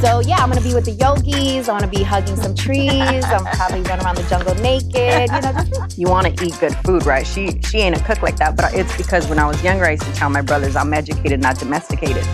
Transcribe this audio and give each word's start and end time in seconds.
So 0.00 0.20
yeah, 0.20 0.36
I'm 0.38 0.48
gonna 0.48 0.62
be 0.62 0.72
with 0.72 0.86
the 0.86 0.92
yogis. 0.92 1.68
I'm 1.68 1.78
gonna 1.78 1.86
be 1.90 2.02
hugging 2.02 2.36
some 2.36 2.54
trees. 2.54 3.22
I'm 3.24 3.44
probably 3.56 3.82
running 3.82 4.04
around 4.06 4.16
the 4.16 4.26
jungle 4.30 4.54
naked. 4.56 5.28
You 5.30 5.40
know, 5.42 5.52
just 5.52 5.98
You 5.98 6.08
want 6.08 6.26
to 6.26 6.44
eat 6.44 6.56
good 6.58 6.74
food, 6.76 7.04
right? 7.04 7.26
She 7.26 7.60
she 7.62 7.78
ain't 7.80 8.00
a 8.00 8.02
cook 8.04 8.22
like 8.22 8.36
that, 8.36 8.56
but 8.56 8.72
it's 8.72 8.96
because 8.96 9.28
when 9.28 9.38
I 9.38 9.46
was 9.46 9.62
younger, 9.62 9.84
I 9.84 9.90
used 9.92 10.04
to 10.04 10.12
tell 10.14 10.30
my 10.30 10.40
brothers 10.40 10.74
I'm 10.74 10.94
educated, 10.94 11.40
not 11.40 11.58
domesticated. 11.58 12.24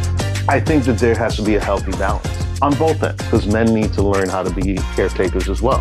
I 0.48 0.60
think 0.60 0.84
that 0.84 0.98
there 0.98 1.16
has 1.16 1.34
to 1.36 1.42
be 1.42 1.56
a 1.56 1.60
healthy 1.60 1.90
balance 1.92 2.28
on 2.62 2.72
both 2.76 3.02
ends 3.02 3.20
because 3.24 3.46
men 3.48 3.74
need 3.74 3.92
to 3.94 4.02
learn 4.02 4.28
how 4.28 4.44
to 4.44 4.50
be 4.50 4.76
caretakers 4.94 5.48
as 5.48 5.60
well. 5.60 5.80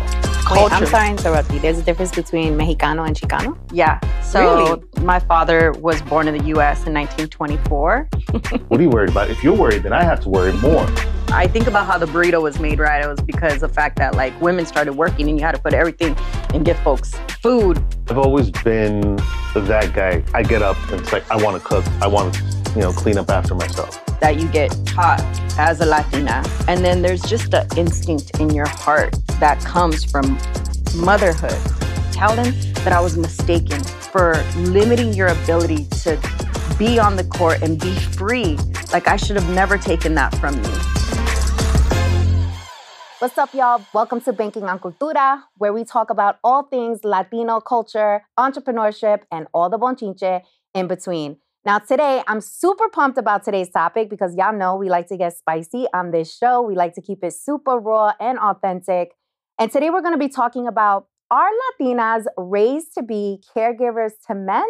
Wait, 0.50 0.72
I'm 0.72 0.86
sorry 0.86 1.06
to 1.06 1.10
interrupt 1.12 1.52
you. 1.52 1.60
There's 1.60 1.78
a 1.78 1.82
difference 1.82 2.12
between 2.12 2.58
Mexicano 2.58 3.06
and 3.06 3.14
Chicano. 3.16 3.56
Yeah. 3.72 4.00
So 4.22 4.40
Really? 4.40 4.82
my 5.04 5.20
father 5.20 5.70
was 5.72 6.02
born 6.02 6.26
in 6.26 6.36
the 6.36 6.44
U.S. 6.46 6.84
in 6.86 6.94
1924. 6.94 8.08
What 8.68 8.80
are 8.80 8.82
you 8.82 8.90
worried 8.90 9.10
about? 9.10 9.30
If 9.30 9.44
you're 9.44 9.54
worried, 9.56 9.84
then 9.84 9.92
I 9.92 10.02
have 10.02 10.20
to 10.20 10.28
worry 10.28 10.52
more. 10.54 10.86
I 11.28 11.46
think 11.48 11.66
about 11.66 11.86
how 11.86 11.98
the 11.98 12.06
burrito 12.06 12.40
was 12.40 12.58
made, 12.58 12.78
right? 12.78 13.04
It 13.04 13.08
was 13.08 13.20
because 13.20 13.54
of 13.54 13.60
the 13.60 13.68
fact 13.68 13.96
that 13.98 14.14
like 14.14 14.38
women 14.40 14.64
started 14.64 14.94
working 14.94 15.28
and 15.28 15.38
you 15.38 15.44
had 15.44 15.54
to 15.54 15.60
put 15.60 15.74
everything 15.74 16.16
and 16.54 16.64
give 16.64 16.78
folks 16.80 17.12
food. 17.42 17.84
I've 18.08 18.18
always 18.18 18.50
been 18.50 19.16
that 19.54 19.92
guy. 19.94 20.22
I 20.34 20.42
get 20.42 20.62
up 20.62 20.76
and 20.90 21.00
it's 21.00 21.12
like 21.12 21.28
I 21.30 21.42
want 21.42 21.60
to 21.60 21.68
cook. 21.68 21.84
I 22.00 22.06
want 22.06 22.34
to, 22.34 22.42
you 22.74 22.80
know, 22.82 22.92
clean 22.92 23.18
up 23.18 23.28
after 23.30 23.54
myself. 23.54 24.02
that 24.20 24.36
you 24.40 24.48
get 24.48 24.70
taught 24.86 25.20
as 25.58 25.80
a 25.80 25.86
Latina. 25.86 26.42
And 26.68 26.84
then 26.84 27.02
there's 27.02 27.22
just 27.22 27.50
the 27.50 27.66
instinct 27.76 28.40
in 28.40 28.50
your 28.50 28.66
heart 28.66 29.14
that 29.40 29.60
comes 29.60 30.04
from 30.04 30.38
motherhood. 30.96 31.58
Tell 32.12 32.34
them 32.34 32.54
that 32.84 32.92
I 32.92 33.00
was 33.00 33.16
mistaken 33.18 33.82
for 33.84 34.42
limiting 34.56 35.12
your 35.12 35.28
ability 35.28 35.84
to 36.02 36.18
be 36.78 36.98
on 36.98 37.16
the 37.16 37.24
court 37.24 37.62
and 37.62 37.78
be 37.78 37.94
free. 37.94 38.56
Like 38.92 39.06
I 39.08 39.16
should 39.16 39.36
have 39.36 39.50
never 39.54 39.76
taken 39.76 40.14
that 40.14 40.34
from 40.36 40.54
you. 40.62 40.72
What's 43.26 43.38
up, 43.38 43.54
y'all? 43.54 43.84
Welcome 43.92 44.20
to 44.20 44.32
Banking 44.32 44.68
on 44.68 44.78
Cultura, 44.78 45.42
where 45.56 45.72
we 45.72 45.82
talk 45.82 46.10
about 46.10 46.38
all 46.44 46.62
things 46.62 47.00
Latino 47.02 47.58
culture, 47.58 48.22
entrepreneurship, 48.38 49.22
and 49.32 49.48
all 49.52 49.68
the 49.68 49.80
bonchinche 49.80 50.42
in 50.74 50.86
between. 50.86 51.38
Now, 51.64 51.80
today, 51.80 52.22
I'm 52.28 52.40
super 52.40 52.88
pumped 52.88 53.18
about 53.18 53.44
today's 53.44 53.68
topic 53.68 54.08
because 54.08 54.36
y'all 54.36 54.56
know 54.56 54.76
we 54.76 54.88
like 54.88 55.08
to 55.08 55.16
get 55.16 55.36
spicy 55.36 55.86
on 55.92 56.12
this 56.12 56.38
show. 56.38 56.62
We 56.62 56.76
like 56.76 56.94
to 56.94 57.02
keep 57.02 57.24
it 57.24 57.32
super 57.32 57.80
raw 57.80 58.12
and 58.20 58.38
authentic. 58.38 59.16
And 59.58 59.72
today, 59.72 59.90
we're 59.90 60.02
going 60.02 60.14
to 60.14 60.24
be 60.24 60.28
talking 60.28 60.68
about 60.68 61.08
are 61.28 61.50
Latinas 61.80 62.26
raised 62.36 62.94
to 62.94 63.02
be 63.02 63.42
caregivers 63.56 64.12
to 64.28 64.36
men 64.36 64.68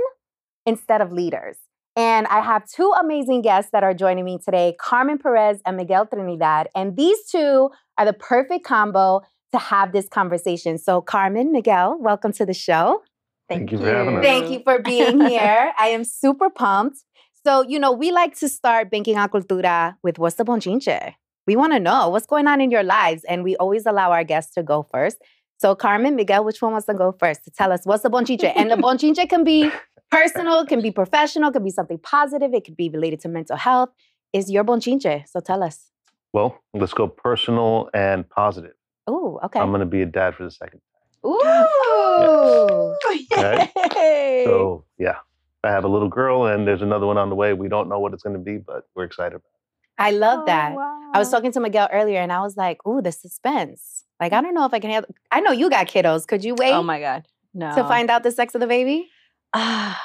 instead 0.64 1.02
of 1.02 1.12
leaders? 1.12 1.58
And 1.96 2.26
I 2.26 2.40
have 2.40 2.68
two 2.68 2.92
amazing 3.00 3.40
guests 3.40 3.70
that 3.72 3.82
are 3.82 3.94
joining 3.94 4.26
me 4.26 4.38
today 4.38 4.76
Carmen 4.78 5.16
Perez 5.16 5.60
and 5.64 5.78
Miguel 5.78 6.06
Trinidad. 6.06 6.68
And 6.74 6.94
these 6.94 7.24
two 7.24 7.70
are 7.96 8.04
the 8.04 8.12
perfect 8.12 8.64
combo 8.66 9.22
to 9.52 9.58
have 9.58 9.92
this 9.92 10.06
conversation. 10.06 10.76
So, 10.76 11.00
Carmen, 11.00 11.52
Miguel, 11.52 11.96
welcome 11.98 12.32
to 12.32 12.44
the 12.44 12.52
show. 12.52 13.02
Thank 13.48 13.72
you 13.72 13.78
for 13.78 13.86
having 13.86 14.18
us. 14.18 14.22
Thank 14.22 14.50
you 14.50 14.60
for 14.62 14.78
being 14.80 15.20
here. 15.26 15.72
I 15.78 15.88
am 15.88 16.04
super 16.04 16.50
pumped. 16.50 16.98
So, 17.46 17.62
you 17.62 17.78
know, 17.78 17.92
we 17.92 18.12
like 18.12 18.36
to 18.40 18.48
start 18.48 18.90
Banking 18.90 19.16
on 19.16 19.30
Cultura 19.30 19.96
with 20.02 20.18
what's 20.18 20.36
the 20.36 20.44
bonchinche? 20.44 21.14
We 21.46 21.56
want 21.56 21.72
to 21.72 21.80
know 21.80 22.10
what's 22.10 22.26
going 22.26 22.48
on 22.48 22.60
in 22.60 22.70
your 22.70 22.82
lives, 22.82 23.24
and 23.24 23.44
we 23.44 23.56
always 23.56 23.86
allow 23.86 24.10
our 24.10 24.24
guests 24.24 24.52
to 24.54 24.62
go 24.62 24.82
first. 24.82 25.16
So, 25.58 25.74
Carmen, 25.74 26.16
Miguel, 26.16 26.44
which 26.44 26.60
one 26.60 26.72
wants 26.72 26.86
to 26.88 26.94
go 26.94 27.12
first 27.12 27.44
to 27.44 27.50
tell 27.50 27.72
us 27.72 27.82
what's 27.84 28.02
the 28.02 28.10
bonchinche? 28.10 28.52
And 28.54 28.70
the 28.70 28.76
bonchinche 28.76 29.26
can 29.30 29.44
be 29.44 29.70
personal, 30.10 30.66
can 30.66 30.80
be 30.80 30.90
professional, 30.90 31.50
can 31.52 31.64
be 31.64 31.70
something 31.70 31.98
positive, 31.98 32.54
it 32.54 32.64
could 32.64 32.76
be 32.76 32.88
related 32.88 33.20
to 33.20 33.28
mental 33.28 33.56
health. 33.56 33.90
Is 34.32 34.50
your 34.50 34.64
bonchinche? 34.64 35.28
So 35.28 35.40
tell 35.40 35.62
us. 35.62 35.90
Well, 36.32 36.60
let's 36.74 36.92
go 36.92 37.08
personal 37.08 37.88
and 37.94 38.28
positive. 38.28 38.74
Oh, 39.06 39.40
okay. 39.44 39.60
I'm 39.60 39.68
going 39.68 39.80
to 39.80 39.86
be 39.86 40.02
a 40.02 40.06
dad 40.06 40.34
for 40.34 40.44
the 40.44 40.50
second. 40.50 40.80
time. 40.80 41.32
Ooh. 41.32 42.94
Yay! 43.30 44.44
So, 44.44 44.84
yeah, 44.98 45.16
I 45.64 45.70
have 45.70 45.84
a 45.84 45.88
little 45.88 46.08
girl 46.08 46.46
and 46.46 46.66
there's 46.66 46.82
another 46.82 47.06
one 47.06 47.18
on 47.18 47.30
the 47.30 47.34
way. 47.34 47.52
We 47.52 47.68
don't 47.68 47.88
know 47.88 47.98
what 47.98 48.12
it's 48.12 48.22
going 48.22 48.36
to 48.36 48.42
be, 48.42 48.58
but 48.58 48.84
we're 48.94 49.04
excited 49.04 49.36
about 49.36 49.44
it. 49.44 49.56
I 49.98 50.10
love 50.10 50.40
oh, 50.42 50.46
that. 50.46 50.74
Oh, 50.76 51.10
I 51.14 51.18
was 51.18 51.30
talking 51.30 51.52
to 51.52 51.60
Miguel 51.60 51.88
earlier 51.90 52.20
and 52.20 52.32
I 52.32 52.40
was 52.40 52.56
like, 52.56 52.84
ooh, 52.86 53.00
the 53.00 53.12
suspense. 53.12 54.04
Like, 54.20 54.32
I 54.32 54.40
don't 54.40 54.54
know 54.54 54.66
if 54.66 54.74
I 54.74 54.78
can 54.78 54.90
handle 54.90 55.14
I 55.30 55.40
know 55.40 55.52
you 55.52 55.70
got 55.70 55.86
kiddos. 55.86 56.26
Could 56.26 56.44
you 56.44 56.52
oh 56.52 56.56
wait 56.58 56.72
Oh 56.72 56.82
my 56.82 57.00
God. 57.00 57.26
No. 57.54 57.74
to 57.74 57.84
find 57.84 58.10
out 58.10 58.22
the 58.22 58.30
sex 58.30 58.54
of 58.54 58.60
the 58.60 58.66
baby? 58.66 59.08
Ah, 59.52 60.00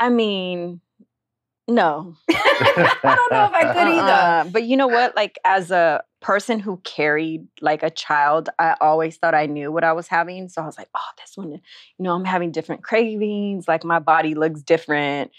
I 0.00 0.08
mean, 0.08 0.80
no. 1.66 2.16
I 2.30 2.94
don't 3.02 3.32
know 3.32 3.46
if 3.46 3.52
I 3.52 3.72
could 3.72 3.88
either. 3.88 4.00
Uh-uh. 4.00 4.44
But 4.44 4.64
you 4.64 4.76
know 4.76 4.86
what? 4.86 5.16
Like 5.16 5.38
as 5.44 5.70
a 5.70 6.02
person 6.20 6.58
who 6.60 6.78
carried 6.84 7.46
like 7.60 7.82
a 7.82 7.90
child, 7.90 8.48
I 8.58 8.76
always 8.80 9.16
thought 9.16 9.34
I 9.34 9.46
knew 9.46 9.72
what 9.72 9.84
I 9.84 9.92
was 9.92 10.08
having. 10.08 10.48
So 10.48 10.62
I 10.62 10.66
was 10.66 10.78
like, 10.78 10.88
oh, 10.94 11.10
this 11.18 11.36
one, 11.36 11.52
you 11.52 11.60
know, 11.98 12.14
I'm 12.14 12.24
having 12.24 12.52
different 12.52 12.82
cravings. 12.82 13.66
Like 13.66 13.84
my 13.84 13.98
body 13.98 14.34
looks 14.34 14.62
different 14.62 15.30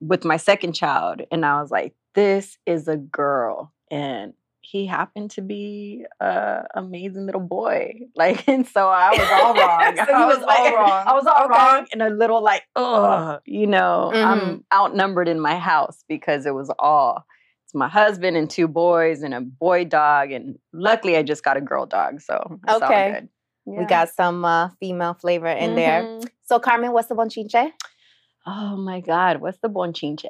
with 0.00 0.24
my 0.24 0.36
second 0.36 0.74
child. 0.74 1.22
And 1.30 1.44
I 1.44 1.60
was 1.60 1.70
like, 1.70 1.94
this 2.14 2.58
is 2.66 2.88
a 2.88 2.96
girl. 2.96 3.72
And 3.90 4.34
he 4.64 4.86
happened 4.86 5.30
to 5.32 5.42
be 5.42 6.04
a 6.20 6.62
amazing 6.74 7.26
little 7.26 7.40
boy. 7.40 8.00
Like, 8.16 8.48
and 8.48 8.66
so 8.66 8.88
I 8.88 9.10
was 9.10 9.28
all 9.30 9.54
wrong. 9.54 9.96
So 10.06 10.12
I 10.14 10.26
was 10.26 10.38
all 10.38 10.46
like- 10.46 10.74
wrong. 10.74 11.04
I 11.06 11.12
was 11.12 11.26
all 11.26 11.44
Okay. 11.44 11.54
wrong 11.54 11.86
and 11.92 12.02
a 12.02 12.10
little 12.10 12.42
like, 12.42 12.62
oh, 12.76 13.38
you 13.44 13.66
know, 13.66 14.10
Mhm. 14.14 14.24
I'm 14.24 14.64
outnumbered 14.72 15.28
in 15.28 15.38
my 15.40 15.56
house 15.58 16.02
because 16.08 16.46
it 16.46 16.54
was 16.54 16.70
all 16.78 17.24
it's 17.66 17.74
my 17.74 17.88
husband 17.88 18.36
and 18.36 18.48
two 18.48 18.68
boys 18.68 19.22
and 19.22 19.34
a 19.34 19.40
boy 19.40 19.84
dog. 19.84 20.32
And 20.32 20.58
luckily 20.72 21.16
I 21.16 21.22
just 21.22 21.42
got 21.44 21.56
a 21.56 21.60
girl 21.60 21.86
dog. 21.86 22.20
So 22.20 22.58
it's 22.64 22.72
all 22.72 22.82
Okay. 22.84 23.12
good. 23.12 23.28
We 23.66 23.84
got 23.86 24.08
some 24.10 24.44
uh, 24.44 24.68
female 24.80 25.14
flavor 25.14 25.46
in 25.48 25.74
there. 25.74 26.02
Mhm. 26.02 26.28
So, 26.42 26.58
Carmen, 26.58 26.92
what's 26.92 27.08
the 27.08 27.14
bonchinche? 27.14 27.72
Oh 28.46 28.76
my 28.76 29.00
God, 29.00 29.40
what's 29.40 29.58
the 29.58 29.68
bonchinche? 29.70 30.28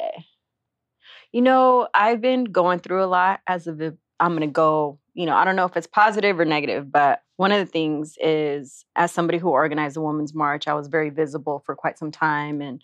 You 1.32 1.42
know, 1.42 1.88
I've 1.92 2.20
been 2.20 2.44
going 2.44 2.78
through 2.78 3.02
a 3.02 3.06
lot 3.06 3.40
as 3.48 3.64
the- 3.64 3.98
I'm 4.20 4.30
going 4.30 4.48
to 4.48 4.52
go, 4.52 4.98
you 5.14 5.26
know, 5.26 5.34
I 5.34 5.44
don't 5.44 5.56
know 5.56 5.64
if 5.64 5.76
it's 5.76 5.86
positive 5.86 6.38
or 6.38 6.44
negative, 6.44 6.90
but 6.90 7.20
one 7.36 7.52
of 7.52 7.58
the 7.58 7.70
things 7.70 8.16
is 8.20 8.84
as 8.96 9.12
somebody 9.12 9.38
who 9.38 9.48
organized 9.48 9.96
the 9.96 10.00
Women's 10.00 10.34
March, 10.34 10.68
I 10.68 10.74
was 10.74 10.88
very 10.88 11.10
visible 11.10 11.62
for 11.66 11.74
quite 11.74 11.98
some 11.98 12.10
time. 12.10 12.60
And 12.60 12.80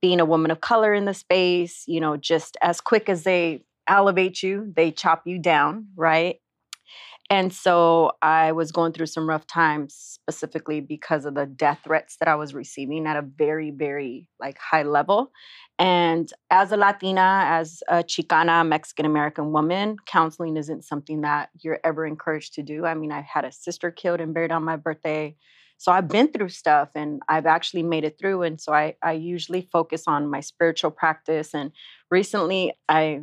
being 0.00 0.20
a 0.20 0.24
woman 0.24 0.50
of 0.50 0.60
color 0.60 0.92
in 0.92 1.04
the 1.04 1.14
space, 1.14 1.84
you 1.86 2.00
know, 2.00 2.16
just 2.16 2.56
as 2.60 2.80
quick 2.80 3.08
as 3.08 3.22
they 3.22 3.64
elevate 3.86 4.42
you, 4.42 4.72
they 4.74 4.90
chop 4.90 5.22
you 5.26 5.38
down, 5.38 5.86
right? 5.94 6.36
And 7.30 7.52
so 7.52 8.12
I 8.20 8.52
was 8.52 8.72
going 8.72 8.92
through 8.92 9.06
some 9.06 9.28
rough 9.28 9.46
times 9.46 9.94
specifically 9.94 10.80
because 10.80 11.24
of 11.24 11.34
the 11.34 11.46
death 11.46 11.80
threats 11.84 12.16
that 12.20 12.28
I 12.28 12.34
was 12.34 12.54
receiving 12.54 13.06
at 13.06 13.16
a 13.16 13.22
very, 13.22 13.70
very 13.70 14.28
like 14.38 14.58
high 14.58 14.82
level. 14.82 15.32
And 15.78 16.30
as 16.50 16.72
a 16.72 16.76
Latina, 16.76 17.44
as 17.46 17.82
a 17.88 18.04
Chicana 18.04 18.66
Mexican 18.66 19.06
American 19.06 19.50
woman, 19.50 19.96
counseling 20.06 20.56
isn't 20.56 20.84
something 20.84 21.22
that 21.22 21.48
you're 21.60 21.80
ever 21.82 22.06
encouraged 22.06 22.54
to 22.54 22.62
do. 22.62 22.84
I 22.84 22.94
mean, 22.94 23.10
I 23.10 23.22
had 23.22 23.44
a 23.44 23.52
sister 23.52 23.90
killed 23.90 24.20
and 24.20 24.34
buried 24.34 24.52
on 24.52 24.64
my 24.64 24.76
birthday. 24.76 25.34
So 25.78 25.90
I've 25.90 26.08
been 26.08 26.30
through 26.30 26.50
stuff 26.50 26.90
and 26.94 27.20
I've 27.28 27.46
actually 27.46 27.82
made 27.82 28.04
it 28.04 28.16
through. 28.16 28.42
And 28.42 28.60
so 28.60 28.72
I, 28.72 28.94
I 29.02 29.12
usually 29.12 29.68
focus 29.72 30.04
on 30.06 30.30
my 30.30 30.38
spiritual 30.40 30.92
practice. 30.92 31.54
And 31.54 31.72
recently 32.10 32.74
I 32.88 33.22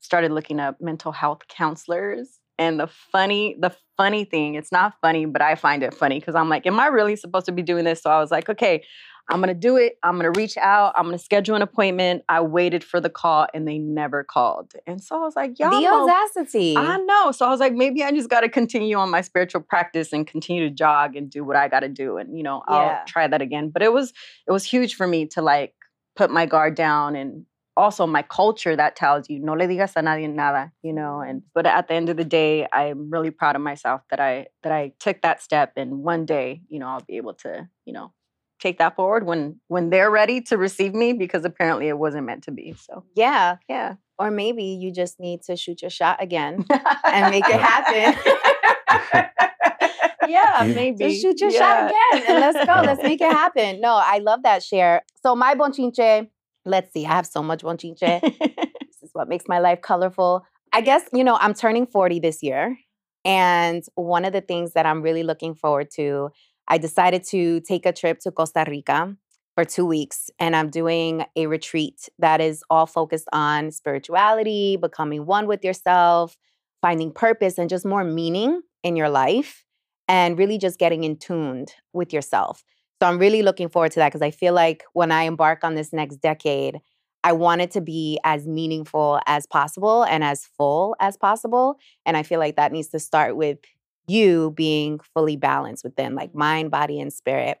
started 0.00 0.32
looking 0.32 0.58
up 0.58 0.80
mental 0.80 1.12
health 1.12 1.42
counselors. 1.48 2.39
And 2.60 2.78
the 2.78 2.86
funny, 2.86 3.56
the 3.58 3.74
funny 3.96 4.24
thing, 4.24 4.54
it's 4.54 4.70
not 4.70 4.92
funny, 5.00 5.24
but 5.24 5.40
I 5.40 5.54
find 5.54 5.82
it 5.82 5.94
funny 5.94 6.20
because 6.20 6.34
I'm 6.34 6.50
like, 6.50 6.66
am 6.66 6.78
I 6.78 6.88
really 6.88 7.16
supposed 7.16 7.46
to 7.46 7.52
be 7.52 7.62
doing 7.62 7.84
this? 7.86 8.02
So 8.02 8.10
I 8.10 8.18
was 8.20 8.30
like, 8.30 8.50
okay, 8.50 8.84
I'm 9.30 9.40
gonna 9.40 9.54
do 9.54 9.76
it. 9.76 9.94
I'm 10.02 10.16
gonna 10.16 10.32
reach 10.32 10.56
out. 10.58 10.92
I'm 10.96 11.04
gonna 11.04 11.16
schedule 11.18 11.56
an 11.56 11.62
appointment. 11.62 12.22
I 12.28 12.40
waited 12.42 12.84
for 12.84 13.00
the 13.00 13.08
call 13.08 13.46
and 13.54 13.66
they 13.66 13.78
never 13.78 14.24
called. 14.24 14.72
And 14.86 15.02
so 15.02 15.16
I 15.16 15.20
was 15.24 15.36
like, 15.36 15.58
y'all 15.58 15.70
the 15.70 15.86
know 15.86 16.02
audacity. 16.02 16.76
I 16.76 16.98
know. 16.98 17.32
So 17.32 17.46
I 17.46 17.48
was 17.50 17.60
like, 17.60 17.72
maybe 17.72 18.02
I 18.04 18.10
just 18.12 18.28
got 18.28 18.40
to 18.40 18.48
continue 18.50 18.96
on 18.96 19.08
my 19.10 19.22
spiritual 19.22 19.62
practice 19.62 20.12
and 20.12 20.26
continue 20.26 20.68
to 20.68 20.74
jog 20.74 21.16
and 21.16 21.30
do 21.30 21.44
what 21.44 21.56
I 21.56 21.68
got 21.68 21.80
to 21.80 21.88
do, 21.88 22.18
and 22.18 22.36
you 22.36 22.42
know, 22.42 22.62
I'll 22.68 22.88
Yeah. 22.88 23.04
try 23.06 23.26
that 23.26 23.40
again. 23.40 23.70
But 23.70 23.82
it 23.82 23.92
was 23.92 24.12
it 24.46 24.52
was 24.52 24.64
huge 24.64 24.96
for 24.96 25.06
me 25.06 25.26
to 25.28 25.40
like 25.42 25.74
put 26.16 26.30
my 26.30 26.44
guard 26.44 26.74
down 26.74 27.16
and 27.16 27.46
also 27.80 28.06
my 28.06 28.22
culture 28.22 28.76
that 28.76 28.94
tells 28.96 29.28
you 29.30 29.38
no 29.40 29.54
le 29.54 29.66
digas 29.66 29.96
a 29.96 30.02
nadie 30.02 30.28
nada, 30.32 30.70
you 30.82 30.92
know. 30.92 31.20
And 31.20 31.42
but 31.54 31.66
at 31.66 31.88
the 31.88 31.94
end 31.94 32.08
of 32.10 32.16
the 32.16 32.24
day, 32.24 32.66
I'm 32.72 33.10
really 33.10 33.30
proud 33.30 33.56
of 33.56 33.62
myself 33.62 34.02
that 34.10 34.20
I 34.20 34.46
that 34.62 34.72
I 34.72 34.92
took 35.00 35.22
that 35.22 35.42
step, 35.42 35.72
and 35.76 36.02
one 36.04 36.26
day, 36.26 36.60
you 36.68 36.78
know, 36.78 36.86
I'll 36.88 37.04
be 37.08 37.16
able 37.16 37.34
to, 37.44 37.68
you 37.86 37.92
know. 37.92 38.12
Take 38.60 38.76
that 38.78 38.94
forward 38.94 39.24
when 39.24 39.58
when 39.68 39.88
they're 39.88 40.10
ready 40.10 40.42
to 40.42 40.58
receive 40.58 40.92
me 40.92 41.14
because 41.14 41.46
apparently 41.46 41.88
it 41.88 41.96
wasn't 41.96 42.26
meant 42.26 42.44
to 42.44 42.50
be. 42.50 42.74
So 42.78 43.04
yeah. 43.16 43.56
yeah, 43.70 43.94
Or 44.18 44.30
maybe 44.30 44.64
you 44.82 44.92
just 44.92 45.18
need 45.18 45.40
to 45.48 45.56
shoot 45.56 45.80
your 45.80 45.90
shot 45.90 46.22
again 46.22 46.66
and 47.16 47.30
make 47.30 47.48
it 47.48 47.58
happen. 47.58 48.20
yeah, 50.28 50.70
maybe. 50.74 50.98
Just 50.98 51.22
shoot 51.22 51.40
your 51.40 51.50
Yeah. 51.50 51.58
shot 51.58 51.86
again 51.86 52.24
and 52.28 52.40
let's 52.40 52.58
go. 52.66 52.82
Let's 52.84 53.02
make 53.02 53.22
it 53.22 53.32
happen. 53.32 53.80
No, 53.80 53.94
I 53.94 54.18
love 54.18 54.42
that 54.42 54.62
share. 54.62 55.04
So 55.22 55.34
my 55.34 55.54
bonchinche, 55.54 56.28
let's 56.70 56.92
see, 56.92 57.04
I 57.04 57.14
have 57.14 57.26
so 57.26 57.42
much 57.42 57.62
bonchinche. 57.62 58.20
this 58.20 59.02
is 59.02 59.10
what 59.12 59.28
makes 59.28 59.44
my 59.48 59.58
life 59.58 59.82
colorful. 59.82 60.44
I 60.72 60.80
guess, 60.80 61.02
you 61.12 61.24
know, 61.24 61.36
I'm 61.40 61.54
turning 61.54 61.86
40 61.86 62.20
this 62.20 62.42
year. 62.42 62.76
And 63.24 63.82
one 63.96 64.24
of 64.24 64.32
the 64.32 64.40
things 64.40 64.72
that 64.72 64.86
I'm 64.86 65.02
really 65.02 65.22
looking 65.22 65.54
forward 65.54 65.88
to, 65.96 66.30
I 66.68 66.78
decided 66.78 67.24
to 67.24 67.60
take 67.60 67.84
a 67.84 67.92
trip 67.92 68.20
to 68.20 68.30
Costa 68.30 68.64
Rica 68.66 69.14
for 69.54 69.64
two 69.64 69.84
weeks. 69.84 70.30
And 70.38 70.56
I'm 70.56 70.70
doing 70.70 71.24
a 71.36 71.46
retreat 71.46 72.08
that 72.18 72.40
is 72.40 72.62
all 72.70 72.86
focused 72.86 73.28
on 73.32 73.72
spirituality, 73.72 74.76
becoming 74.76 75.26
one 75.26 75.46
with 75.46 75.64
yourself, 75.64 76.36
finding 76.80 77.12
purpose, 77.12 77.58
and 77.58 77.68
just 77.68 77.84
more 77.84 78.04
meaning 78.04 78.62
in 78.82 78.96
your 78.96 79.10
life, 79.10 79.64
and 80.08 80.38
really 80.38 80.56
just 80.56 80.78
getting 80.78 81.04
in 81.04 81.18
tuned 81.18 81.74
with 81.92 82.12
yourself. 82.12 82.64
So 83.00 83.06
I'm 83.08 83.18
really 83.18 83.42
looking 83.42 83.68
forward 83.68 83.92
to 83.92 84.00
that 84.00 84.08
because 84.08 84.22
I 84.22 84.30
feel 84.30 84.52
like 84.52 84.84
when 84.92 85.10
I 85.10 85.22
embark 85.22 85.64
on 85.64 85.74
this 85.74 85.92
next 85.92 86.16
decade, 86.16 86.80
I 87.24 87.32
want 87.32 87.60
it 87.62 87.70
to 87.72 87.80
be 87.80 88.18
as 88.24 88.46
meaningful 88.46 89.20
as 89.26 89.46
possible 89.46 90.02
and 90.04 90.22
as 90.24 90.44
full 90.46 90.96
as 91.00 91.16
possible. 91.16 91.78
And 92.04 92.16
I 92.16 92.22
feel 92.22 92.38
like 92.38 92.56
that 92.56 92.72
needs 92.72 92.88
to 92.88 92.98
start 92.98 93.36
with 93.36 93.58
you 94.06 94.52
being 94.56 95.00
fully 95.14 95.36
balanced 95.36 95.84
within 95.84 96.14
like 96.14 96.34
mind, 96.34 96.70
body, 96.70 97.00
and 97.00 97.12
spirit. 97.12 97.58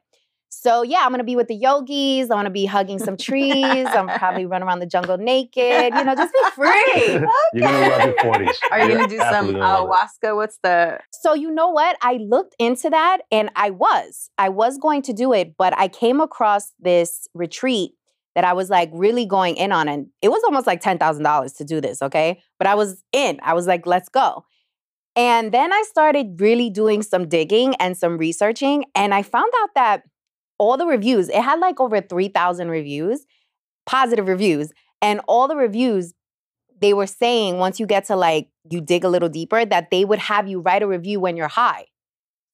So 0.52 0.82
yeah, 0.82 1.02
I'm 1.04 1.12
gonna 1.12 1.24
be 1.24 1.36
with 1.36 1.46
the 1.46 1.54
yogis. 1.54 2.30
I'm 2.30 2.36
gonna 2.38 2.50
be 2.50 2.66
hugging 2.66 2.98
some 2.98 3.16
trees. 3.16 3.86
I'm 3.86 4.08
probably 4.08 4.46
run 4.46 4.62
around 4.64 4.80
the 4.80 4.86
jungle 4.86 5.16
naked. 5.16 5.94
You 5.94 6.04
know, 6.04 6.14
just 6.16 6.32
be 6.32 6.50
free. 6.54 7.06
You're 7.54 7.62
gonna 7.62 7.88
love 7.88 8.04
your 8.04 8.14
40s. 8.16 8.54
Are 8.72 8.80
you 8.80 8.88
You're 8.88 8.96
gonna 8.96 9.08
do 9.08 9.18
some 9.18 9.26
absolutely 9.26 9.60
gonna 9.60 9.84
love 9.84 9.88
it. 9.88 10.26
ayahuasca? 10.26 10.36
What's 10.36 10.58
the 10.62 10.98
So 11.12 11.34
you 11.34 11.52
know 11.52 11.70
what? 11.70 11.96
I 12.02 12.14
looked 12.14 12.56
into 12.58 12.90
that 12.90 13.18
and 13.30 13.50
I 13.54 13.70
was. 13.70 14.30
I 14.38 14.48
was 14.48 14.76
going 14.76 15.02
to 15.02 15.12
do 15.12 15.32
it, 15.32 15.54
but 15.56 15.72
I 15.78 15.86
came 15.86 16.20
across 16.20 16.72
this 16.80 17.28
retreat 17.32 17.92
that 18.34 18.44
I 18.44 18.52
was 18.52 18.70
like 18.70 18.90
really 18.92 19.26
going 19.26 19.56
in 19.56 19.70
on 19.72 19.88
and 19.88 20.08
it 20.20 20.30
was 20.30 20.42
almost 20.44 20.66
like 20.66 20.82
$10,000 20.82 21.56
to 21.56 21.64
do 21.64 21.80
this, 21.80 22.02
okay? 22.02 22.40
But 22.58 22.66
I 22.66 22.74
was 22.74 23.02
in. 23.12 23.38
I 23.42 23.54
was 23.54 23.66
like, 23.66 23.86
let's 23.86 24.08
go. 24.08 24.44
And 25.16 25.52
then 25.52 25.72
I 25.72 25.84
started 25.88 26.40
really 26.40 26.70
doing 26.70 27.02
some 27.02 27.28
digging 27.28 27.74
and 27.76 27.96
some 27.96 28.18
researching 28.18 28.84
and 28.94 29.12
I 29.14 29.22
found 29.22 29.52
out 29.62 29.70
that 29.74 30.02
all 30.60 30.76
the 30.76 30.86
reviews, 30.86 31.30
it 31.30 31.40
had 31.40 31.58
like 31.58 31.80
over 31.80 32.02
3,000 32.02 32.68
reviews, 32.68 33.24
positive 33.86 34.28
reviews, 34.28 34.72
and 35.00 35.20
all 35.26 35.48
the 35.48 35.56
reviews 35.56 36.12
they 36.80 36.92
were 36.92 37.06
saying 37.06 37.56
once 37.56 37.80
you 37.80 37.86
get 37.86 38.04
to 38.06 38.16
like 38.16 38.48
you 38.70 38.80
dig 38.80 39.02
a 39.02 39.08
little 39.08 39.28
deeper 39.28 39.64
that 39.64 39.90
they 39.90 40.04
would 40.04 40.18
have 40.18 40.46
you 40.46 40.60
write 40.60 40.82
a 40.82 40.86
review 40.86 41.18
when 41.18 41.36
you're 41.36 41.48
high. 41.48 41.86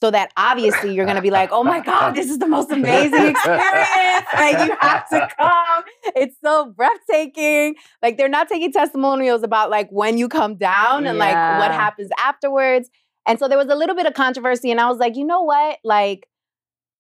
So 0.02 0.10
that 0.10 0.30
obviously 0.36 0.94
you're 0.94 1.04
going 1.04 1.16
to 1.16 1.22
be 1.22 1.30
like 1.30 1.50
oh 1.52 1.64
my 1.64 1.80
god 1.80 2.14
this 2.14 2.30
is 2.30 2.38
the 2.38 2.46
most 2.46 2.70
amazing 2.70 3.26
experience 3.26 4.26
like 4.34 4.68
you 4.68 4.76
have 4.80 5.08
to 5.08 5.28
come. 5.38 5.84
It's 6.14 6.36
so 6.44 6.72
breathtaking. 6.76 7.74
Like 8.02 8.16
they're 8.18 8.28
not 8.28 8.48
taking 8.48 8.72
testimonials 8.72 9.42
about 9.42 9.70
like 9.70 9.88
when 9.90 10.16
you 10.18 10.28
come 10.28 10.56
down 10.56 11.06
and 11.06 11.18
like 11.18 11.34
what 11.60 11.72
happens 11.72 12.10
afterwards. 12.18 12.88
And 13.26 13.38
so 13.40 13.48
there 13.48 13.58
was 13.58 13.68
a 13.68 13.74
little 13.74 13.96
bit 13.96 14.06
of 14.06 14.14
controversy 14.14 14.70
and 14.70 14.80
i 14.80 14.88
was 14.88 14.98
like 14.98 15.16
you 15.16 15.24
know 15.24 15.42
what? 15.42 15.78
Like 15.82 16.28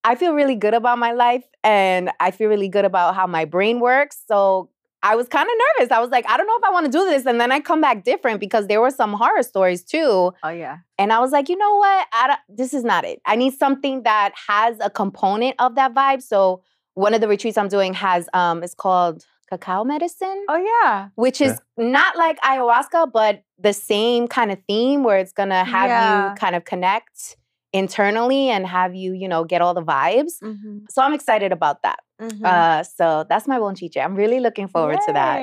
I 0.06 0.14
feel 0.14 0.32
really 0.34 0.54
good 0.56 0.74
about 0.74 0.98
my 0.98 1.12
life 1.12 1.44
and 1.64 2.10
I 2.20 2.30
feel 2.30 2.48
really 2.48 2.68
good 2.68 2.84
about 2.84 3.14
how 3.14 3.26
my 3.26 3.44
brain 3.44 3.80
works. 3.80 4.16
So 4.28 4.70
I 5.02 5.14
was 5.14 5.28
kind 5.28 5.48
of 5.48 5.54
nervous. 5.78 5.92
I 5.92 6.00
was 6.00 6.10
like, 6.10 6.24
I 6.28 6.36
don't 6.36 6.46
know 6.46 6.56
if 6.56 6.64
I 6.64 6.70
want 6.70 6.86
to 6.86 6.92
do 6.92 7.04
this. 7.04 7.26
And 7.26 7.40
then 7.40 7.52
I 7.52 7.60
come 7.60 7.80
back 7.80 8.02
different 8.04 8.40
because 8.40 8.66
there 8.66 8.80
were 8.80 8.90
some 8.90 9.12
horror 9.12 9.42
stories 9.42 9.84
too. 9.84 10.32
Oh 10.42 10.48
yeah. 10.48 10.78
And 10.98 11.12
I 11.12 11.18
was 11.20 11.32
like, 11.32 11.48
you 11.48 11.56
know 11.56 11.76
what? 11.76 12.06
I 12.12 12.26
don't, 12.28 12.40
this 12.58 12.72
is 12.72 12.82
not 12.84 13.04
it. 13.04 13.20
I 13.26 13.36
need 13.36 13.54
something 13.54 14.02
that 14.04 14.32
has 14.48 14.76
a 14.80 14.90
component 14.90 15.54
of 15.58 15.74
that 15.74 15.94
vibe. 15.94 16.22
So 16.22 16.62
one 16.94 17.12
of 17.14 17.20
the 17.20 17.28
retreats 17.28 17.58
I'm 17.58 17.68
doing 17.68 17.92
has, 17.94 18.28
um, 18.32 18.62
it's 18.62 18.74
called 18.74 19.24
cacao 19.48 19.84
medicine 19.84 20.44
Oh 20.48 20.56
yeah. 20.56 21.08
which 21.14 21.40
is 21.40 21.60
not 21.76 22.16
like 22.16 22.36
ayahuasca, 22.40 23.12
but 23.12 23.44
the 23.60 23.72
same 23.72 24.26
kind 24.26 24.50
of 24.50 24.58
theme 24.66 25.04
where 25.04 25.18
it's 25.18 25.32
gonna 25.32 25.64
have 25.64 25.88
Yeah. 25.88 26.30
you 26.30 26.34
kind 26.34 26.56
of 26.56 26.64
connect 26.64 27.36
internally 27.72 28.48
and 28.48 28.66
have 28.66 28.94
you, 28.94 29.12
you 29.12 29.28
know, 29.28 29.44
get 29.44 29.60
all 29.60 29.74
the 29.74 29.82
vibes. 29.82 30.34
Mm-hmm. 30.42 30.78
So 30.88 31.02
I'm 31.02 31.12
excited 31.12 31.52
about 31.52 31.82
that. 31.82 31.98
Uh, 32.44 32.82
so 32.82 33.26
that's 33.28 33.46
my 33.46 33.58
bonchinche. 33.58 34.02
I'm 34.02 34.14
really 34.14 34.40
looking 34.40 34.68
forward 34.68 34.98
to 35.06 35.12
that. 35.12 35.40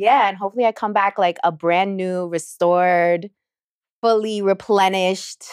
Yeah, 0.00 0.28
and 0.28 0.36
hopefully 0.36 0.64
I 0.64 0.72
come 0.72 0.92
back 0.92 1.18
like 1.18 1.38
a 1.44 1.52
brand 1.52 1.96
new, 1.96 2.26
restored, 2.28 3.30
fully 4.00 4.40
replenished, 4.40 5.44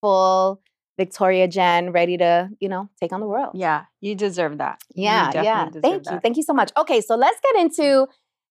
full 0.00 0.62
Victoria 0.96 1.48
Jenn, 1.48 1.92
ready 1.92 2.16
to, 2.18 2.50
you 2.60 2.68
know, 2.68 2.90
take 3.00 3.12
on 3.12 3.20
the 3.20 3.26
world. 3.26 3.52
Yeah, 3.54 3.84
you 4.00 4.14
deserve 4.14 4.58
that. 4.58 4.80
You 4.94 5.04
Yeah, 5.04 5.32
definitely 5.32 5.44
yeah. 5.44 5.80
Thank 5.80 6.10
you. 6.10 6.20
Thank 6.20 6.36
you 6.36 6.42
so 6.42 6.52
much. 6.52 6.70
Okay, 6.76 7.00
so 7.00 7.16
let's 7.16 7.38
get 7.42 7.60
into 7.60 8.06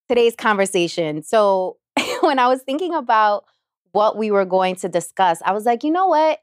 today's 0.10 0.36
conversation. 0.36 1.24
So, 1.24 1.78
when 2.22 2.40
I 2.40 2.48
was 2.48 2.62
thinking 2.64 2.94
about 2.94 3.46
what 3.92 4.18
we 4.18 4.32
were 4.32 4.46
going 4.46 4.76
to 4.78 4.90
discuss, 4.90 5.42
I 5.46 5.52
was 5.52 5.66
like, 5.66 5.84
you 5.84 5.92
know 5.92 6.08
what? 6.08 6.40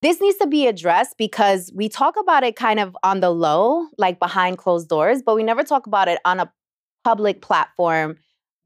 This 0.00 0.20
needs 0.20 0.38
to 0.38 0.46
be 0.46 0.66
addressed 0.66 1.16
because 1.18 1.72
we 1.74 1.88
talk 1.88 2.16
about 2.16 2.44
it 2.44 2.54
kind 2.54 2.78
of 2.78 2.96
on 3.02 3.20
the 3.20 3.30
low, 3.30 3.86
like 3.98 4.20
behind 4.20 4.58
closed 4.58 4.88
doors, 4.88 5.22
but 5.24 5.34
we 5.34 5.42
never 5.42 5.64
talk 5.64 5.86
about 5.86 6.06
it 6.08 6.20
on 6.24 6.38
a 6.38 6.52
public 7.02 7.42
platform 7.42 8.16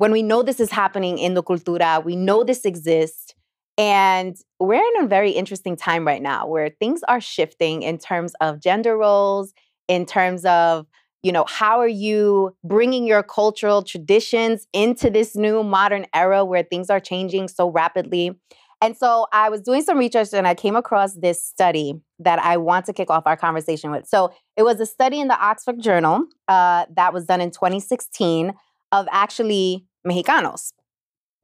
when 0.03 0.11
we 0.11 0.21
know 0.21 0.43
this 0.43 0.59
is 0.59 0.73
happening 0.73 1.17
in 1.17 1.35
the 1.35 1.45
cultura, 1.45 2.05
we 2.05 2.17
know 2.17 2.43
this 2.43 2.65
exists. 2.65 3.35
And 3.79 4.37
we're 4.59 4.83
in 4.97 5.05
a 5.05 5.07
very 5.07 5.31
interesting 5.31 5.77
time 5.77 6.05
right 6.05 6.21
now 6.21 6.45
where 6.49 6.71
things 6.71 7.03
are 7.07 7.21
shifting 7.21 7.83
in 7.83 7.99
terms 7.99 8.33
of 8.41 8.61
gender 8.61 8.97
roles, 8.97 9.55
in 9.87 10.05
terms 10.05 10.45
of, 10.45 10.89
you 11.23 11.31
know, 11.31 11.45
how 11.49 11.79
are 11.79 11.87
you 11.87 12.57
bringing 12.65 13.07
your 13.07 13.23
cultural 13.23 13.85
traditions 13.85 14.67
into 14.73 15.09
this 15.09 15.37
new 15.37 15.63
modern 15.63 16.07
era 16.13 16.45
where 16.45 16.65
things 16.65 16.91
are 16.91 16.99
changing 16.99 17.47
so 17.47 17.71
rapidly? 17.71 18.37
And 18.83 18.97
so 18.97 19.29
I 19.33 19.49
was 19.49 19.61
doing 19.61 19.83
some 19.83 19.97
research 19.97 20.33
and 20.33 20.47
I 20.47 20.57
came 20.57 20.75
across 20.75 21.15
this 21.15 21.43
study 21.43 21.95
that 22.19 22.41
I 22.41 22.57
want 22.57 22.85
to 22.87 22.93
kick 22.93 23.11
off 23.11 23.23
our 23.27 23.37
conversation 23.37 23.93
with. 23.93 24.09
So 24.09 24.33
it 24.57 24.65
was 24.65 24.81
a 24.81 24.87
study 24.87 25.21
in 25.21 25.29
the 25.29 25.39
Oxford 25.39 25.81
Journal 25.81 26.27
uh, 26.49 26.87
that 26.97 27.15
was 27.15 27.25
done 27.25 27.41
in 27.41 27.53
2016 27.53 28.53
of 28.91 29.07
actually 29.13 29.87
Mexicanos. 30.05 30.73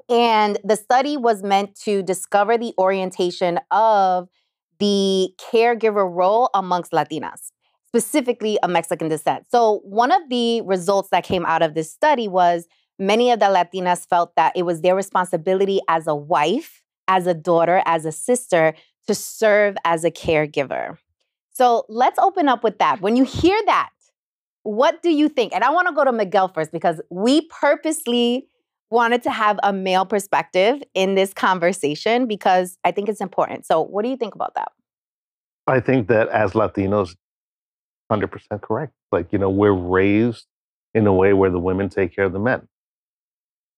And 0.08 0.58
the 0.64 0.74
study 0.74 1.16
was 1.16 1.44
meant 1.44 1.78
to 1.82 2.02
discover 2.02 2.58
the 2.58 2.74
orientation 2.76 3.60
of 3.70 4.28
the 4.80 5.30
caregiver 5.38 6.12
role 6.12 6.50
amongst 6.54 6.90
Latinas, 6.90 7.52
specifically 7.86 8.58
of 8.60 8.70
Mexican 8.70 9.08
descent. 9.08 9.44
So, 9.50 9.80
one 9.84 10.10
of 10.10 10.22
the 10.28 10.62
results 10.62 11.10
that 11.10 11.24
came 11.24 11.44
out 11.44 11.62
of 11.62 11.74
this 11.74 11.92
study 11.92 12.26
was 12.26 12.66
many 12.98 13.30
of 13.30 13.38
the 13.38 13.46
Latinas 13.46 14.08
felt 14.08 14.34
that 14.36 14.56
it 14.56 14.62
was 14.62 14.80
their 14.80 14.96
responsibility 14.96 15.80
as 15.88 16.06
a 16.06 16.14
wife, 16.14 16.82
as 17.08 17.26
a 17.26 17.34
daughter, 17.34 17.82
as 17.86 18.04
a 18.04 18.12
sister 18.12 18.74
to 19.06 19.14
serve 19.14 19.76
as 19.84 20.04
a 20.04 20.10
caregiver. 20.10 20.98
So, 21.52 21.84
let's 21.88 22.18
open 22.18 22.48
up 22.48 22.62
with 22.62 22.78
that. 22.78 23.00
When 23.00 23.16
you 23.16 23.24
hear 23.24 23.60
that, 23.66 23.90
what 24.62 25.02
do 25.02 25.10
you 25.10 25.28
think? 25.28 25.54
And 25.54 25.64
I 25.64 25.70
want 25.70 25.88
to 25.88 25.94
go 25.94 26.04
to 26.04 26.12
Miguel 26.12 26.48
first 26.48 26.70
because 26.70 27.00
we 27.10 27.40
purposely 27.48 28.46
wanted 28.90 29.22
to 29.22 29.30
have 29.30 29.58
a 29.62 29.72
male 29.72 30.06
perspective 30.06 30.82
in 30.94 31.14
this 31.14 31.34
conversation 31.34 32.26
because 32.26 32.78
I 32.84 32.92
think 32.92 33.08
it's 33.08 33.20
important. 33.20 33.66
So, 33.66 33.80
what 33.80 34.02
do 34.04 34.08
you 34.08 34.16
think 34.16 34.34
about 34.34 34.54
that? 34.54 34.70
I 35.66 35.80
think 35.80 36.08
that 36.08 36.28
as 36.28 36.52
Latinos, 36.52 37.14
100% 38.10 38.60
correct. 38.62 38.92
Like, 39.12 39.32
you 39.32 39.38
know, 39.38 39.50
we're 39.50 39.72
raised 39.72 40.46
in 40.94 41.06
a 41.06 41.12
way 41.12 41.32
where 41.32 41.50
the 41.50 41.58
women 41.58 41.88
take 41.88 42.14
care 42.14 42.24
of 42.24 42.32
the 42.32 42.38
men. 42.38 42.66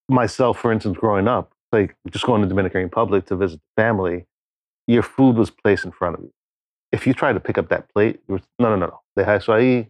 Myself, 0.08 0.58
for 0.58 0.72
instance, 0.72 0.96
growing 0.98 1.28
up, 1.28 1.52
like 1.72 1.96
just 2.10 2.24
going 2.26 2.42
to 2.42 2.48
Dominican 2.48 2.82
Republic 2.82 3.26
to 3.26 3.36
visit 3.36 3.60
family, 3.76 4.26
your 4.86 5.02
food 5.02 5.36
was 5.36 5.50
placed 5.50 5.84
in 5.84 5.92
front 5.92 6.16
of 6.16 6.22
you. 6.22 6.32
If 6.92 7.06
you 7.06 7.14
try 7.14 7.32
to 7.32 7.40
pick 7.40 7.58
up 7.58 7.68
that 7.68 7.88
plate, 7.92 8.20
were, 8.26 8.40
no, 8.58 8.70
no, 8.70 8.76
no, 8.76 8.86
no. 8.86 9.00
Deja 9.16 9.32
eso 9.34 9.52
ahí. 9.52 9.88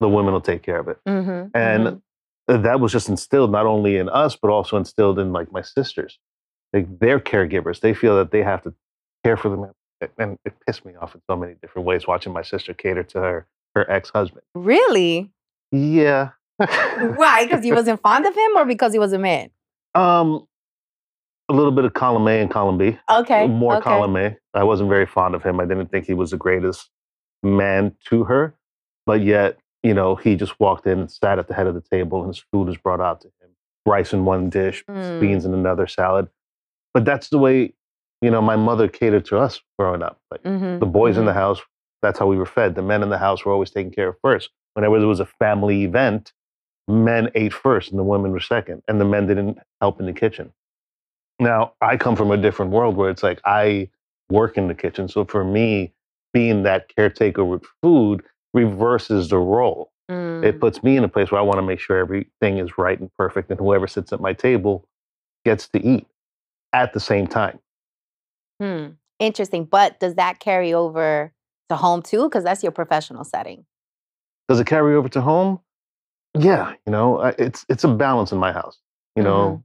The 0.00 0.08
women 0.08 0.32
will 0.32 0.40
take 0.42 0.62
care 0.62 0.78
of 0.78 0.88
it. 0.88 0.98
Mm-hmm, 1.06 1.48
And 1.54 2.02
that 2.46 2.80
was 2.80 2.92
just 2.92 3.08
instilled 3.08 3.50
not 3.50 3.66
only 3.66 3.96
in 3.96 4.08
us, 4.08 4.36
but 4.36 4.50
also 4.50 4.76
instilled 4.76 5.18
in 5.18 5.32
like 5.32 5.50
my 5.52 5.62
sisters. 5.62 6.18
Like 6.72 6.98
they're 6.98 7.18
caregivers. 7.20 7.80
They 7.80 7.94
feel 7.94 8.16
that 8.16 8.30
they 8.30 8.42
have 8.42 8.62
to 8.62 8.74
care 9.24 9.36
for 9.36 9.48
them. 9.48 9.72
And 10.18 10.38
it 10.44 10.54
pissed 10.66 10.84
me 10.84 10.94
off 11.00 11.14
in 11.14 11.20
so 11.28 11.36
many 11.36 11.54
different 11.60 11.86
ways 11.86 12.06
watching 12.06 12.32
my 12.32 12.42
sister 12.42 12.72
cater 12.74 13.02
to 13.04 13.18
her 13.20 13.46
her 13.74 13.90
ex 13.90 14.10
husband. 14.10 14.42
really? 14.54 15.30
Yeah. 15.72 16.30
Why? 16.56 17.44
Because 17.44 17.62
he 17.64 17.70
wasn't 17.72 18.00
fond 18.00 18.26
of 18.26 18.34
him 18.34 18.56
or 18.56 18.64
because 18.64 18.92
he 18.92 18.98
was 18.98 19.12
a 19.12 19.18
man? 19.18 19.50
um, 19.94 20.46
a 21.48 21.54
little 21.54 21.72
bit 21.72 21.84
of 21.84 21.94
column 21.94 22.26
A 22.28 22.40
and 22.40 22.50
column 22.50 22.78
B. 22.78 22.98
Okay. 23.10 23.46
More 23.46 23.74
okay. 23.76 23.84
column 23.84 24.16
A. 24.16 24.36
I 24.54 24.64
wasn't 24.64 24.88
very 24.88 25.06
fond 25.06 25.34
of 25.34 25.42
him. 25.42 25.60
I 25.60 25.64
didn't 25.64 25.90
think 25.90 26.06
he 26.06 26.14
was 26.14 26.30
the 26.30 26.36
greatest 26.36 26.90
man 27.42 27.94
to 28.06 28.24
her, 28.24 28.54
but 29.06 29.22
yet, 29.22 29.58
you 29.82 29.94
know, 29.94 30.16
he 30.16 30.36
just 30.36 30.58
walked 30.60 30.86
in 30.86 30.98
and 30.98 31.10
sat 31.10 31.38
at 31.38 31.48
the 31.48 31.54
head 31.54 31.66
of 31.66 31.74
the 31.74 31.80
table 31.80 32.20
and 32.22 32.28
his 32.34 32.44
food 32.52 32.66
was 32.68 32.76
brought 32.76 33.00
out 33.00 33.20
to 33.22 33.28
him. 33.28 33.50
Rice 33.86 34.12
in 34.12 34.24
one 34.24 34.50
dish, 34.50 34.84
Mm. 34.90 35.20
beans 35.20 35.44
in 35.44 35.54
another 35.54 35.86
salad. 35.86 36.28
But 36.92 37.04
that's 37.04 37.28
the 37.28 37.38
way, 37.38 37.72
you 38.20 38.30
know, 38.30 38.42
my 38.42 38.56
mother 38.56 38.88
catered 38.88 39.24
to 39.26 39.38
us 39.38 39.60
growing 39.78 40.02
up. 40.02 40.20
Like 40.30 40.42
Mhm, 40.42 40.80
the 40.80 40.86
boys 40.86 41.16
in 41.16 41.22
mhm. 41.22 41.26
the 41.26 41.32
house, 41.34 41.60
that's 42.02 42.18
how 42.18 42.26
we 42.26 42.36
were 42.36 42.46
fed. 42.46 42.74
The 42.74 42.82
men 42.82 43.02
in 43.02 43.08
the 43.08 43.18
house 43.18 43.44
were 43.44 43.52
always 43.52 43.70
taken 43.70 43.92
care 43.92 44.08
of 44.08 44.16
first. 44.20 44.50
Whenever 44.74 44.98
there 44.98 45.08
was 45.08 45.20
a 45.20 45.26
family 45.26 45.84
event, 45.84 46.32
men 46.88 47.30
ate 47.34 47.52
first 47.52 47.90
and 47.90 47.98
the 47.98 48.04
women 48.04 48.32
were 48.32 48.40
second, 48.40 48.82
and 48.88 49.00
the 49.00 49.04
men 49.04 49.26
didn't 49.26 49.58
help 49.80 50.00
in 50.00 50.06
the 50.06 50.12
kitchen. 50.12 50.52
Now, 51.38 51.72
I 51.80 51.96
come 51.96 52.16
from 52.16 52.30
a 52.30 52.36
different 52.36 52.72
world 52.72 52.96
where 52.96 53.10
it's 53.10 53.22
like 53.22 53.40
I 53.44 53.88
work 54.28 54.56
in 54.56 54.68
the 54.68 54.74
kitchen. 54.74 55.08
So 55.08 55.24
for 55.24 55.44
me, 55.44 55.92
being 56.32 56.62
that 56.64 56.94
caretaker 56.94 57.44
with 57.44 57.62
food 57.82 58.22
reverses 58.54 59.28
the 59.28 59.38
role. 59.38 59.92
Mm. 60.10 60.44
It 60.44 60.60
puts 60.60 60.82
me 60.82 60.96
in 60.96 61.04
a 61.04 61.08
place 61.08 61.30
where 61.30 61.40
I 61.40 61.44
want 61.44 61.58
to 61.58 61.62
make 61.62 61.80
sure 61.80 61.98
everything 61.98 62.58
is 62.58 62.76
right 62.78 62.98
and 62.98 63.10
perfect, 63.16 63.50
and 63.50 63.58
whoever 63.58 63.86
sits 63.86 64.12
at 64.12 64.20
my 64.20 64.32
table 64.32 64.86
gets 65.44 65.68
to 65.68 65.84
eat 65.84 66.06
at 66.72 66.92
the 66.92 67.00
same 67.00 67.26
time. 67.26 67.58
Hmm. 68.60 68.88
Interesting. 69.18 69.64
But 69.64 70.00
does 70.00 70.14
that 70.14 70.40
carry 70.40 70.72
over 70.72 71.32
to 71.68 71.76
home 71.76 72.02
too? 72.02 72.24
Because 72.24 72.44
that's 72.44 72.62
your 72.62 72.72
professional 72.72 73.24
setting. 73.24 73.64
Does 74.48 74.60
it 74.60 74.66
carry 74.66 74.94
over 74.94 75.08
to 75.10 75.20
home? 75.20 75.60
Yeah, 76.38 76.72
you 76.86 76.92
know, 76.92 77.20
it's 77.38 77.66
it's 77.68 77.84
a 77.84 77.88
balance 77.88 78.32
in 78.32 78.38
my 78.38 78.52
house. 78.52 78.78
You 79.16 79.22
know, 79.22 79.62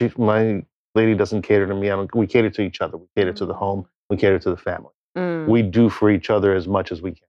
she- 0.00 0.12
my 0.16 0.64
lady 0.96 1.14
doesn't 1.14 1.42
cater 1.42 1.66
to 1.66 1.74
me. 1.74 1.90
I 1.90 1.96
don't, 1.96 2.12
we 2.14 2.26
cater 2.26 2.50
to 2.50 2.62
each 2.62 2.80
other. 2.80 2.96
We 2.96 3.06
cater 3.16 3.32
to 3.34 3.46
the 3.46 3.54
home. 3.54 3.86
We 4.10 4.16
cater 4.16 4.38
to 4.40 4.50
the 4.50 4.56
family. 4.56 4.90
Mm. 5.16 5.46
We 5.46 5.62
do 5.62 5.88
for 5.88 6.10
each 6.10 6.30
other 6.30 6.54
as 6.54 6.66
much 6.66 6.90
as 6.90 7.00
we 7.00 7.12
can. 7.12 7.28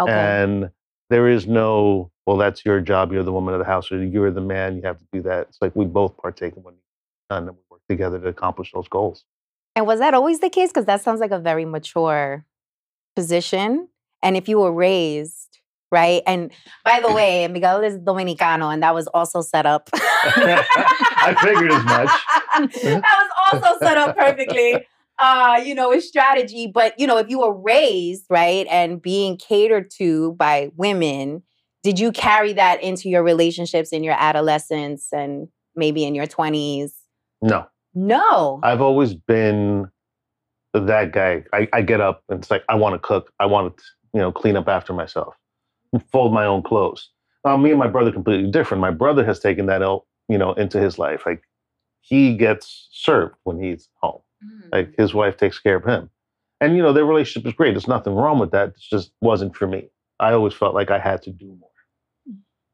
Okay. 0.00 0.12
And 0.12 0.70
there 1.10 1.28
is 1.28 1.46
no, 1.46 2.10
well, 2.26 2.36
that's 2.36 2.64
your 2.64 2.80
job. 2.80 3.12
You're 3.12 3.22
the 3.22 3.32
woman 3.32 3.54
of 3.54 3.60
the 3.60 3.66
house, 3.66 3.90
or 3.90 4.04
you're 4.04 4.30
the 4.30 4.40
man. 4.40 4.76
You 4.76 4.82
have 4.82 4.98
to 4.98 5.06
do 5.12 5.22
that. 5.22 5.48
It's 5.48 5.58
like 5.60 5.74
we 5.74 5.84
both 5.84 6.16
partake 6.16 6.56
in 6.56 6.62
what 6.62 6.74
needs 6.74 6.82
done, 7.30 7.48
and 7.48 7.56
we 7.56 7.62
work 7.70 7.80
together 7.88 8.18
to 8.18 8.28
accomplish 8.28 8.72
those 8.72 8.88
goals. 8.88 9.24
And 9.74 9.86
was 9.86 10.00
that 10.00 10.14
always 10.14 10.40
the 10.40 10.50
case? 10.50 10.70
Because 10.70 10.86
that 10.86 11.02
sounds 11.02 11.20
like 11.20 11.30
a 11.30 11.38
very 11.38 11.64
mature 11.64 12.44
position. 13.14 13.88
And 14.22 14.36
if 14.36 14.48
you 14.48 14.58
were 14.58 14.72
raised, 14.72 15.58
right? 15.92 16.22
And 16.26 16.50
by 16.84 17.00
the 17.00 17.12
way, 17.12 17.46
Miguel 17.48 17.82
is 17.82 17.98
Dominicano, 17.98 18.72
and 18.72 18.82
that 18.82 18.94
was 18.94 19.06
also 19.08 19.40
set 19.42 19.66
up. 19.66 19.88
I 19.94 21.36
figured 21.42 21.72
as 21.72 21.84
much. 21.84 22.10
that 22.62 23.02
was 23.52 23.62
also 23.64 23.78
set 23.84 23.96
up 23.98 24.16
perfectly. 24.16 24.86
Uh, 25.18 25.58
you 25.64 25.74
know, 25.74 25.88
with 25.88 26.04
strategy. 26.04 26.66
But 26.66 26.98
you 26.98 27.06
know, 27.06 27.16
if 27.16 27.30
you 27.30 27.38
were 27.38 27.54
raised, 27.54 28.26
right, 28.28 28.66
and 28.70 29.00
being 29.00 29.38
catered 29.38 29.90
to 29.92 30.32
by 30.32 30.70
women, 30.76 31.42
did 31.82 31.98
you 31.98 32.12
carry 32.12 32.52
that 32.52 32.82
into 32.82 33.08
your 33.08 33.22
relationships 33.22 33.92
in 33.92 34.04
your 34.04 34.16
adolescence 34.18 35.08
and 35.12 35.48
maybe 35.74 36.04
in 36.04 36.14
your 36.14 36.26
20s? 36.26 36.90
No, 37.40 37.66
No. 37.94 38.60
I've 38.62 38.80
always 38.80 39.14
been 39.14 39.88
that 40.74 41.12
guy. 41.12 41.44
I, 41.52 41.68
I 41.72 41.82
get 41.82 42.00
up 42.00 42.22
and 42.28 42.40
it's 42.40 42.50
like 42.50 42.64
I 42.68 42.74
want 42.74 42.94
to 42.94 42.98
cook. 42.98 43.32
I 43.40 43.46
want 43.46 43.76
to, 43.76 43.84
you 44.14 44.20
know, 44.20 44.32
clean 44.32 44.56
up 44.56 44.68
after 44.68 44.92
myself, 44.92 45.34
fold 46.10 46.34
my 46.34 46.44
own 46.44 46.62
clothes. 46.62 47.08
Now, 47.44 47.56
me 47.56 47.70
and 47.70 47.78
my 47.78 47.86
brother 47.86 48.10
completely 48.10 48.50
different. 48.50 48.80
My 48.80 48.90
brother 48.90 49.24
has 49.24 49.38
taken 49.38 49.66
that, 49.66 49.80
out, 49.80 50.04
you 50.28 50.36
know, 50.36 50.52
into 50.54 50.80
his 50.80 50.98
life. 50.98 51.22
Like 51.24 51.42
he 52.08 52.36
gets 52.36 52.88
served 52.92 53.34
when 53.44 53.60
he's 53.60 53.88
home. 54.00 54.20
Mm. 54.44 54.68
Like 54.72 54.94
his 54.96 55.12
wife 55.14 55.36
takes 55.36 55.58
care 55.58 55.76
of 55.76 55.84
him, 55.84 56.10
and 56.60 56.76
you 56.76 56.82
know 56.82 56.92
their 56.92 57.04
relationship 57.04 57.46
is 57.48 57.54
great. 57.54 57.72
There's 57.72 57.88
nothing 57.88 58.14
wrong 58.14 58.38
with 58.38 58.52
that. 58.52 58.68
It 58.68 58.74
just 58.78 59.12
wasn't 59.20 59.56
for 59.56 59.66
me. 59.66 59.88
I 60.20 60.32
always 60.32 60.54
felt 60.54 60.74
like 60.74 60.90
I 60.90 60.98
had 60.98 61.22
to 61.22 61.30
do 61.30 61.46
more. 61.46 61.70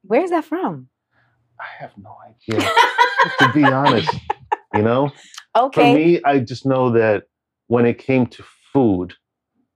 Where's 0.02 0.30
that 0.30 0.44
from? 0.44 0.88
I 1.60 1.64
have 1.78 1.92
no 1.96 2.16
idea, 2.28 2.68
to 3.38 3.52
be 3.52 3.64
honest. 3.64 4.14
You 4.74 4.82
know, 4.82 5.12
Okay. 5.56 5.92
for 5.92 5.98
me, 5.98 6.20
I 6.24 6.38
just 6.40 6.66
know 6.66 6.90
that 6.92 7.24
when 7.68 7.86
it 7.86 7.98
came 7.98 8.26
to 8.26 8.44
food, 8.72 9.14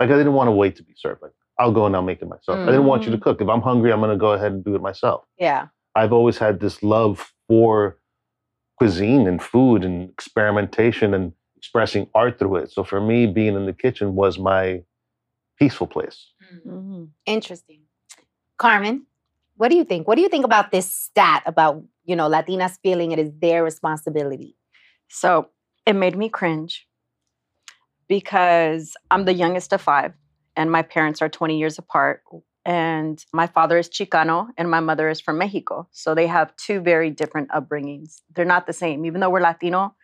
like 0.00 0.10
I 0.10 0.16
didn't 0.16 0.32
want 0.32 0.48
to 0.48 0.52
wait 0.52 0.76
to 0.76 0.82
be 0.82 0.94
served. 0.96 1.22
Like 1.22 1.32
I'll 1.58 1.72
go 1.72 1.86
and 1.86 1.94
I'll 1.94 2.02
make 2.02 2.22
it 2.22 2.28
myself. 2.28 2.58
I 2.58 2.66
didn't 2.66 2.84
want 2.86 3.04
you 3.04 3.10
to 3.12 3.18
mm. 3.18 3.22
cook. 3.22 3.40
If 3.40 3.48
I'm 3.48 3.62
hungry, 3.62 3.92
I'm 3.92 4.00
going 4.00 4.10
to 4.10 4.16
go 4.16 4.32
ahead 4.32 4.52
and 4.52 4.64
do 4.64 4.74
it 4.74 4.82
myself. 4.82 5.24
yeah. 5.38 5.68
I've 5.94 6.12
always 6.12 6.36
had 6.36 6.60
this 6.60 6.82
love 6.82 7.32
for 7.48 7.96
cuisine 8.76 9.26
and 9.26 9.42
food 9.42 9.84
and 9.84 10.10
experimentation 10.10 11.14
and 11.14 11.32
expressing 11.56 12.08
art 12.14 12.38
through 12.38 12.56
it. 12.56 12.70
So 12.70 12.84
for 12.84 13.00
me, 13.00 13.26
being 13.26 13.54
in 13.54 13.66
the 13.66 13.72
kitchen 13.72 14.14
was 14.14 14.38
my 14.38 14.82
peaceful 15.58 15.86
place. 15.86 16.32
Mhm. 16.66 17.10
Interesting. 17.24 17.82
Carmen, 18.58 19.06
what 19.56 19.68
do 19.70 19.76
you 19.76 19.84
think? 19.84 20.06
What 20.06 20.16
do 20.16 20.22
you 20.22 20.28
think 20.28 20.44
about 20.44 20.70
this 20.70 20.90
stat 20.90 21.42
about, 21.46 21.82
you 22.04 22.14
know, 22.14 22.28
Latinas 22.28 22.78
feeling 22.82 23.12
it 23.12 23.18
is 23.18 23.32
their 23.40 23.64
responsibility? 23.64 24.56
So 25.08 25.48
it 25.86 25.94
made 25.94 26.16
me 26.16 26.28
cringe 26.28 26.86
because 28.08 28.94
I'm 29.10 29.24
the 29.24 29.34
youngest 29.34 29.72
of 29.72 29.80
five, 29.80 30.12
and 30.56 30.70
my 30.70 30.82
parents 30.82 31.22
are 31.22 31.28
20 31.28 31.58
years 31.58 31.78
apart. 31.78 32.22
And 32.66 33.24
my 33.32 33.46
father 33.46 33.78
is 33.78 33.88
Chicano, 33.88 34.48
and 34.58 34.68
my 34.68 34.80
mother 34.80 35.08
is 35.08 35.20
from 35.20 35.38
Mexico. 35.38 35.88
So 35.92 36.16
they 36.16 36.26
have 36.26 36.54
two 36.56 36.80
very 36.80 37.10
different 37.10 37.48
upbringings. 37.50 38.16
They're 38.34 38.44
not 38.44 38.66
the 38.66 38.72
same. 38.72 39.06
Even 39.06 39.20
though 39.20 39.30
we're 39.30 39.40
Latino, 39.40 39.94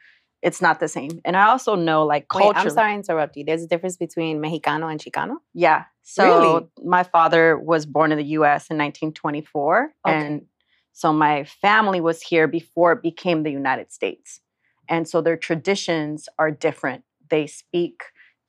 it's 0.43 0.63
not 0.63 0.79
the 0.79 0.87
same. 0.87 1.21
And 1.25 1.37
I 1.37 1.49
also 1.49 1.75
know, 1.75 2.07
like, 2.07 2.29
culture. 2.29 2.57
I'm 2.57 2.71
sorry 2.71 2.93
to 2.93 2.97
interrupt 2.99 3.37
you. 3.37 3.45
There's 3.45 3.65
a 3.65 3.67
difference 3.67 3.97
between 3.97 4.41
Mexicano 4.41 4.91
and 4.91 5.01
Chicano? 5.01 5.39
Yeah. 5.53 5.85
So 6.03 6.25
Really? 6.25 6.67
my 6.85 7.03
father 7.03 7.59
was 7.59 7.85
born 7.85 8.13
in 8.13 8.19
the 8.19 8.25
US 8.39 8.71
in 8.71 8.79
1924. 8.79 9.95
Okay. 10.07 10.17
And 10.17 10.47
so 10.93 11.13
my 11.13 11.45
family 11.45 12.01
was 12.01 12.23
here 12.23 12.47
before 12.47 12.93
it 12.93 13.03
became 13.03 13.43
the 13.43 13.51
United 13.51 13.93
States. 13.93 14.41
And 14.89 15.09
so 15.09 15.21
their 15.21 15.37
traditions 15.37 16.29
are 16.39 16.51
different. 16.51 17.03
They 17.29 17.47
speak 17.47 18.03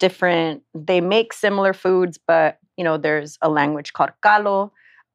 different, 0.03 0.63
they 0.73 0.99
make 0.99 1.31
similar 1.31 1.73
foods, 1.73 2.19
but 2.27 2.57
you 2.77 2.83
know, 2.83 2.97
there's 2.97 3.37
a 3.41 3.49
language 3.49 3.93
called 3.93 4.11
Calo. 4.21 4.71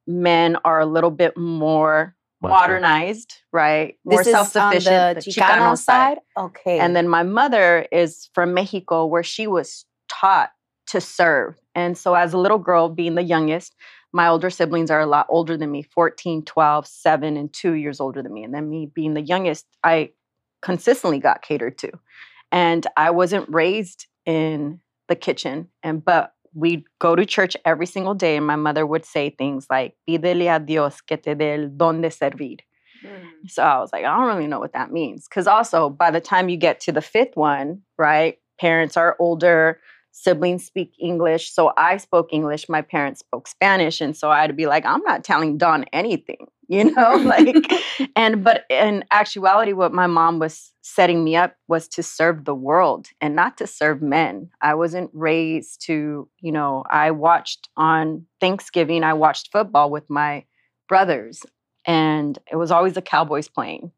Men 0.06 0.56
are 0.64 0.80
a 0.80 0.86
little 0.86 1.10
bit 1.10 1.36
more 1.36 2.14
Macho. 2.40 2.54
modernized, 2.54 3.34
right? 3.52 3.98
More 4.04 4.18
this 4.18 4.28
is 4.28 4.34
on 4.34 4.46
self-sufficient. 4.46 5.24
the 5.24 5.30
Chicano, 5.30 5.76
side? 5.76 6.18
Okay. 6.36 6.78
And 6.78 6.96
then 6.96 7.08
my 7.08 7.22
mother 7.22 7.86
is 7.92 8.30
from 8.32 8.54
Mexico, 8.54 9.04
where 9.04 9.22
she 9.22 9.46
was 9.46 9.84
taught 10.08 10.50
to 10.86 11.00
serve. 11.00 11.56
And 11.74 11.98
so, 11.98 12.14
as 12.14 12.32
a 12.32 12.38
little 12.38 12.58
girl, 12.58 12.88
being 12.88 13.16
the 13.16 13.22
youngest, 13.22 13.74
my 14.12 14.28
older 14.28 14.48
siblings 14.48 14.90
are 14.90 15.00
a 15.00 15.06
lot 15.06 15.26
older 15.28 15.58
than 15.58 15.70
me 15.70 15.82
14, 15.82 16.44
12, 16.44 16.86
7, 16.86 17.36
and 17.36 17.52
2 17.52 17.72
years 17.72 18.00
older 18.00 18.22
than 18.22 18.32
me. 18.32 18.44
And 18.44 18.54
then, 18.54 18.70
me 18.70 18.90
being 18.94 19.12
the 19.12 19.20
youngest, 19.20 19.66
I 19.84 20.12
consistently 20.62 21.18
got 21.18 21.42
catered 21.42 21.76
to. 21.78 21.90
And 22.50 22.86
I 22.96 23.10
wasn't 23.10 23.46
raised 23.50 24.06
in 24.28 24.78
the 25.08 25.16
kitchen. 25.16 25.68
And 25.82 26.04
but 26.04 26.34
we'd 26.54 26.84
go 27.00 27.16
to 27.16 27.26
church 27.26 27.56
every 27.64 27.86
single 27.86 28.14
day, 28.14 28.36
and 28.36 28.46
my 28.46 28.56
mother 28.56 28.86
would 28.86 29.04
say 29.04 29.30
things 29.30 29.66
like, 29.70 29.94
Pídele 30.08 30.54
a 30.54 30.60
Dios 30.60 31.00
que 31.00 31.16
te 31.16 31.34
dé 31.34 31.54
el 31.54 31.70
don 31.76 32.02
de 32.02 32.10
servir. 32.10 32.58
Mm. 33.04 33.48
So 33.48 33.62
I 33.62 33.78
was 33.78 33.90
like, 33.92 34.04
I 34.04 34.14
don't 34.16 34.26
really 34.26 34.46
know 34.46 34.60
what 34.60 34.72
that 34.74 34.92
means. 34.92 35.26
Because 35.28 35.46
also, 35.46 35.88
by 35.88 36.10
the 36.10 36.20
time 36.20 36.48
you 36.48 36.56
get 36.56 36.80
to 36.80 36.92
the 36.92 37.00
fifth 37.00 37.36
one, 37.36 37.82
right, 37.96 38.38
parents 38.60 38.96
are 38.96 39.16
older, 39.18 39.80
siblings 40.12 40.64
speak 40.64 40.92
English. 41.00 41.52
So 41.52 41.72
I 41.76 41.96
spoke 41.96 42.28
English, 42.32 42.68
my 42.68 42.82
parents 42.82 43.20
spoke 43.20 43.46
Spanish. 43.46 44.00
And 44.00 44.16
so 44.16 44.30
i'd 44.30 44.56
be 44.56 44.66
like, 44.66 44.84
I'm 44.84 45.02
not 45.02 45.24
telling 45.24 45.58
Don 45.58 45.84
anything, 45.92 46.48
you 46.68 46.94
know? 46.94 47.14
like, 47.24 47.56
and, 48.16 48.44
but 48.44 48.64
in 48.70 49.04
actuality, 49.10 49.72
what 49.72 49.92
my 49.92 50.06
mom 50.06 50.38
was 50.38 50.72
setting 50.82 51.24
me 51.24 51.36
up 51.36 51.56
was 51.66 51.88
to 51.88 52.02
serve 52.02 52.44
the 52.44 52.54
world 52.54 53.08
and 53.20 53.34
not 53.34 53.56
to 53.58 53.66
serve 53.66 54.00
men. 54.00 54.50
I 54.60 54.74
wasn't 54.74 55.10
raised 55.12 55.84
to, 55.86 56.28
you 56.40 56.52
know, 56.52 56.84
I 56.88 57.10
watched 57.10 57.68
on 57.76 58.26
Thanksgiving, 58.40 59.02
I 59.02 59.14
watched 59.14 59.50
football 59.50 59.90
with 59.90 60.08
my 60.08 60.44
brothers 60.88 61.44
and 61.84 62.38
it 62.50 62.56
was 62.56 62.70
always 62.70 62.94
the 62.94 63.02
Cowboys 63.02 63.48
playing 63.48 63.92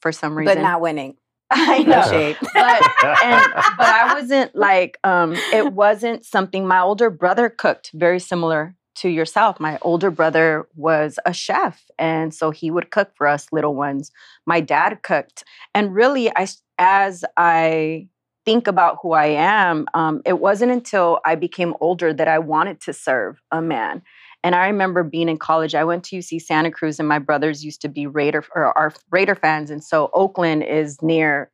for 0.00 0.12
some 0.12 0.36
reason. 0.36 0.56
but 0.56 0.62
not 0.62 0.80
winning. 0.80 1.16
I 1.52 1.82
know, 1.82 2.34
but 2.54 2.82
and 3.24 3.52
but 3.76 3.88
I 3.88 4.14
wasn't 4.14 4.54
like 4.54 4.98
um 5.02 5.32
it 5.52 5.72
wasn't 5.72 6.24
something 6.24 6.64
my 6.64 6.78
older 6.78 7.10
brother 7.10 7.48
cooked 7.48 7.90
very 7.92 8.20
similar 8.20 8.76
to 9.00 9.08
yourself. 9.08 9.60
My 9.60 9.78
older 9.82 10.10
brother 10.10 10.66
was 10.76 11.18
a 11.26 11.32
chef 11.32 11.84
and 11.98 12.34
so 12.34 12.50
he 12.50 12.70
would 12.70 12.90
cook 12.90 13.10
for 13.14 13.26
us 13.26 13.46
little 13.52 13.74
ones. 13.74 14.10
My 14.46 14.60
dad 14.60 15.02
cooked 15.02 15.44
and 15.74 15.94
really 15.94 16.30
I 16.36 16.46
as 16.78 17.24
I 17.36 18.08
think 18.44 18.66
about 18.66 18.98
who 19.02 19.12
I 19.12 19.26
am, 19.26 19.86
um, 19.94 20.22
it 20.24 20.40
wasn't 20.40 20.72
until 20.72 21.20
I 21.24 21.34
became 21.34 21.74
older 21.80 22.12
that 22.12 22.28
I 22.28 22.38
wanted 22.38 22.80
to 22.82 22.92
serve 22.92 23.40
a 23.50 23.60
man. 23.60 24.02
And 24.42 24.54
I 24.54 24.66
remember 24.66 25.02
being 25.02 25.28
in 25.28 25.36
college, 25.36 25.74
I 25.74 25.84
went 25.84 26.04
to 26.04 26.16
UC 26.16 26.40
Santa 26.40 26.70
Cruz, 26.70 26.98
and 26.98 27.06
my 27.08 27.18
brothers 27.18 27.64
used 27.64 27.82
to 27.82 27.88
be 27.88 28.06
Raider 28.06 28.42
or 28.54 28.76
are 28.76 28.94
Raider 29.10 29.34
fans. 29.34 29.70
And 29.70 29.84
so 29.84 30.10
Oakland 30.14 30.62
is 30.62 31.02
near, 31.02 31.50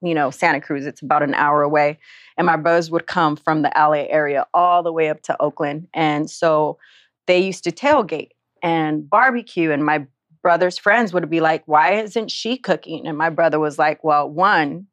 you 0.00 0.14
know, 0.14 0.30
Santa 0.30 0.60
Cruz. 0.60 0.86
It's 0.86 1.02
about 1.02 1.22
an 1.22 1.34
hour 1.34 1.62
away. 1.62 1.98
And 2.36 2.46
my 2.46 2.56
brothers 2.56 2.90
would 2.90 3.06
come 3.06 3.36
from 3.36 3.62
the 3.62 3.72
LA 3.76 4.06
area 4.08 4.46
all 4.54 4.82
the 4.82 4.92
way 4.92 5.08
up 5.08 5.22
to 5.22 5.40
Oakland. 5.40 5.88
And 5.94 6.30
so 6.30 6.78
they 7.26 7.38
used 7.38 7.64
to 7.64 7.72
tailgate 7.72 8.30
and 8.62 9.08
barbecue. 9.08 9.70
And 9.70 9.84
my 9.84 10.06
brother's 10.42 10.78
friends 10.78 11.12
would 11.12 11.28
be 11.28 11.40
like, 11.40 11.62
Why 11.66 11.94
isn't 11.94 12.30
she 12.30 12.56
cooking? 12.56 13.06
And 13.06 13.18
my 13.18 13.30
brother 13.30 13.58
was 13.58 13.78
like, 13.78 14.04
Well, 14.04 14.28
one, 14.28 14.86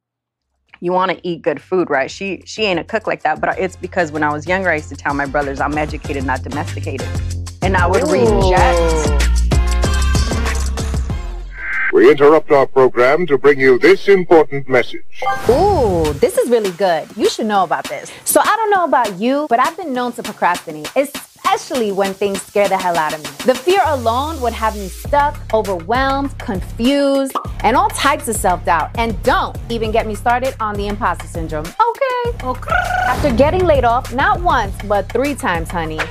you 0.81 0.91
want 0.91 1.11
to 1.11 1.27
eat 1.27 1.41
good 1.41 1.61
food, 1.61 1.89
right? 1.89 2.09
She 2.09 2.43
she 2.45 2.63
ain't 2.63 2.79
a 2.79 2.83
cook 2.83 3.07
like 3.07 3.23
that, 3.23 3.39
but 3.39 3.57
it's 3.59 3.75
because 3.75 4.11
when 4.11 4.23
I 4.23 4.31
was 4.31 4.47
younger, 4.47 4.69
I 4.69 4.75
used 4.75 4.89
to 4.89 4.95
tell 4.95 5.13
my 5.13 5.25
brothers 5.25 5.61
I'm 5.61 5.77
educated, 5.77 6.25
not 6.25 6.43
domesticated, 6.43 7.07
and 7.61 7.77
I 7.77 7.87
would 7.87 8.03
reject. 8.03 9.34
We 11.95 12.11
interrupt 12.11 12.51
our 12.51 12.67
program 12.67 13.25
to 13.27 13.37
bring 13.37 13.57
you 13.57 13.79
this 13.79 14.09
important 14.09 14.67
message. 14.67 15.23
Ooh, 15.47 16.11
this 16.19 16.37
is 16.37 16.49
really 16.49 16.71
good. 16.71 17.07
You 17.15 17.29
should 17.29 17.45
know 17.45 17.63
about 17.63 17.87
this. 17.87 18.11
So 18.25 18.41
I 18.43 18.53
don't 18.57 18.69
know 18.69 18.83
about 18.83 19.17
you, 19.17 19.47
but 19.49 19.61
I've 19.61 19.77
been 19.77 19.93
known 19.93 20.11
to 20.13 20.21
procrastinate, 20.21 20.91
especially 20.97 21.93
when 21.93 22.13
things 22.13 22.41
scare 22.41 22.67
the 22.67 22.77
hell 22.77 22.97
out 22.97 23.13
of 23.13 23.23
me. 23.23 23.29
The 23.45 23.55
fear 23.55 23.79
alone 23.85 24.41
would 24.41 24.51
have 24.51 24.75
me 24.75 24.89
stuck, 24.89 25.39
overwhelmed, 25.53 26.37
confused, 26.37 27.33
and 27.63 27.77
all 27.77 27.87
types 27.91 28.27
of 28.27 28.35
self 28.35 28.65
doubt. 28.65 28.91
And 28.97 29.15
don't 29.23 29.57
even 29.69 29.91
get 29.91 30.05
me 30.05 30.15
started 30.15 30.53
on 30.59 30.75
the 30.75 30.87
imposter 30.87 31.27
syndrome. 31.27 31.65
Okay. 31.65 32.45
Okay. 32.45 32.75
After 33.07 33.33
getting 33.33 33.63
laid 33.63 33.85
off, 33.85 34.13
not 34.13 34.41
once, 34.41 34.75
but 34.85 35.09
three 35.13 35.33
times, 35.33 35.71
honey. 35.71 36.01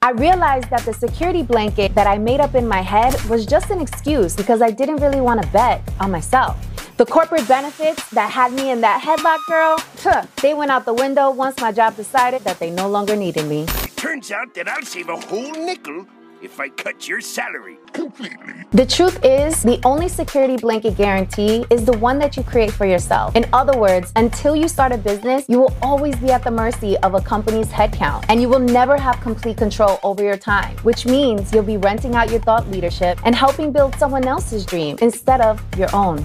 I 0.00 0.12
realized 0.12 0.70
that 0.70 0.82
the 0.82 0.92
security 0.92 1.42
blanket 1.42 1.94
that 1.96 2.06
I 2.06 2.18
made 2.18 2.40
up 2.40 2.54
in 2.54 2.68
my 2.68 2.82
head 2.82 3.20
was 3.24 3.44
just 3.44 3.70
an 3.70 3.80
excuse 3.80 4.36
because 4.36 4.62
I 4.62 4.70
didn't 4.70 4.98
really 4.98 5.20
want 5.20 5.42
to 5.42 5.48
bet 5.48 5.82
on 5.98 6.12
myself. 6.12 6.56
The 6.98 7.04
corporate 7.04 7.48
benefits 7.48 8.08
that 8.10 8.30
had 8.30 8.52
me 8.52 8.70
in 8.70 8.80
that 8.82 9.02
headlock, 9.02 9.38
girl, 9.48 10.24
they 10.40 10.54
went 10.54 10.70
out 10.70 10.84
the 10.84 10.94
window 10.94 11.30
once 11.30 11.60
my 11.60 11.72
job 11.72 11.96
decided 11.96 12.42
that 12.44 12.60
they 12.60 12.70
no 12.70 12.88
longer 12.88 13.16
needed 13.16 13.46
me. 13.46 13.66
Turns 13.96 14.30
out 14.30 14.54
that 14.54 14.68
I'll 14.68 14.82
save 14.82 15.08
a 15.08 15.16
whole 15.16 15.52
nickel 15.52 16.06
if 16.42 16.60
I 16.60 16.68
cut 16.68 17.08
your 17.08 17.20
salary 17.20 17.78
completely. 17.92 18.54
The 18.72 18.86
truth 18.86 19.24
is, 19.24 19.62
the 19.62 19.80
only 19.84 20.08
security 20.08 20.56
blanket 20.56 20.96
guarantee 20.96 21.64
is 21.70 21.84
the 21.84 21.96
one 21.98 22.18
that 22.18 22.36
you 22.36 22.42
create 22.42 22.70
for 22.70 22.86
yourself. 22.86 23.34
In 23.34 23.46
other 23.52 23.78
words, 23.78 24.12
until 24.16 24.54
you 24.54 24.68
start 24.68 24.92
a 24.92 24.98
business, 24.98 25.44
you 25.48 25.58
will 25.58 25.76
always 25.82 26.16
be 26.16 26.30
at 26.30 26.44
the 26.44 26.50
mercy 26.50 26.96
of 26.98 27.14
a 27.14 27.20
company's 27.20 27.68
headcount, 27.68 28.24
and 28.28 28.40
you 28.40 28.48
will 28.48 28.58
never 28.58 28.96
have 28.96 29.20
complete 29.20 29.56
control 29.56 29.98
over 30.02 30.22
your 30.22 30.36
time, 30.36 30.76
which 30.78 31.06
means 31.06 31.52
you'll 31.52 31.62
be 31.62 31.76
renting 31.76 32.14
out 32.14 32.30
your 32.30 32.40
thought 32.40 32.68
leadership 32.68 33.18
and 33.24 33.34
helping 33.34 33.72
build 33.72 33.94
someone 33.96 34.26
else's 34.26 34.64
dream 34.64 34.96
instead 35.00 35.40
of 35.40 35.60
your 35.76 35.94
own. 35.94 36.18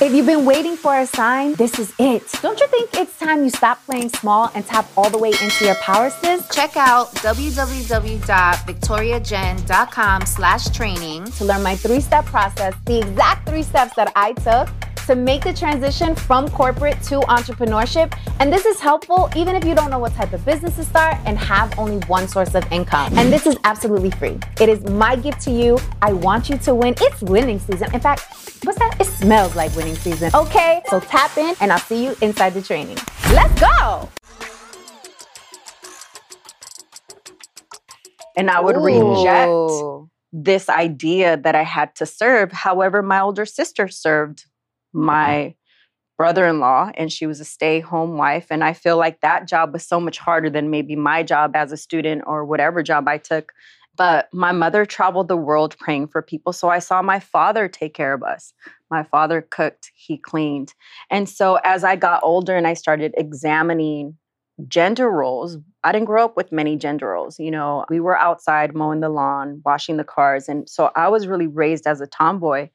If 0.00 0.12
you've 0.12 0.26
been 0.26 0.44
waiting 0.44 0.76
for 0.76 0.98
a 0.98 1.06
sign, 1.06 1.54
this 1.54 1.78
is 1.78 1.92
it. 2.00 2.24
Don't 2.42 2.58
you 2.58 2.66
think 2.66 2.90
it's 2.94 3.16
time 3.18 3.44
you 3.44 3.50
stop 3.50 3.82
playing 3.86 4.08
small 4.08 4.50
and 4.54 4.66
tap 4.66 4.86
all 4.96 5.08
the 5.08 5.18
way 5.18 5.30
into 5.30 5.64
your 5.64 5.76
power, 5.76 6.10
sis? 6.10 6.48
Check 6.48 6.76
out 6.76 7.14
www.victoriajenn.com 9.54 10.26
slash 10.26 10.68
training 10.70 11.24
to 11.32 11.44
learn 11.44 11.62
my 11.62 11.76
three-step 11.76 12.24
process, 12.26 12.74
the 12.86 12.98
exact 12.98 13.48
three 13.48 13.62
steps 13.62 13.94
that 13.94 14.12
I 14.16 14.32
took 14.32 14.68
to 15.06 15.14
make 15.14 15.44
the 15.44 15.52
transition 15.52 16.14
from 16.14 16.48
corporate 16.48 17.00
to 17.02 17.20
entrepreneurship. 17.20 18.16
And 18.40 18.50
this 18.50 18.64
is 18.64 18.80
helpful 18.80 19.28
even 19.36 19.54
if 19.54 19.64
you 19.64 19.74
don't 19.74 19.90
know 19.90 19.98
what 19.98 20.14
type 20.14 20.32
of 20.32 20.42
business 20.46 20.76
to 20.76 20.84
start 20.84 21.18
and 21.26 21.36
have 21.36 21.78
only 21.78 21.98
one 22.06 22.26
source 22.26 22.54
of 22.54 22.64
income. 22.72 23.16
And 23.18 23.30
this 23.30 23.46
is 23.46 23.56
absolutely 23.64 24.12
free. 24.12 24.38
It 24.60 24.70
is 24.70 24.82
my 24.84 25.14
gift 25.16 25.42
to 25.42 25.50
you. 25.50 25.78
I 26.00 26.14
want 26.14 26.48
you 26.48 26.56
to 26.56 26.74
win. 26.74 26.94
It's 26.98 27.20
winning 27.20 27.58
season. 27.58 27.92
In 27.92 28.00
fact, 28.00 28.22
what's 28.64 28.78
that? 28.78 28.96
It 28.98 29.06
smells 29.06 29.54
like 29.54 29.76
winning 29.76 29.96
season. 29.96 30.30
Okay, 30.34 30.82
so 30.88 31.00
tap 31.00 31.36
in 31.36 31.54
and 31.60 31.70
I'll 31.70 31.78
see 31.78 32.02
you 32.02 32.16
inside 32.22 32.54
the 32.54 32.62
training. 32.62 32.96
Let's 33.30 33.60
go. 33.60 34.08
And 38.36 38.50
I 38.50 38.60
would 38.60 38.76
reject 38.76 40.10
this 40.32 40.68
idea 40.68 41.36
that 41.36 41.54
I 41.54 41.62
had 41.62 41.94
to 41.96 42.06
serve. 42.06 42.50
However, 42.50 43.02
my 43.02 43.20
older 43.20 43.46
sister 43.46 43.86
served 43.86 44.46
my 44.92 45.28
mm-hmm. 45.28 45.50
brother 46.18 46.46
in 46.46 46.58
law, 46.58 46.90
and 46.94 47.12
she 47.12 47.26
was 47.26 47.38
a 47.38 47.44
stay 47.44 47.78
home 47.78 48.16
wife. 48.16 48.48
And 48.50 48.64
I 48.64 48.72
feel 48.72 48.96
like 48.96 49.20
that 49.20 49.46
job 49.46 49.72
was 49.72 49.86
so 49.86 50.00
much 50.00 50.18
harder 50.18 50.50
than 50.50 50.70
maybe 50.70 50.96
my 50.96 51.22
job 51.22 51.54
as 51.54 51.70
a 51.70 51.76
student 51.76 52.22
or 52.26 52.44
whatever 52.44 52.82
job 52.82 53.06
I 53.06 53.18
took. 53.18 53.52
But 53.96 54.28
my 54.32 54.50
mother 54.50 54.84
traveled 54.84 55.28
the 55.28 55.36
world 55.36 55.76
praying 55.78 56.08
for 56.08 56.20
people. 56.20 56.52
So 56.52 56.68
I 56.68 56.80
saw 56.80 57.00
my 57.00 57.20
father 57.20 57.68
take 57.68 57.94
care 57.94 58.12
of 58.12 58.24
us. 58.24 58.52
My 58.90 59.04
father 59.04 59.40
cooked, 59.40 59.92
he 59.94 60.18
cleaned. 60.18 60.74
And 61.10 61.28
so 61.28 61.60
as 61.62 61.84
I 61.84 61.94
got 61.94 62.24
older 62.24 62.56
and 62.56 62.66
I 62.66 62.74
started 62.74 63.14
examining 63.16 64.16
gender 64.66 65.08
roles, 65.10 65.58
I 65.84 65.92
didn't 65.92 66.06
grow 66.06 66.24
up 66.24 66.36
with 66.36 66.50
many 66.50 66.76
gender 66.76 67.08
roles. 67.08 67.38
You 67.38 67.50
know, 67.50 67.84
we 67.90 68.00
were 68.00 68.16
outside 68.16 68.74
mowing 68.74 69.00
the 69.00 69.10
lawn, 69.10 69.60
washing 69.64 69.98
the 69.98 70.04
cars. 70.04 70.48
And 70.48 70.68
so 70.68 70.90
I 70.96 71.08
was 71.08 71.26
really 71.26 71.46
raised 71.46 71.86
as 71.86 72.00
a 72.00 72.06
tomboy. 72.06 72.70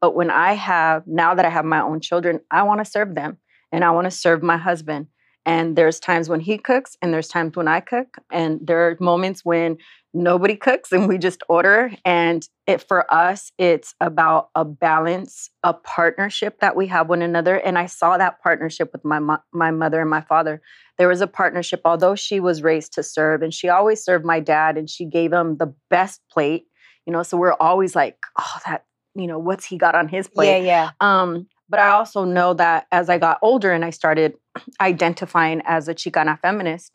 But 0.00 0.14
when 0.14 0.30
I 0.30 0.54
have, 0.54 1.06
now 1.06 1.34
that 1.34 1.44
I 1.44 1.50
have 1.50 1.64
my 1.64 1.80
own 1.80 2.00
children, 2.00 2.40
I 2.50 2.62
want 2.62 2.82
to 2.82 2.90
serve 2.90 3.14
them 3.14 3.38
and 3.70 3.84
I 3.84 3.90
want 3.90 4.06
to 4.06 4.10
serve 4.10 4.42
my 4.42 4.56
husband. 4.56 5.08
And 5.46 5.76
there's 5.76 6.00
times 6.00 6.28
when 6.28 6.40
he 6.40 6.56
cooks 6.56 6.96
and 7.02 7.12
there's 7.12 7.28
times 7.28 7.54
when 7.54 7.68
I 7.68 7.80
cook. 7.80 8.16
And 8.32 8.60
there 8.62 8.88
are 8.88 8.96
moments 8.98 9.44
when 9.44 9.76
nobody 10.14 10.56
cooks 10.56 10.92
and 10.92 11.08
we 11.08 11.18
just 11.18 11.42
order. 11.48 11.92
And 12.04 12.46
it 12.66 12.80
for 12.80 13.12
us, 13.12 13.50
it's 13.58 13.94
about 14.00 14.48
a 14.54 14.64
balance, 14.64 15.50
a 15.62 15.74
partnership 15.74 16.60
that 16.60 16.76
we 16.76 16.86
have 16.86 17.08
one 17.08 17.20
another. 17.20 17.56
And 17.56 17.76
I 17.76 17.86
saw 17.86 18.16
that 18.16 18.40
partnership 18.42 18.90
with 18.92 19.04
my 19.04 19.18
mo- 19.18 19.42
my 19.52 19.70
mother 19.70 20.00
and 20.00 20.08
my 20.08 20.22
father. 20.22 20.62
There 20.96 21.08
was 21.08 21.20
a 21.20 21.26
partnership, 21.26 21.80
although 21.84 22.14
she 22.14 22.38
was 22.38 22.62
raised 22.62 22.94
to 22.94 23.02
serve, 23.02 23.42
and 23.42 23.52
she 23.52 23.68
always 23.68 24.02
served 24.02 24.24
my 24.24 24.38
dad, 24.38 24.78
and 24.78 24.88
she 24.88 25.04
gave 25.04 25.32
him 25.32 25.56
the 25.56 25.74
best 25.90 26.20
plate. 26.30 26.66
You 27.04 27.12
know, 27.12 27.22
so 27.22 27.36
we're 27.36 27.52
always 27.54 27.94
like, 27.96 28.16
oh, 28.38 28.58
that 28.66 28.84
you 29.14 29.26
know, 29.26 29.38
what's 29.38 29.66
he 29.66 29.76
got 29.76 29.94
on 29.94 30.08
his 30.08 30.28
plate? 30.28 30.62
Yeah, 30.62 30.64
yeah. 30.64 30.90
Um, 31.00 31.48
but 31.68 31.80
I 31.80 31.90
also 31.90 32.24
know 32.24 32.54
that 32.54 32.86
as 32.92 33.08
I 33.08 33.18
got 33.18 33.38
older 33.42 33.72
and 33.72 33.84
I 33.84 33.90
started 33.90 34.34
identifying 34.80 35.62
as 35.64 35.88
a 35.88 35.94
Chicana 35.94 36.38
feminist, 36.40 36.92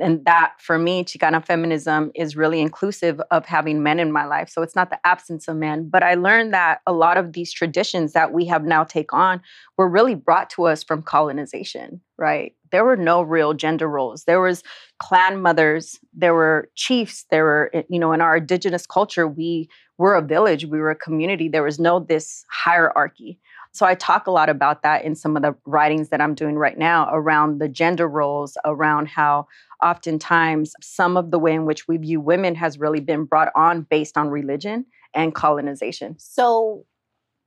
and 0.00 0.24
that 0.24 0.54
for 0.58 0.78
me, 0.78 1.04
Chicana 1.04 1.44
feminism 1.44 2.10
is 2.14 2.34
really 2.34 2.60
inclusive 2.60 3.20
of 3.30 3.44
having 3.44 3.82
men 3.82 4.00
in 4.00 4.10
my 4.10 4.24
life. 4.24 4.48
So 4.48 4.62
it's 4.62 4.74
not 4.74 4.90
the 4.90 4.98
absence 5.06 5.48
of 5.48 5.56
men, 5.56 5.88
but 5.88 6.02
I 6.02 6.14
learned 6.14 6.54
that 6.54 6.80
a 6.86 6.92
lot 6.92 7.18
of 7.18 7.34
these 7.34 7.52
traditions 7.52 8.12
that 8.14 8.32
we 8.32 8.46
have 8.46 8.64
now 8.64 8.84
take 8.84 9.12
on 9.12 9.42
were 9.76 9.88
really 9.88 10.14
brought 10.14 10.48
to 10.50 10.64
us 10.64 10.82
from 10.82 11.02
colonization, 11.02 12.00
right? 12.16 12.54
There 12.70 12.84
were 12.84 12.96
no 12.96 13.20
real 13.20 13.52
gender 13.52 13.86
roles. 13.86 14.24
There 14.24 14.40
was 14.40 14.62
clan 14.98 15.42
mothers, 15.42 15.98
there 16.14 16.32
were 16.32 16.70
chiefs, 16.74 17.26
there 17.30 17.44
were, 17.44 17.70
eh, 17.74 17.82
you 17.90 17.98
know, 17.98 18.12
in 18.12 18.22
our 18.22 18.38
indigenous 18.38 18.86
culture, 18.86 19.28
we 19.28 19.68
were 19.98 20.14
a 20.14 20.22
village, 20.22 20.64
we 20.64 20.78
were 20.78 20.90
a 20.90 20.96
community. 20.96 21.48
There 21.48 21.62
was 21.62 21.78
no 21.78 22.00
this 22.00 22.46
hierarchy. 22.50 23.38
So 23.74 23.86
I 23.86 23.94
talk 23.94 24.26
a 24.26 24.30
lot 24.30 24.50
about 24.50 24.82
that 24.82 25.04
in 25.04 25.14
some 25.14 25.34
of 25.34 25.42
the 25.42 25.54
writings 25.64 26.10
that 26.10 26.20
I'm 26.20 26.34
doing 26.34 26.56
right 26.56 26.76
now 26.76 27.08
around 27.10 27.58
the 27.58 27.68
gender 27.68 28.06
roles, 28.06 28.56
around 28.66 29.08
how 29.08 29.46
oftentimes 29.82 30.74
some 30.80 31.16
of 31.16 31.30
the 31.30 31.38
way 31.38 31.54
in 31.54 31.64
which 31.66 31.88
we 31.88 31.96
view 31.96 32.20
women 32.20 32.54
has 32.54 32.78
really 32.78 33.00
been 33.00 33.24
brought 33.24 33.48
on 33.54 33.82
based 33.82 34.16
on 34.16 34.28
religion 34.28 34.86
and 35.14 35.34
colonization. 35.34 36.16
So 36.18 36.84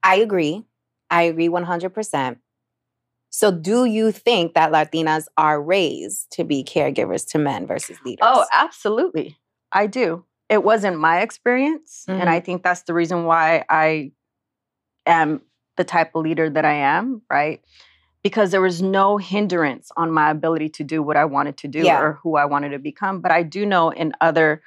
I 0.03 0.17
agree. 0.17 0.65
I 1.09 1.23
agree 1.23 1.49
100%. 1.49 2.37
So, 3.29 3.51
do 3.51 3.83
you 3.83 4.13
think 4.13 4.53
that 4.53 4.71
Latinas 4.71 5.25
are 5.37 5.61
raised 5.61 6.31
to 6.31 6.45
be 6.45 6.63
caregivers 6.63 7.27
to 7.31 7.37
men 7.37 7.67
versus 7.67 7.97
leaders? 8.05 8.25
Oh, 8.25 8.45
absolutely. 8.53 9.37
I 9.73 9.87
do. 9.87 10.23
It 10.47 10.63
wasn't 10.63 10.99
my 10.99 11.19
experience. 11.19 12.05
Mm-hmm. 12.07 12.21
And 12.21 12.29
I 12.29 12.39
think 12.39 12.63
that's 12.63 12.83
the 12.83 12.93
reason 12.93 13.25
why 13.25 13.65
I 13.67 14.13
am 15.05 15.41
the 15.75 15.83
type 15.83 16.15
of 16.15 16.23
leader 16.23 16.49
that 16.49 16.63
I 16.63 16.75
am, 16.75 17.23
right? 17.29 17.61
Because 18.25 18.49
there 18.49 18.61
was 18.61 18.81
no 18.81 19.17
hindrance 19.17 19.91
on 19.95 20.09
my 20.11 20.31
ability 20.31 20.69
to 20.69 20.83
do 20.83 21.03
what 21.03 21.15
I 21.15 21.25
wanted 21.25 21.57
to 21.57 21.67
do 21.67 21.83
yeah. 21.83 22.01
or 22.01 22.13
who 22.23 22.37
I 22.37 22.45
wanted 22.45 22.69
to 22.69 22.79
become. 22.79 23.21
But 23.21 23.31
I 23.31 23.43
do 23.43 23.67
know 23.67 23.91
in 23.91 24.13
other, 24.19 24.63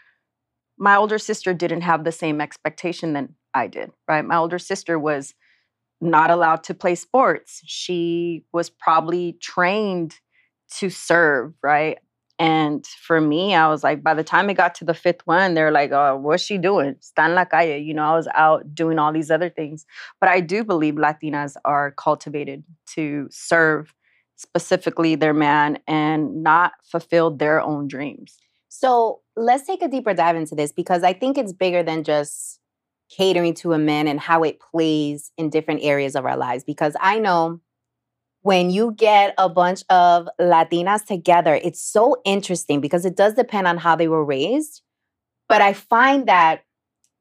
my 0.78 0.94
older 0.94 1.18
sister 1.18 1.52
didn't 1.52 1.80
have 1.80 2.04
the 2.04 2.12
same 2.12 2.40
expectation 2.40 3.14
than 3.14 3.34
I 3.52 3.66
did, 3.66 3.90
right? 4.06 4.24
My 4.24 4.36
older 4.36 4.60
sister 4.60 4.96
was 4.96 5.34
not 6.00 6.30
allowed 6.30 6.62
to 6.64 6.74
play 6.74 6.94
sports. 6.94 7.60
She 7.66 8.44
was 8.52 8.70
probably 8.70 9.36
trained 9.40 10.14
to 10.76 10.88
serve, 10.88 11.54
right? 11.60 11.98
And 12.38 12.87
for 12.87 13.20
me, 13.20 13.55
I 13.55 13.68
was 13.68 13.83
like, 13.83 14.03
by 14.03 14.14
the 14.14 14.22
time 14.22 14.48
it 14.48 14.55
got 14.55 14.74
to 14.77 14.85
the 14.85 14.94
fifth 14.94 15.27
one, 15.27 15.55
they're 15.55 15.72
like, 15.72 15.90
oh, 15.90 16.16
what's 16.16 16.42
she 16.42 16.57
doing? 16.57 16.94
Está 16.94 17.24
en 17.24 17.35
la 17.35 17.44
calle. 17.44 17.83
You 17.83 17.94
know, 17.94 18.05
I 18.05 18.14
was 18.14 18.29
out 18.33 18.74
doing 18.74 18.98
all 18.98 19.12
these 19.12 19.31
other 19.31 19.51
things. 19.51 19.85
But 20.20 20.29
I 20.31 20.40
do 20.40 20.62
believe 20.62 20.94
Latinas 20.94 21.57
are 21.64 21.90
cultivated 21.92 22.62
to 22.94 23.27
serve 23.31 23.92
specifically 24.37 25.16
their 25.16 25.35
man 25.35 25.79
and 25.88 26.44
not 26.44 26.72
fulfill 26.85 27.33
their 27.33 27.61
own 27.61 27.88
dreams. 27.88 28.38
So 28.68 29.20
let's 29.37 29.66
take 29.66 29.83
a 29.83 29.88
deeper 29.88 30.14
dive 30.14 30.37
into 30.37 30.55
this 30.55 30.70
because 30.70 31.03
I 31.03 31.12
think 31.12 31.38
it's 31.38 31.53
bigger 31.53 31.83
than 31.83 32.05
just 32.05 32.61
catering 33.11 33.55
to 33.55 33.72
a 33.72 33.79
man 33.79 34.07
and 34.07 34.20
how 34.20 34.44
it 34.44 34.61
plays 34.61 35.33
in 35.37 35.51
different 35.51 35.81
areas 35.83 36.14
of 36.14 36.24
our 36.24 36.37
lives. 36.37 36.62
Because 36.62 36.94
I 37.01 37.18
know 37.18 37.61
when 38.48 38.70
you 38.70 38.92
get 38.92 39.34
a 39.37 39.46
bunch 39.46 39.84
of 39.90 40.26
Latinas 40.40 41.04
together, 41.04 41.61
it's 41.62 41.82
so 41.82 42.16
interesting 42.24 42.80
because 42.80 43.04
it 43.04 43.14
does 43.14 43.34
depend 43.34 43.66
on 43.66 43.76
how 43.76 43.94
they 43.94 44.08
were 44.08 44.24
raised. 44.24 44.80
But 45.50 45.61
I 45.61 45.74
find 45.74 46.26
that 46.28 46.62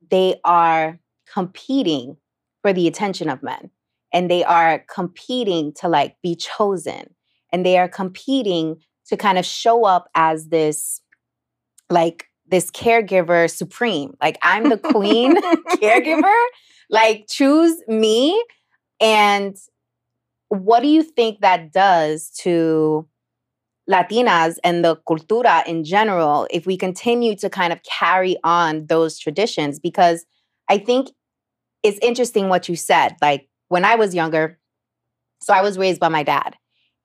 they 0.10 0.40
are 0.46 0.98
competing 1.30 2.16
for 2.62 2.72
the 2.72 2.88
attention 2.88 3.28
of 3.28 3.44
men 3.44 3.72
and 4.14 4.32
they 4.32 4.46
are 4.46 4.86
competing 4.90 5.74
to 5.82 5.90
like 5.90 6.16
be 6.24 6.34
chosen 6.34 7.14
and 7.52 7.66
they 7.66 7.78
are 7.78 7.90
competing 7.90 8.78
to 9.08 9.18
kind 9.18 9.38
of 9.38 9.46
show 9.46 9.84
up 9.84 10.08
as 10.16 10.48
this 10.48 11.02
like 11.90 12.28
this 12.48 12.72
caregiver 12.72 13.52
supreme 13.52 14.14
like 14.22 14.38
i'm 14.44 14.70
the 14.70 14.78
queen 14.78 15.36
caregiver 15.82 16.46
like 16.90 17.26
choose 17.28 17.82
me. 17.88 18.42
And 19.00 19.56
what 20.50 20.82
do 20.82 20.88
you 20.88 21.04
think 21.04 21.42
that 21.42 21.72
does 21.74 22.30
to 22.42 23.08
Latinas 23.90 24.58
and 24.64 24.84
the 24.84 24.98
cultura 25.08 25.66
in 25.66 25.84
general 25.84 26.48
if 26.52 26.66
we 26.66 26.78
continue 26.78 27.36
to 27.38 27.50
kind 27.50 27.72
of 27.74 27.82
carry 27.84 28.38
on 28.44 28.86
those 28.88 29.18
traditions? 29.18 29.80
Because 29.80 30.26
I 30.70 30.78
think 30.78 31.10
it's 31.84 32.00
interesting 32.02 32.50
what 32.50 32.68
you 32.68 32.76
said. 32.76 33.16
Like 33.22 33.50
when 33.70 33.86
I 33.86 33.96
was 33.96 34.16
younger, 34.16 34.60
so 35.42 35.54
I 35.54 35.62
was 35.62 35.78
raised 35.78 36.00
by 36.00 36.10
my 36.10 36.24
dad. 36.24 36.56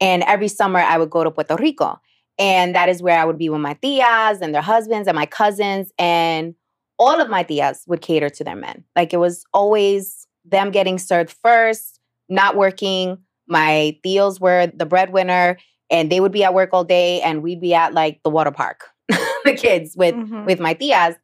And 0.01 0.23
every 0.25 0.49
summer 0.49 0.81
I 0.81 0.99
would 0.99 1.11
go 1.11 1.23
to 1.23 1.31
Puerto 1.31 1.57
Rico. 1.57 2.01
And 2.39 2.75
that 2.75 2.89
is 2.89 3.03
where 3.03 3.19
I 3.19 3.25
would 3.25 3.39
be 3.39 3.49
with 3.49 3.61
my 3.61 3.75
tias 3.75 4.41
and 4.41 4.55
their 4.55 4.63
husbands 4.63 5.07
and 5.07 5.15
my 5.15 5.27
cousins. 5.27 5.93
And 5.99 6.55
all 6.99 7.21
of 7.21 7.29
my 7.29 7.45
tias 7.45 7.87
would 7.87 8.01
cater 8.01 8.29
to 8.31 8.45
their 8.45 8.57
men. 8.57 8.85
Like 8.97 9.13
it 9.13 9.19
was 9.19 9.45
always 9.53 10.27
them 10.45 10.71
getting 10.71 10.99
served 10.99 11.37
first, 11.43 12.01
not 12.29 12.57
working. 12.57 13.19
My 13.53 13.99
tios 14.05 14.41
were 14.41 14.67
the 14.69 14.87
breadwinner, 14.87 15.59
and 15.91 16.11
they 16.11 16.21
would 16.21 16.33
be 16.33 16.43
at 16.43 16.55
work 16.55 16.71
all 16.73 16.85
day, 16.85 17.21
and 17.21 17.43
we'd 17.43 17.61
be 17.61 17.75
at 17.75 17.93
like 17.93 18.21
the 18.25 18.31
water 18.31 18.51
park, 18.51 18.89
the 19.45 19.55
kids 19.57 19.95
with 19.97 20.15
Mhm. 20.15 20.47
with 20.47 20.59
my 20.59 20.75
tias. 20.75 21.17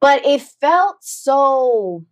But 0.00 0.24
it 0.26 0.40
felt 0.40 0.96
so, 1.04 2.04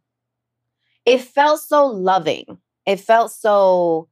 it 1.07 1.22
felt 1.22 1.61
so 1.61 1.87
loving. 1.87 2.59
It 2.87 3.00
felt 3.00 3.33
so 3.33 4.09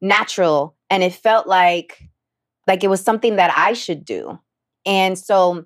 natural, 0.00 0.76
and 0.88 1.02
it 1.02 1.12
felt 1.14 1.46
like 1.46 2.02
like 2.66 2.82
it 2.84 2.88
was 2.88 3.02
something 3.02 3.36
that 3.36 3.52
I 3.56 3.72
should 3.74 4.04
do. 4.04 4.38
And 4.86 5.18
so 5.18 5.64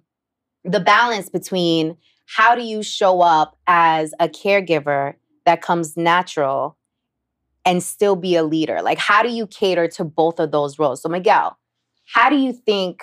the 0.64 0.80
balance 0.80 1.28
between 1.28 1.96
how 2.26 2.54
do 2.54 2.62
you 2.62 2.82
show 2.82 3.20
up 3.20 3.56
as 3.66 4.14
a 4.18 4.28
caregiver 4.28 5.14
that 5.44 5.60
comes 5.60 5.96
natural 5.96 6.76
and 7.64 7.82
still 7.82 8.16
be 8.16 8.36
a 8.36 8.42
leader? 8.42 8.82
Like, 8.82 8.98
how 8.98 9.22
do 9.22 9.30
you 9.30 9.46
cater 9.46 9.88
to 9.88 10.04
both 10.04 10.38
of 10.38 10.50
those 10.50 10.78
roles? 10.78 11.02
So, 11.02 11.08
Miguel, 11.08 11.58
how 12.12 12.30
do 12.30 12.36
you 12.36 12.52
think, 12.52 13.02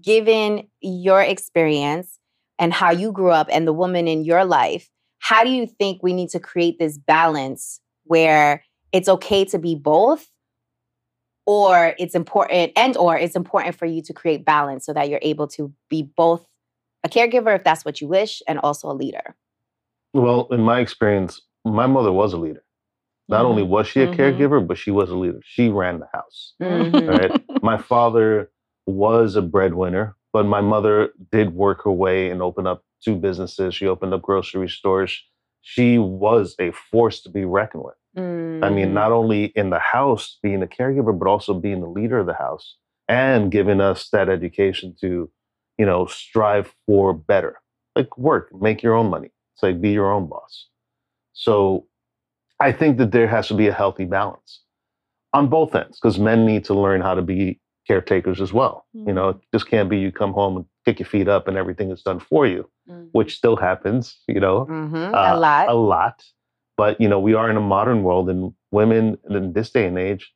given 0.00 0.68
your 0.80 1.22
experience 1.22 2.18
and 2.58 2.72
how 2.72 2.90
you 2.90 3.12
grew 3.12 3.30
up 3.30 3.48
and 3.50 3.66
the 3.66 3.72
woman 3.72 4.08
in 4.08 4.24
your 4.24 4.44
life, 4.44 4.88
how 5.18 5.44
do 5.44 5.50
you 5.50 5.66
think 5.66 6.02
we 6.02 6.12
need 6.12 6.30
to 6.30 6.40
create 6.40 6.78
this 6.78 6.98
balance 6.98 7.80
where 8.04 8.64
it's 8.92 9.08
okay 9.08 9.44
to 9.46 9.58
be 9.58 9.74
both? 9.74 10.28
Or 11.44 11.96
it's 11.98 12.14
important, 12.14 12.70
and 12.76 12.96
or 12.96 13.16
it's 13.16 13.34
important 13.34 13.74
for 13.74 13.84
you 13.84 14.00
to 14.02 14.12
create 14.12 14.44
balance 14.44 14.86
so 14.86 14.92
that 14.92 15.08
you're 15.08 15.18
able 15.22 15.48
to 15.48 15.72
be 15.90 16.04
both 16.16 16.46
a 17.02 17.08
caregiver 17.08 17.56
if 17.56 17.64
that's 17.64 17.84
what 17.84 18.00
you 18.00 18.06
wish 18.06 18.42
and 18.46 18.60
also 18.60 18.88
a 18.88 18.94
leader. 18.94 19.34
Well, 20.14 20.46
in 20.52 20.60
my 20.60 20.78
experience, 20.78 21.40
my 21.64 21.88
mother 21.88 22.12
was 22.12 22.32
a 22.32 22.36
leader. 22.36 22.62
Not 23.28 23.44
only 23.44 23.62
was 23.62 23.86
she 23.86 24.02
a 24.02 24.08
Mhm. 24.08 24.14
caregiver, 24.16 24.66
but 24.66 24.78
she 24.78 24.90
was 24.90 25.10
a 25.10 25.16
leader. 25.16 25.40
She 25.44 25.68
ran 25.68 26.00
the 26.00 26.08
house. 26.12 26.54
Mhm. 26.60 27.08
Right? 27.08 27.32
my 27.62 27.78
father 27.78 28.50
was 28.86 29.36
a 29.36 29.42
breadwinner, 29.42 30.16
but 30.32 30.44
my 30.46 30.60
mother 30.60 31.12
did 31.30 31.54
work 31.54 31.84
her 31.84 31.92
way 31.92 32.30
and 32.30 32.42
open 32.42 32.66
up 32.66 32.84
two 33.04 33.16
businesses. 33.16 33.74
She 33.74 33.86
opened 33.86 34.14
up 34.14 34.22
grocery 34.22 34.68
stores. 34.68 35.22
She 35.62 35.98
was 35.98 36.56
a 36.58 36.72
force 36.72 37.20
to 37.22 37.30
be 37.30 37.44
reckoned 37.44 37.84
with. 37.84 37.94
I 38.16 38.20
Mm-hmm. 38.20 38.74
mean, 38.74 38.94
not 38.94 39.12
only 39.12 39.46
in 39.56 39.70
the 39.70 39.78
house 39.78 40.38
being 40.42 40.62
a 40.62 40.66
caregiver, 40.66 41.16
but 41.18 41.28
also 41.28 41.54
being 41.54 41.80
the 41.80 41.88
leader 41.88 42.18
of 42.18 42.26
the 42.26 42.34
house 42.34 42.76
and 43.08 43.50
giving 43.50 43.80
us 43.80 44.08
that 44.10 44.28
education 44.28 44.94
to, 45.00 45.30
you 45.78 45.86
know, 45.86 46.06
strive 46.06 46.74
for 46.86 47.12
better. 47.14 47.60
Like 47.96 48.16
work, 48.18 48.50
make 48.54 48.82
your 48.82 48.94
own 48.94 49.10
money. 49.10 49.30
It's 49.54 49.62
like 49.62 49.80
be 49.80 49.90
your 49.90 50.10
own 50.12 50.26
boss. 50.28 50.68
So 51.32 51.86
I 52.62 52.72
think 52.72 52.98
that 52.98 53.10
there 53.12 53.26
has 53.28 53.48
to 53.48 53.54
be 53.54 53.66
a 53.68 53.72
healthy 53.72 54.04
balance 54.04 54.60
on 55.32 55.48
both 55.48 55.74
ends 55.74 55.98
because 56.00 56.18
men 56.18 56.44
need 56.46 56.64
to 56.66 56.74
learn 56.74 57.00
how 57.00 57.14
to 57.14 57.22
be 57.22 57.60
caretakers 57.88 58.40
as 58.40 58.52
well. 58.52 58.86
You 58.92 59.12
know, 59.12 59.30
it 59.30 59.36
just 59.52 59.66
can't 59.68 59.88
be 59.90 59.98
you 59.98 60.12
come 60.12 60.32
home 60.32 60.56
and 60.58 60.64
kick 60.84 60.98
your 61.00 61.06
feet 61.14 61.28
up 61.28 61.48
and 61.48 61.56
everything 61.56 61.90
is 61.90 62.02
done 62.02 62.20
for 62.20 62.46
you, 62.46 62.68
Mhm. 62.88 63.08
which 63.12 63.36
still 63.36 63.56
happens, 63.56 64.02
you 64.28 64.40
know 64.40 64.66
Mhm. 64.66 65.12
uh, 65.14 65.34
a 65.34 65.38
lot. 65.38 65.68
a 65.68 65.74
lot. 65.74 66.16
But 66.76 67.00
you 67.00 67.08
know, 67.08 67.20
we 67.20 67.34
are 67.34 67.48
in 67.50 67.56
a 67.56 67.60
modern 67.76 68.02
world, 68.06 68.28
and 68.30 68.52
women 68.70 69.18
in 69.28 69.52
this 69.52 69.70
day 69.70 69.86
and 69.86 69.98
age 69.98 70.32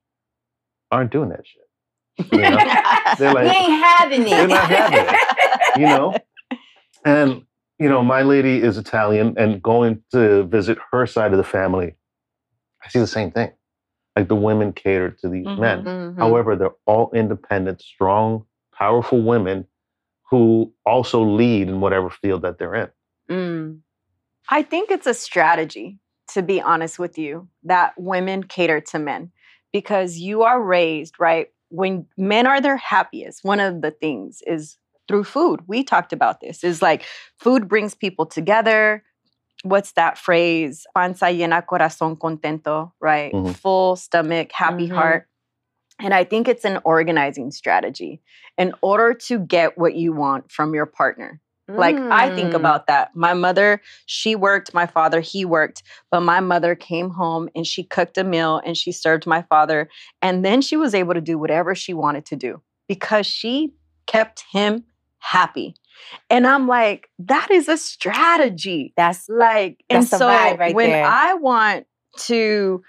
aren't 0.90 1.10
doing 1.12 1.30
that 1.30 1.44
shit. 1.46 1.62
You 2.32 2.38
know, 2.50 2.56
they're 3.18 3.34
like- 3.34 3.44
we 3.50 3.56
ain't 3.64 3.84
having 3.84 4.22
it. 4.22 4.30
They're 4.30 4.48
not 4.48 4.70
having 4.70 5.80
you 5.82 5.86
know? 5.86 6.14
and 7.04 7.42
you 7.78 7.88
know, 7.90 8.02
my 8.02 8.22
lady 8.22 8.62
is 8.62 8.78
Italian, 8.78 9.34
and 9.36 9.62
going 9.62 10.02
to 10.12 10.44
visit 10.44 10.78
her 10.92 11.06
side 11.06 11.32
of 11.32 11.38
the 11.38 11.44
family, 11.58 11.94
I 12.86 12.88
see 12.88 13.00
the 13.00 13.06
same 13.06 13.32
thing. 13.32 13.50
Like 14.14 14.28
the 14.28 14.36
women 14.36 14.72
cater 14.72 15.10
to 15.10 15.28
these 15.28 15.46
men. 15.46 15.84
Mhm. 15.84 16.18
However, 16.18 16.56
they're 16.56 16.70
all 16.86 17.10
independent, 17.12 17.82
strong, 17.82 18.46
powerful 18.72 19.20
women 19.22 19.66
who 20.30 20.72
also 20.84 21.22
lead 21.22 21.68
in 21.68 21.80
whatever 21.80 22.10
field 22.10 22.42
that 22.42 22.58
they're 22.58 22.74
in. 22.74 22.88
Mm. 23.30 23.80
I 24.48 24.62
think 24.62 24.90
it's 24.90 25.06
a 25.06 25.14
strategy, 25.14 25.98
to 26.32 26.42
be 26.42 26.60
honest 26.60 26.98
with 26.98 27.18
you, 27.18 27.48
that 27.64 27.94
women 27.96 28.44
cater 28.44 28.80
to 28.80 28.98
men 28.98 29.32
because 29.72 30.18
you 30.18 30.42
are 30.42 30.62
raised, 30.62 31.14
right? 31.18 31.48
When 31.68 32.06
men 32.16 32.46
are 32.46 32.60
their 32.60 32.76
happiest, 32.76 33.44
one 33.44 33.60
of 33.60 33.82
the 33.82 33.90
things 33.90 34.40
is 34.46 34.78
through 35.08 35.24
food. 35.24 35.60
We 35.66 35.84
talked 35.84 36.12
about 36.12 36.40
this, 36.40 36.64
is 36.64 36.80
like 36.80 37.04
food 37.38 37.68
brings 37.68 37.94
people 37.94 38.26
together. 38.26 39.02
What's 39.62 39.92
that 39.92 40.18
phrase? 40.18 40.86
Panza 40.94 41.26
llena, 41.26 41.64
corazón 41.64 42.16
contento, 42.18 42.92
right? 43.00 43.32
Mhm. 43.32 43.56
Full 43.56 43.96
stomach, 43.96 44.52
happy 44.52 44.88
Mhm. 44.88 44.94
heart. 44.94 45.28
And 45.98 46.12
I 46.12 46.24
think 46.24 46.46
it's 46.46 46.64
an 46.64 46.78
organizing 46.84 47.50
strategy 47.50 48.20
in 48.58 48.74
order 48.82 49.14
to 49.14 49.38
get 49.38 49.78
what 49.78 49.94
you 49.94 50.12
want 50.12 50.50
from 50.52 50.74
your 50.74 50.86
partner. 50.86 51.40
Like 51.68 51.96
I 52.12 52.30
think 52.30 52.52
Mm. 52.52 52.56
about 52.56 52.86
that. 52.86 53.16
My 53.16 53.34
mother, 53.34 53.80
she 54.06 54.36
worked, 54.36 54.72
my 54.72 54.86
father, 54.86 55.20
he 55.20 55.44
worked, 55.44 55.82
but 56.12 56.20
my 56.20 56.38
mother 56.38 56.76
came 56.76 57.10
home 57.10 57.48
and 57.56 57.66
she 57.66 57.82
cooked 57.82 58.16
a 58.18 58.22
meal 58.24 58.60
and 58.64 58.76
she 58.76 58.92
served 58.92 59.26
my 59.26 59.42
father 59.42 59.88
and 60.22 60.44
then 60.44 60.62
she 60.62 60.76
was 60.76 60.94
able 60.94 61.14
to 61.14 61.20
do 61.20 61.38
whatever 61.38 61.74
she 61.74 61.92
wanted 61.92 62.24
to 62.26 62.36
do 62.36 62.62
because 62.88 63.26
she 63.26 63.74
kept 64.06 64.44
him 64.52 64.84
happy. 65.26 65.74
And 66.30 66.46
I'm 66.46 66.68
like, 66.68 67.08
that 67.18 67.50
is 67.50 67.68
a 67.68 67.76
strategy. 67.76 68.92
That's 68.96 69.28
Like, 69.28 69.82
and 69.90 70.02
That's 70.02 70.10
the 70.10 70.18
so 70.18 70.26
vibe 70.28 70.58
right 70.58 70.74
when 70.74 70.90
there. 70.90 71.04
I 71.04 71.34
want 71.34 71.86
to 72.26 72.82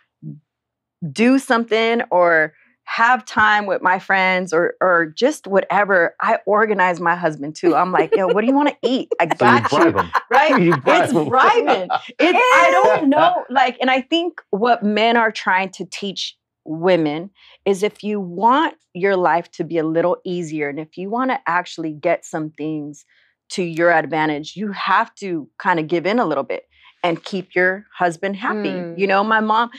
do 1.11 1.39
something 1.39 2.01
or 2.11 2.53
have 2.83 3.25
time 3.25 3.65
with 3.65 3.81
my 3.81 3.99
friends 3.99 4.53
or 4.53 4.75
or 4.79 5.07
just 5.07 5.45
whatever, 5.45 6.15
I 6.21 6.39
organize 6.45 7.01
my 7.01 7.15
husband 7.15 7.55
too. 7.55 7.75
I'm 7.75 7.91
like, 7.91 8.15
yo, 8.15 8.27
what 8.29 8.41
do 8.41 8.47
you 8.47 8.53
want 8.53 8.69
to 8.69 8.77
eat? 8.81 9.09
I 9.19 9.25
So 9.25 9.31
you 9.31 9.37
got 9.39 9.71
you. 9.71 9.91
bribe. 9.91 10.05
Right? 10.31 10.61
You 10.61 10.75
bribe 10.77 11.03
It's 11.03 11.13
'em. 11.13 11.29
bribing. 11.29 11.89
It's 12.19 12.37
I 12.37 12.69
don't 12.71 13.09
know. 13.09 13.45
Like, 13.49 13.77
and 13.81 13.89
I 13.89 14.01
think 14.01 14.41
what 14.51 14.83
men 14.83 15.17
are 15.17 15.31
trying 15.31 15.69
to 15.71 15.85
teach 15.85 16.37
women 16.67 17.29
is 17.65 17.83
if 17.83 18.03
you 18.03 18.19
want 18.19 18.75
your 18.93 19.15
life 19.15 19.49
to 19.51 19.63
be 19.63 19.77
a 19.77 19.85
little 19.85 20.17
easier 20.25 20.69
and 20.69 20.79
if 20.79 20.97
you 20.97 21.09
want 21.09 21.31
to 21.31 21.39
actually 21.47 21.93
get 21.93 22.25
some 22.25 22.51
things 22.51 23.05
to 23.49 23.63
your 23.63 23.91
advantage, 23.91 24.55
you 24.55 24.71
have 24.71 25.13
to 25.15 25.49
kind 25.57 25.79
of 25.79 25.87
give 25.87 26.05
in 26.05 26.19
a 26.19 26.25
little 26.25 26.43
bit 26.43 26.63
and 27.03 27.23
keep 27.23 27.55
your 27.55 27.85
husband 27.97 28.35
happy. 28.35 28.69
Mm. 28.69 28.97
You 28.97 29.07
know, 29.07 29.23
my 29.23 29.39
mom, 29.39 29.69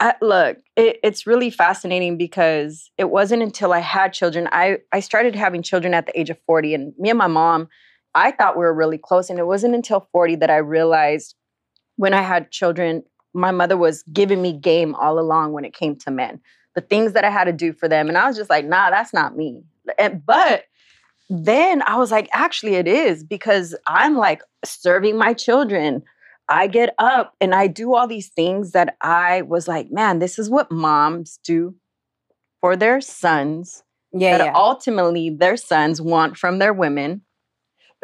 I, 0.00 0.14
look, 0.20 0.58
it, 0.76 0.98
it's 1.02 1.26
really 1.26 1.50
fascinating 1.50 2.18
because 2.18 2.90
it 2.98 3.10
wasn't 3.10 3.42
until 3.42 3.72
I 3.72 3.78
had 3.78 4.12
children. 4.12 4.48
I, 4.52 4.78
I 4.92 5.00
started 5.00 5.34
having 5.34 5.62
children 5.62 5.94
at 5.94 6.06
the 6.06 6.18
age 6.18 6.30
of 6.30 6.38
40, 6.46 6.74
and 6.74 6.92
me 6.98 7.10
and 7.10 7.18
my 7.18 7.28
mom, 7.28 7.68
I 8.14 8.32
thought 8.32 8.56
we 8.56 8.64
were 8.64 8.74
really 8.74 8.98
close. 8.98 9.30
And 9.30 9.38
it 9.38 9.46
wasn't 9.46 9.74
until 9.74 10.08
40 10.12 10.36
that 10.36 10.50
I 10.50 10.58
realized 10.58 11.34
when 11.96 12.12
I 12.12 12.22
had 12.22 12.50
children, 12.50 13.04
my 13.34 13.50
mother 13.50 13.76
was 13.76 14.02
giving 14.12 14.40
me 14.40 14.52
game 14.52 14.94
all 14.94 15.18
along 15.18 15.52
when 15.52 15.64
it 15.64 15.74
came 15.74 15.96
to 15.96 16.10
men, 16.10 16.40
the 16.74 16.80
things 16.80 17.12
that 17.12 17.24
I 17.24 17.30
had 17.30 17.44
to 17.44 17.52
do 17.52 17.72
for 17.72 17.88
them. 17.88 18.08
And 18.08 18.16
I 18.16 18.26
was 18.26 18.36
just 18.36 18.50
like, 18.50 18.64
nah, 18.64 18.90
that's 18.90 19.12
not 19.12 19.36
me. 19.36 19.62
And, 19.98 20.24
but 20.24 20.64
then 21.28 21.82
I 21.86 21.96
was 21.96 22.10
like, 22.10 22.28
actually, 22.32 22.74
it 22.74 22.86
is 22.86 23.24
because 23.24 23.74
I'm 23.86 24.16
like 24.16 24.42
serving 24.64 25.16
my 25.16 25.34
children. 25.34 26.02
I 26.48 26.66
get 26.66 26.94
up 26.98 27.34
and 27.40 27.54
I 27.54 27.66
do 27.66 27.94
all 27.94 28.06
these 28.06 28.28
things 28.28 28.72
that 28.72 28.96
I 29.00 29.42
was 29.42 29.66
like, 29.66 29.90
man, 29.90 30.18
this 30.18 30.38
is 30.38 30.50
what 30.50 30.70
moms 30.70 31.38
do 31.42 31.74
for 32.60 32.76
their 32.76 33.00
sons 33.00 33.82
yeah, 34.14 34.38
that 34.38 34.44
yeah. 34.44 34.52
ultimately 34.54 35.30
their 35.30 35.56
sons 35.56 36.00
want 36.00 36.36
from 36.36 36.58
their 36.58 36.72
women. 36.72 37.22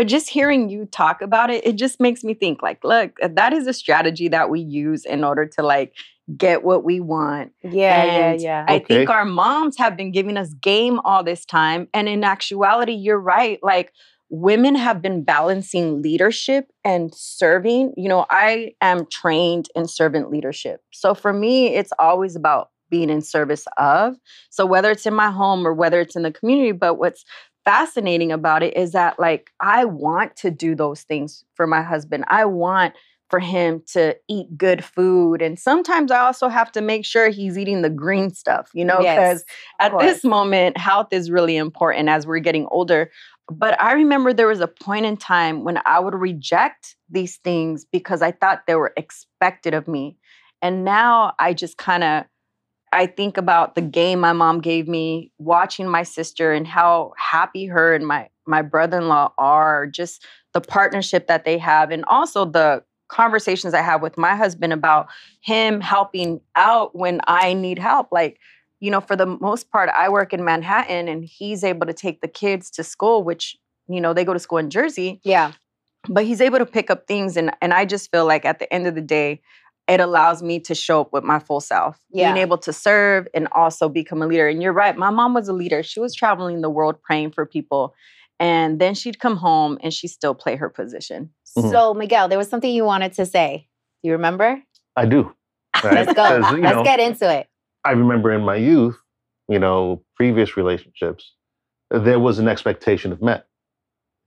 But 0.01 0.07
just 0.09 0.31
hearing 0.31 0.71
you 0.71 0.87
talk 0.87 1.21
about 1.21 1.51
it, 1.51 1.67
it 1.67 1.77
just 1.77 2.01
makes 2.01 2.25
me 2.25 2.33
think 2.33 2.63
like, 2.63 2.83
look, 2.85 3.19
uh, 3.23 3.29
that 3.35 3.53
is 3.53 3.67
a 3.67 3.75
strategy 3.75 4.29
that 4.29 4.49
we 4.49 4.59
use 4.59 5.05
in 5.05 5.25
order 5.25 5.45
to 5.45 5.63
like 5.63 5.93
get 6.39 6.65
what 6.65 6.85
we 6.85 7.01
want. 7.01 7.53
yeah, 7.63 8.05
And 8.07 8.07
yeah, 8.07 8.33
yeah. 8.33 8.65
I 8.67 8.77
Okay. 8.77 8.87
think 8.97 9.11
our 9.11 9.27
moms 9.27 9.77
have 9.77 9.99
been 9.99 10.11
giving 10.11 10.39
us 10.39 10.55
game 10.55 11.01
all 11.05 11.23
this 11.23 11.45
time. 11.45 11.87
And 11.93 12.09
in 12.09 12.25
actuality, 12.25 12.95
you're 12.95 13.21
right. 13.21 13.59
Like 13.63 13.93
women 14.31 14.75
have 14.75 15.03
been 15.03 15.23
balancing 15.23 16.01
leadership 16.01 16.73
and 16.83 17.15
serving. 17.15 17.93
You 17.99 18.09
know, 18.09 18.25
I 18.31 18.73
am 18.81 19.05
trained 19.05 19.69
in 19.75 19.87
servant 19.87 20.31
leadership. 20.31 20.81
So 20.93 21.13
for 21.13 21.35
me, 21.35 21.75
it's 21.75 21.93
always 21.99 22.37
about 22.37 22.71
being 22.89 23.11
in 23.11 23.23
service 23.23 23.67
of. 23.77 24.17
So 24.51 24.67
whether 24.67 24.91
it's 24.91 25.07
in 25.07 25.15
my 25.15 25.31
home 25.31 25.67
or 25.67 25.73
whether 25.73 26.01
it's 26.01 26.17
in 26.17 26.23
the 26.23 26.33
community, 26.33 26.73
but 26.73 26.95
what's 26.95 27.25
fascinating 27.71 28.33
about 28.33 28.65
it 28.65 28.77
is 28.77 28.91
that 28.93 29.21
like 29.21 29.53
I 29.61 29.85
want 29.85 30.35
to 30.39 30.51
do 30.51 30.75
those 30.75 31.03
things 31.03 31.45
for 31.55 31.69
my 31.69 31.83
husband. 31.83 32.25
I 32.27 32.45
want 32.45 32.95
for 33.29 33.39
him 33.39 33.81
to 33.93 34.17
eat 34.29 34.59
good 34.59 34.85
food. 34.85 35.41
And 35.41 35.57
sometimes 35.57 36.11
I 36.11 36.19
also 36.19 36.49
have 36.49 36.73
to 36.73 36.81
make 36.81 37.05
sure 37.05 37.29
he's 37.29 37.57
eating 37.57 37.83
the 37.83 37.89
green 37.89 38.35
stuff, 38.35 38.71
you 38.75 38.85
know, 38.85 38.99
because 38.99 39.45
Yes, 39.79 39.93
at 39.93 39.97
this 40.01 40.25
moment, 40.25 40.79
health 40.79 41.13
is 41.13 41.31
really 41.31 41.57
important 41.57 42.09
as 42.09 42.27
we're 42.27 42.41
getting 42.41 42.67
older. 42.73 43.13
But 43.49 43.81
I 43.81 43.93
remember 43.93 44.33
there 44.33 44.49
was 44.49 44.61
a 44.61 44.67
point 44.67 45.07
in 45.07 45.17
time 45.17 45.63
when 45.63 45.81
I 45.87 46.01
would 46.01 46.15
reject 46.15 46.97
these 47.09 47.37
things 47.37 47.85
because 47.85 48.21
I 48.21 48.33
thought 48.33 48.67
they 48.67 48.75
were 48.75 48.93
expected 48.97 49.75
of 49.75 49.87
me. 49.87 50.17
And 50.61 50.85
now 50.85 51.35
I 51.39 51.55
just 51.55 51.77
kind 51.79 52.03
of 52.03 52.25
I 52.93 53.07
think 53.07 53.37
about 53.37 53.75
the 53.77 53.83
game 53.83 54.21
my 54.21 54.33
mom 54.33 54.61
gave 54.61 54.89
me, 54.89 55.31
watching 55.39 55.89
my 55.89 56.03
sister 56.03 56.53
and 56.53 56.67
how 56.67 57.13
happy 57.17 57.67
her 57.67 57.95
and 57.95 58.07
my 58.07 58.29
my 58.47 58.63
brother-in-law 58.63 59.33
are, 59.39 59.87
just 59.87 60.25
the 60.55 60.61
partnership 60.61 61.29
that 61.29 61.45
they 61.45 61.57
have 61.59 61.91
and 61.93 62.05
also 62.07 62.45
the 62.45 62.83
conversations 63.09 63.75
I 63.75 63.83
have 63.83 64.03
with 64.03 64.17
my 64.19 64.35
husband 64.35 64.73
about 64.73 65.09
him 65.41 65.81
helping 65.81 66.41
out 66.57 66.97
when 66.97 67.21
I 67.27 67.55
need 67.55 67.79
help. 67.79 68.09
Like, 68.11 68.39
you 68.81 68.91
know, 68.91 69.01
for 69.01 69.15
the 69.17 69.27
most 69.27 69.71
part, 69.71 69.89
I 69.97 70.09
work 70.09 70.33
in 70.33 70.45
Manhattan 70.45 71.07
and 71.09 71.25
he's 71.25 71.63
able 71.63 71.87
to 71.87 71.93
take 71.93 72.21
the 72.23 72.29
kids 72.29 72.71
to 72.73 72.83
school, 72.85 73.23
which, 73.23 73.57
you 73.89 74.01
know, 74.01 74.13
they 74.15 74.25
go 74.25 74.33
to 74.33 74.39
school 74.41 74.59
in 74.59 74.71
Jersey 74.71 75.21
Yeah. 75.25 75.53
but 76.09 76.25
he's 76.25 76.41
able 76.41 76.59
to 76.59 76.67
pick 76.67 76.91
up 76.91 77.07
things 77.07 77.37
and 77.37 77.51
and 77.61 77.73
I 77.75 77.85
just 77.85 78.11
feel 78.11 78.27
like 78.27 78.45
at 78.45 78.59
the 78.59 78.73
end 78.73 78.87
of 78.87 78.95
the 78.95 79.03
day 79.03 79.41
it 79.91 80.01
allows 80.01 80.43
me 80.43 80.61
to 80.61 80.75
show 80.75 81.01
up 81.03 81.13
with 81.13 81.25
my 81.25 81.39
full 81.39 81.61
self 81.61 81.99
Yeah. 82.11 82.33
being 82.33 82.43
able 82.43 82.59
to 82.59 82.73
serve 82.73 83.27
and 83.35 83.49
also 83.53 83.89
become 83.89 84.23
a 84.23 84.27
leader 84.27 84.49
and 84.49 84.63
you're 84.63 84.73
right 84.73 84.97
my 84.97 85.11
mom 85.11 85.35
was 85.35 85.49
a 85.49 85.53
leader 85.53 85.83
she 85.83 86.01
was 86.01 86.15
traveling 86.15 86.61
the 86.61 86.71
world 86.71 86.97
praying 87.03 87.33
for 87.33 87.45
people 87.47 87.95
and 88.39 88.81
then 88.81 88.95
she'd 88.95 89.19
come 89.21 89.37
home 89.37 89.79
and 89.83 89.93
she'd 89.93 90.09
still 90.09 90.35
play 90.35 90.57
her 90.57 90.69
position 90.71 91.31
Mhm. 91.59 91.71
So, 91.73 91.95
Miguel, 91.95 92.29
there 92.29 92.39
was 92.39 92.49
something 92.49 92.71
you 92.73 92.85
wanted 92.85 93.13
to 93.15 93.27
say. 93.27 93.67
Do 94.03 94.09
you 94.09 94.13
remember? 94.13 94.63
I 94.97 95.05
do. 95.07 95.35
right? 95.85 95.95
Let's 95.95 96.15
go. 96.15 96.23
'Cause, 96.41 96.53
you 96.53 96.63
Let's 96.63 96.77
know, 96.77 96.85
get 96.85 97.01
into 97.01 97.29
it. 97.39 97.49
I 97.85 97.91
remember 97.91 98.31
in 98.31 98.43
my 98.43 98.55
youth, 98.55 98.97
you 99.49 99.59
know, 99.59 100.05
previous 100.15 100.57
relationships, 100.57 101.35
there 101.91 102.21
was 102.21 102.39
an 102.39 102.47
expectation 102.47 103.11
of 103.11 103.21
men. 103.21 103.43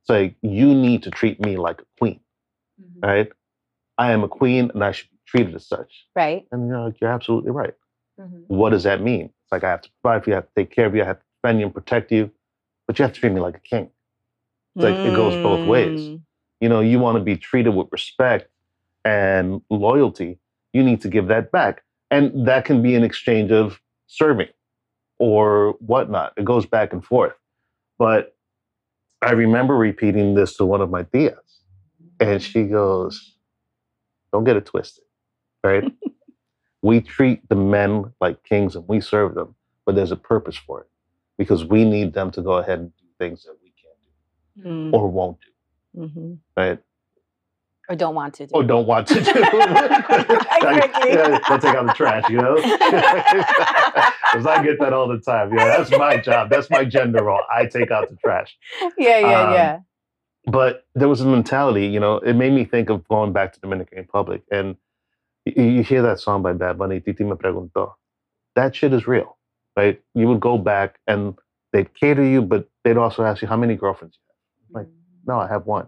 It's 0.02 0.10
like, 0.10 0.36
you 0.42 0.76
need 0.76 1.04
to 1.04 1.12
treat 1.12 1.40
me 1.40 1.56
like 1.56 1.80
a 1.82 1.86
queen, 1.98 2.20
right? 3.02 3.32
I 3.98 4.12
am 4.12 4.22
a 4.24 4.28
queen 4.28 4.70
and 4.74 4.84
I 4.84 4.92
should 4.92 5.10
be 5.12 5.13
treated 5.34 5.56
as 5.56 5.68
such. 5.68 6.06
Right. 6.16 6.46
And 6.52 6.68
you're 6.68 6.80
like, 6.80 7.00
you're 7.02 7.12
absolutely 7.12 7.52
right. 7.52 7.74
Mhm. 8.20 8.44
What 8.48 8.70
does 8.70 8.84
that 8.84 9.02
mean? 9.02 9.26
It's 9.26 9.52
like, 9.52 9.64
I 9.64 9.70
have 9.72 9.82
to 9.82 9.90
provide 10.02 10.24
for 10.24 10.30
you, 10.30 10.36
I 10.36 10.38
have 10.38 10.48
to 10.48 10.54
take 10.56 10.72
care 10.72 10.86
of 10.86 10.96
you, 10.96 11.02
I 11.02 11.06
have 11.06 11.20
to 11.20 11.26
defend 11.42 11.60
you 11.60 11.66
and 11.66 11.74
protect 11.74 12.12
you, 12.12 12.32
but 12.88 13.00
you 13.00 13.04
have 13.04 13.14
to 13.14 13.20
treat 13.20 13.32
me 13.34 13.42
like 13.42 13.58
a 13.58 13.60
king. 13.60 13.90
It's 14.76 14.84
like, 14.84 14.96
it 14.96 15.16
goes 15.16 15.34
both 15.42 15.68
ways. 15.68 16.02
Mm. 16.02 16.22
You 16.62 16.70
know, 16.70 16.82
you 16.82 17.00
want 17.00 17.18
to 17.18 17.24
be 17.24 17.36
treated 17.36 17.72
with 17.72 17.88
respect 17.92 18.50
and 19.06 19.62
loyalty, 19.70 20.40
you 20.72 20.84
need 20.84 21.02
to 21.02 21.10
give 21.10 21.28
that 21.28 21.52
back. 21.52 21.84
And 22.12 22.48
that 22.48 22.66
can 22.66 22.82
be 22.82 22.96
an 22.96 23.04
exchange 23.04 23.52
of 23.52 23.80
serving 24.08 24.50
or 25.18 25.72
whatnot. 25.80 26.34
It 26.38 26.46
goes 26.46 26.66
back 26.66 26.94
and 26.94 27.04
forth. 27.04 27.34
But 27.98 28.36
I 29.22 29.32
remember 29.32 29.76
repeating 29.76 30.36
this 30.36 30.56
to 30.58 30.66
one 30.66 30.82
of 30.82 30.90
my 30.90 31.04
tias, 31.04 31.38
and 32.20 32.42
she 32.42 32.64
goes, 32.64 33.36
Don't 34.32 34.44
get 34.44 34.58
it 34.58 34.66
twisted, 34.66 35.04
right? 35.64 35.92
we 36.82 37.02
treat 37.02 37.48
the 37.50 37.56
men 37.56 38.14
like 38.20 38.44
kings 38.44 38.76
and 38.76 38.88
we 38.88 39.00
serve 39.02 39.36
them, 39.36 39.56
but 39.86 39.96
there's 39.96 40.12
a 40.12 40.16
purpose 40.18 40.58
for 40.58 40.82
it 40.82 40.88
because 41.38 41.66
we 41.66 41.86
need 41.86 42.14
them 42.14 42.30
to 42.32 42.42
go 42.42 42.54
ahead 42.58 42.80
and 42.80 42.92
do 42.98 43.06
things 43.20 43.44
that 43.46 43.56
we 43.64 43.70
can't 43.70 44.68
Mm. 44.68 44.92
do 44.92 44.98
or 44.98 45.08
won't 45.10 45.38
do, 45.96 46.02
Mhm. 46.02 46.38
right? 46.56 46.80
Or 47.90 47.96
don't 47.96 48.16
want 48.16 48.36
to 48.36 48.46
do. 48.48 48.52
or 48.54 48.64
don't 48.64 48.86
want 48.88 49.08
to 49.08 49.16
do. 49.16 49.20
Exactly. 49.34 51.10
yeah, 51.12 51.40
go 51.50 51.58
take 51.58 51.76
out 51.76 51.86
the 51.86 51.94
trash, 51.94 52.30
you 52.30 52.38
know? 52.38 52.56
Because 52.56 54.46
I 54.48 54.64
get 54.64 54.80
that 54.80 54.94
all 54.94 55.08
the 55.08 55.20
time. 55.20 55.54
Yeah, 55.54 55.78
that's 55.78 55.92
my 55.92 56.18
job. 56.18 56.50
That's 56.50 56.70
my 56.70 56.86
gender 56.86 57.24
role. 57.24 57.42
I 57.54 57.66
take 57.66 57.92
out 57.92 58.10
the 58.10 58.16
trash. 58.18 58.58
yeah, 58.98 59.20
yeah, 59.20 59.42
Um, 59.42 59.54
yeah. 59.54 59.80
But 60.48 60.86
there 60.96 61.08
was 61.10 61.22
a 61.22 61.26
mentality, 61.26 61.88
you 61.88 62.00
know, 62.00 62.18
it 62.18 62.34
made 62.36 62.54
me 62.54 62.64
think 62.66 62.90
of 62.90 63.08
going 63.08 63.32
back 63.34 63.54
to 63.54 63.60
Dominican 63.60 63.98
Republic. 64.00 64.44
And 64.52 64.76
you, 65.46 65.64
you 65.64 65.84
hear 65.84 66.02
that 66.02 66.20
song 66.20 66.42
by 66.42 66.54
Bad 66.54 66.78
Bunny, 66.78 67.00
Titi 67.00 67.24
me 67.24 67.32
preguntó. 67.32 67.94
That 68.56 68.76
shit 68.76 68.94
is 68.94 69.08
real, 69.08 69.38
right? 69.76 70.02
You 70.14 70.28
would 70.28 70.40
go 70.40 70.58
back 70.58 71.00
and 71.08 71.36
they'd 71.72 71.94
cater 71.94 72.24
you, 72.24 72.42
but 72.42 72.70
they'd 72.84 72.98
also 72.98 73.24
ask 73.24 73.42
you, 73.42 73.48
how 73.48 73.58
many 73.58 73.76
girlfriends 73.76 74.18
you 74.18 74.76
have? 74.76 74.84
like, 74.84 74.88
mm. 74.88 75.00
No, 75.26 75.40
I 75.40 75.48
have 75.48 75.66
one. 75.66 75.88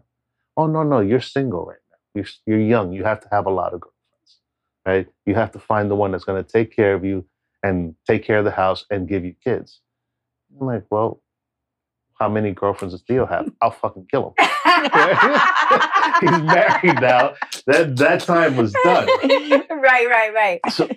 Oh, 0.57 0.67
no, 0.67 0.83
no, 0.83 0.99
you're 0.99 1.21
single 1.21 1.65
right 1.65 1.77
now. 1.91 1.97
You're, 2.15 2.27
you're 2.45 2.67
young. 2.67 2.93
You 2.93 3.03
have 3.03 3.19
to 3.21 3.27
have 3.31 3.45
a 3.45 3.49
lot 3.51 3.73
of 3.73 3.81
girlfriends, 3.81 4.39
right? 4.85 5.07
You 5.25 5.35
have 5.35 5.51
to 5.51 5.59
find 5.59 5.91
the 5.91 5.95
one 5.95 6.11
that's 6.11 6.23
going 6.23 6.43
to 6.43 6.49
take 6.49 6.75
care 6.75 6.93
of 6.93 7.03
you 7.03 7.25
and 7.61 7.95
take 8.07 8.23
care 8.23 8.39
of 8.39 8.45
the 8.45 8.51
house 8.51 8.85
and 8.89 9.07
give 9.07 9.25
you 9.25 9.35
kids. 9.43 9.81
I'm 10.59 10.67
like, 10.67 10.85
well, 10.89 11.21
how 12.19 12.29
many 12.29 12.51
girlfriends 12.51 12.93
does 12.93 13.03
Theo 13.03 13.25
have? 13.25 13.51
I'll 13.61 13.71
fucking 13.71 14.07
kill 14.09 14.33
him. 14.37 14.47
He's 16.21 16.41
married 16.43 17.01
now. 17.01 17.35
That 17.67 17.95
that 17.97 18.21
time 18.21 18.57
was 18.57 18.73
done. 18.83 19.07
right, 19.69 20.07
right, 20.09 20.33
right. 20.33 20.59
So 20.69 20.89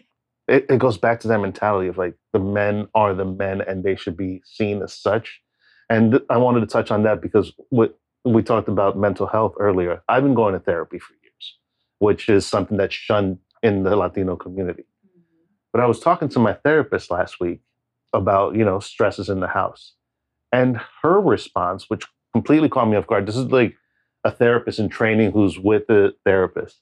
it, 0.47 0.67
it 0.69 0.79
goes 0.79 0.99
back 0.99 1.21
to 1.21 1.29
that 1.29 1.39
mentality 1.39 1.89
of 1.89 1.99
like 1.99 2.15
the 2.33 2.39
men 2.39 2.89
are 2.95 3.15
the 3.15 3.25
men 3.25 3.61
and 3.61 3.85
they 3.85 3.97
should 3.97 4.17
be 4.17 4.43
seen 4.45 4.83
as 4.83 4.93
such. 4.93 5.41
And 5.91 6.13
th- 6.13 6.25
I 6.29 6.37
wanted 6.37 6.61
to 6.61 6.67
touch 6.67 6.91
on 6.91 7.03
that 7.05 7.21
because 7.21 7.53
what 7.71 7.99
we 8.25 8.43
talked 8.43 8.69
about 8.69 8.99
mental 8.99 9.27
health 9.27 9.55
earlier. 9.59 10.03
I've 10.09 10.23
been 10.23 10.35
going 10.35 10.55
to 10.55 10.61
therapy 10.61 10.99
for 10.99 11.15
years, 11.23 11.59
which 11.99 12.29
is 12.29 12.47
something 12.47 12.77
that's 12.77 12.95
shunned 12.95 13.39
in 13.63 13.83
the 13.83 13.97
Latino 13.97 14.37
community. 14.37 14.83
Mm-hmm. 14.83 15.45
But 15.73 15.81
I 15.81 15.87
was 15.87 16.01
talking 16.01 16.29
to 16.31 16.39
my 16.39 16.55
therapist 16.55 17.11
last 17.11 17.41
week 17.41 17.61
about, 18.13 18.55
you 18.55 18.65
know, 18.65 18.81
stresses 18.81 19.29
in 19.29 19.41
the 19.41 19.49
house. 19.49 19.95
And 20.53 20.81
her 21.03 21.21
response, 21.21 21.87
which 21.89 22.07
completely 22.39 22.69
caught 22.69 22.89
me 22.89 22.97
off 22.97 23.07
guard, 23.07 23.27
this 23.27 23.37
is 23.37 23.47
like 23.47 23.75
a 24.25 24.31
therapist 24.31 24.79
in 24.79 24.89
training 24.89 25.33
who's 25.33 25.59
with 25.59 25.87
the 25.89 26.13
therapist. 26.25 26.81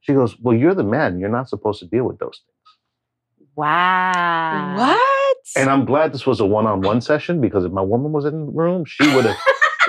She 0.00 0.12
goes, 0.12 0.36
Well, 0.40 0.56
you're 0.56 0.74
the 0.74 0.84
man. 0.84 1.20
You're 1.20 1.36
not 1.38 1.48
supposed 1.48 1.78
to 1.80 1.86
deal 1.86 2.04
with 2.04 2.18
those 2.18 2.40
things. 2.44 3.48
Wow. 3.54 4.76
what 4.76 5.36
And 5.56 5.70
I'm 5.70 5.84
glad 5.84 6.12
this 6.12 6.26
was 6.26 6.40
a 6.40 6.46
one 6.46 6.66
on 6.66 6.80
one 6.80 7.00
session 7.00 7.40
because 7.40 7.64
if 7.64 7.72
my 7.72 7.82
woman 7.82 8.12
was 8.12 8.24
in 8.24 8.46
the 8.46 8.52
room, 8.52 8.84
she 8.84 9.06
would 9.14 9.24
have 9.24 9.36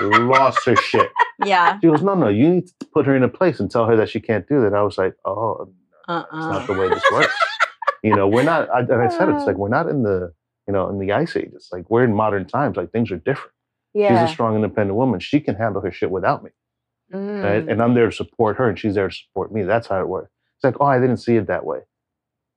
lost 0.34 0.64
her 0.66 0.76
shit. 0.76 1.10
yeah 1.44 1.78
She 1.80 1.88
goes, 1.88 2.02
No, 2.02 2.14
no, 2.14 2.28
you 2.28 2.48
need 2.48 2.68
to 2.80 2.86
put 2.86 3.06
her 3.06 3.16
in 3.16 3.24
a 3.24 3.28
place 3.28 3.58
and 3.60 3.70
tell 3.70 3.86
her 3.86 3.96
that 3.96 4.08
she 4.08 4.20
can't 4.20 4.48
do 4.48 4.62
that. 4.62 4.74
I 4.74 4.82
was 4.82 4.98
like, 4.98 5.14
Oh, 5.24 5.68
that's 6.06 6.26
uh-uh. 6.32 6.48
not 6.50 6.66
the 6.66 6.74
way 6.74 6.88
this 6.88 7.02
uh-uh. 7.10 7.20
works. 7.20 7.34
you 8.04 8.14
know, 8.14 8.28
we're 8.28 8.44
not, 8.44 8.70
I, 8.70 8.80
and 8.80 9.02
I 9.02 9.08
said, 9.08 9.28
it's 9.28 9.38
uh-huh. 9.38 9.46
like, 9.46 9.56
we're 9.56 9.68
not 9.68 9.88
in 9.88 10.04
the, 10.04 10.32
you 10.66 10.72
know, 10.72 10.88
in 10.88 10.98
the 10.98 11.12
ice 11.12 11.36
age. 11.36 11.50
It's 11.54 11.70
like, 11.72 11.90
we're 11.90 12.04
in 12.04 12.14
modern 12.14 12.46
times. 12.46 12.76
Like, 12.76 12.92
things 12.92 13.10
are 13.10 13.16
different. 13.16 13.52
Yeah. 13.98 14.22
She's 14.22 14.30
a 14.30 14.32
strong, 14.32 14.54
independent 14.54 14.96
woman. 14.96 15.18
She 15.18 15.40
can 15.40 15.56
handle 15.56 15.82
her 15.82 15.90
shit 15.90 16.10
without 16.10 16.44
me. 16.44 16.50
Right. 17.10 17.66
Mm. 17.66 17.72
And 17.72 17.82
I'm 17.82 17.94
there 17.94 18.06
to 18.06 18.12
support 18.12 18.56
her 18.58 18.68
and 18.68 18.78
she's 18.78 18.94
there 18.94 19.08
to 19.08 19.14
support 19.14 19.52
me. 19.52 19.64
That's 19.64 19.88
how 19.88 20.00
it 20.00 20.08
works. 20.08 20.30
It's 20.56 20.64
like, 20.64 20.76
Oh, 20.78 20.86
I 20.86 21.00
didn't 21.00 21.16
see 21.16 21.34
it 21.34 21.48
that 21.48 21.64
way. 21.66 21.80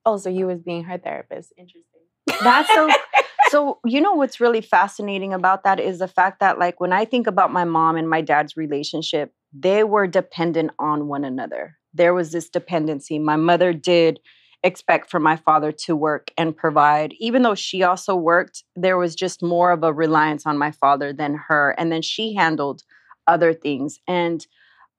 Oh, 0.05 0.17
so 0.17 0.29
you 0.29 0.45
was 0.45 0.61
being 0.61 0.83
her 0.83 0.99
therapist. 0.99 1.53
Interesting. 1.57 2.01
That's 2.43 2.69
so. 2.69 2.89
so 3.49 3.79
you 3.85 4.01
know 4.01 4.13
what's 4.13 4.39
really 4.39 4.61
fascinating 4.61 5.33
about 5.33 5.63
that 5.63 5.79
is 5.79 5.99
the 5.99 6.07
fact 6.07 6.39
that 6.41 6.59
like 6.59 6.79
when 6.79 6.93
I 6.93 7.05
think 7.05 7.27
about 7.27 7.51
my 7.51 7.65
mom 7.65 7.95
and 7.95 8.09
my 8.09 8.21
dad's 8.21 8.55
relationship, 8.55 9.33
they 9.51 9.83
were 9.83 10.07
dependent 10.07 10.71
on 10.77 11.07
one 11.07 11.23
another. 11.23 11.77
There 11.93 12.13
was 12.13 12.31
this 12.31 12.49
dependency. 12.49 13.19
My 13.19 13.35
mother 13.35 13.73
did 13.73 14.19
expect 14.63 15.09
for 15.09 15.19
my 15.19 15.35
father 15.35 15.71
to 15.71 15.95
work 15.95 16.31
and 16.37 16.55
provide. 16.55 17.13
Even 17.19 17.41
though 17.41 17.55
she 17.55 17.83
also 17.83 18.15
worked, 18.15 18.63
there 18.75 18.97
was 18.97 19.15
just 19.15 19.41
more 19.41 19.71
of 19.71 19.83
a 19.83 19.93
reliance 19.93 20.45
on 20.45 20.57
my 20.57 20.71
father 20.71 21.11
than 21.13 21.35
her. 21.47 21.71
And 21.77 21.91
then 21.91 22.01
she 22.01 22.33
handled 22.33 22.83
other 23.27 23.53
things. 23.53 23.99
And 24.07 24.45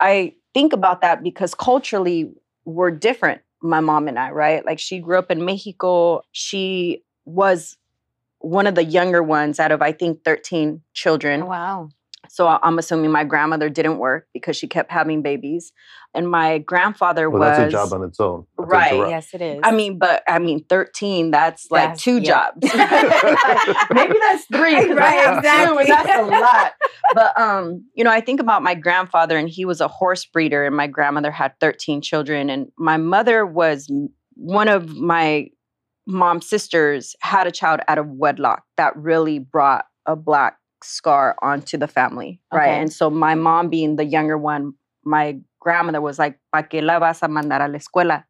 I 0.01 0.35
think 0.55 0.72
about 0.72 1.01
that 1.03 1.22
because 1.22 1.55
culturally 1.55 2.33
we're 2.64 2.90
different, 2.90 3.42
my 3.62 3.81
mom 3.81 4.09
and 4.09 4.18
I, 4.18 4.31
right? 4.31 4.64
Like 4.66 4.79
she 4.79 4.98
grew 4.98 5.18
up 5.18 5.31
in 5.31 5.44
Mexico. 5.44 6.22
She 6.33 7.03
was 7.25 7.77
one 8.38 8.66
of 8.66 8.75
the 8.75 8.85
younger 8.85 9.22
ones 9.22 9.61
out 9.61 9.70
of, 9.70 9.83
I 9.83 9.92
think, 9.92 10.25
13 10.25 10.83
children. 10.92 11.42
Oh, 11.42 11.46
wow. 11.46 11.88
So 12.35 12.47
I- 12.47 12.59
I'm 12.62 12.79
assuming 12.79 13.11
my 13.11 13.25
grandmother 13.25 13.68
didn't 13.68 13.99
work 13.99 14.27
because 14.33 14.57
she 14.57 14.66
kept 14.66 14.90
having 14.90 15.21
babies. 15.21 15.71
And 16.14 16.31
my 16.31 16.57
grandfather 16.59 17.29
Well, 17.29 17.40
was 17.40 17.59
that's 17.59 17.68
a 17.68 17.71
job 17.71 17.92
on 17.92 18.03
its 18.03 18.18
own. 18.21 18.47
not 18.59 18.64
to 18.64 18.71
Right. 18.71 19.09
Yes, 19.11 19.35
it 19.35 19.42
is. 19.42 19.61
I 19.62 19.71
mean, 19.71 19.99
but 19.99 20.23
I 20.27 20.38
mean, 20.38 20.64
13, 20.66 21.31
that's 21.31 21.71
like 21.71 21.83
That's- 21.83 22.03
two 22.03 22.18
yeah. 22.21 22.49
jobs. 22.55 22.75
Maybe 23.95 24.14
that's 24.18 24.45
three. 24.47 24.92
Right, 24.95 25.18
have 25.25 25.42
two, 25.42 25.79
exactly. 25.79 25.85
That's 25.87 26.09
a 26.09 26.23
lot. 26.40 26.73
But, 27.14 27.38
um, 27.38 27.85
you 27.95 28.03
know, 28.03 28.11
I 28.11 28.23
think 28.23 28.40
about 28.40 28.62
my 28.62 28.75
grandfather, 28.75 29.37
and 29.37 29.47
he 29.49 29.66
was 29.66 29.83
a 29.83 29.88
horse 29.88 30.25
breeder, 30.25 30.64
and 30.64 30.75
my 30.75 30.87
grandmother 30.87 31.31
had 31.31 31.53
13 31.61 32.01
children. 32.01 32.49
And 32.49 32.68
my 32.79 32.97
mother 32.97 33.45
was 33.45 33.90
one 34.37 34.68
of 34.68 34.97
my 34.97 35.49
mom's 36.07 36.49
sisters, 36.49 37.14
had 37.21 37.47
a 37.47 37.51
child 37.51 37.81
out 37.88 37.99
of 37.99 38.07
wedlock 38.09 38.62
that 38.79 38.97
really 38.97 39.38
brought 39.38 39.85
a 40.07 40.16
black 40.16 40.57
scar 40.85 41.37
onto 41.42 41.77
the 41.77 41.88
family. 41.88 42.40
Right. 42.53 42.68
Okay. 42.68 42.81
And 42.81 42.92
so 42.92 43.11
my 43.11 43.35
mom 43.35 43.68
being 43.68 43.97
the 43.97 44.05
younger 44.05 44.38
one, 44.38 44.75
my 45.05 45.38
grandmother 45.61 46.01
was 46.01 46.18
like, 46.18 46.38
¿Pa 46.53 46.62
qué 46.62 46.83
la 46.83 46.99
vas 46.99 47.23
a 47.23 47.29
mandar 47.29 47.61
a 47.62 47.68
la 47.68 47.79
escuela? 47.79 48.25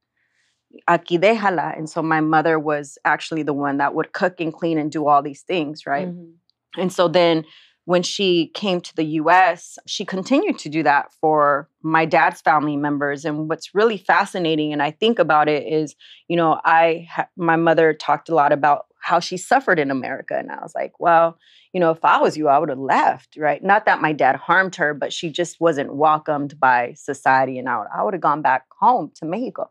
Aquí 0.88 1.18
déjala. 1.18 1.76
And 1.76 1.88
so 1.88 2.02
my 2.02 2.20
mother 2.20 2.58
was 2.58 2.98
actually 3.04 3.42
the 3.42 3.52
one 3.52 3.78
that 3.78 3.94
would 3.94 4.12
cook 4.12 4.40
and 4.40 4.52
clean 4.52 4.78
and 4.78 4.90
do 4.90 5.06
all 5.06 5.22
these 5.22 5.42
things, 5.42 5.86
right? 5.86 6.08
Mhm. 6.08 6.34
And 6.76 6.92
so 6.92 7.08
then 7.08 7.44
when 7.84 8.02
she 8.02 8.50
came 8.54 8.80
to 8.80 8.94
the 8.94 9.04
US, 9.20 9.78
she 9.86 10.04
continued 10.04 10.58
to 10.60 10.68
do 10.68 10.82
that 10.84 11.12
for 11.20 11.68
my 11.82 12.04
dad's 12.04 12.40
family 12.40 12.76
members. 12.76 13.24
And 13.24 13.48
what's 13.48 13.74
really 13.74 13.98
fascinating, 13.98 14.72
and 14.72 14.82
I 14.82 14.92
think 14.92 15.18
about 15.18 15.48
it, 15.48 15.66
is, 15.66 15.96
you 16.28 16.36
know, 16.36 16.60
I, 16.64 17.08
ha- 17.10 17.28
my 17.36 17.56
mother 17.56 17.92
talked 17.92 18.28
a 18.28 18.34
lot 18.34 18.52
about 18.52 18.86
how 19.02 19.20
she 19.20 19.36
suffered 19.36 19.78
in 19.78 19.90
America. 19.90 20.38
And 20.38 20.50
I 20.50 20.62
was 20.62 20.74
like, 20.74 20.92
well, 20.98 21.36
you 21.72 21.80
know, 21.80 21.90
if 21.90 22.04
I 22.04 22.20
was 22.20 22.36
you, 22.36 22.48
I 22.48 22.58
would 22.58 22.68
have 22.68 22.78
left, 22.78 23.36
right? 23.36 23.62
Not 23.62 23.84
that 23.86 24.00
my 24.00 24.12
dad 24.12 24.36
harmed 24.36 24.76
her, 24.76 24.94
but 24.94 25.12
she 25.12 25.28
just 25.28 25.60
wasn't 25.60 25.94
welcomed 25.94 26.58
by 26.58 26.94
society. 26.94 27.58
And 27.58 27.68
I 27.68 27.78
would, 27.78 27.88
I 27.94 28.02
would 28.02 28.14
have 28.14 28.20
gone 28.20 28.42
back 28.42 28.66
home 28.78 29.10
to 29.16 29.26
Mexico. 29.26 29.70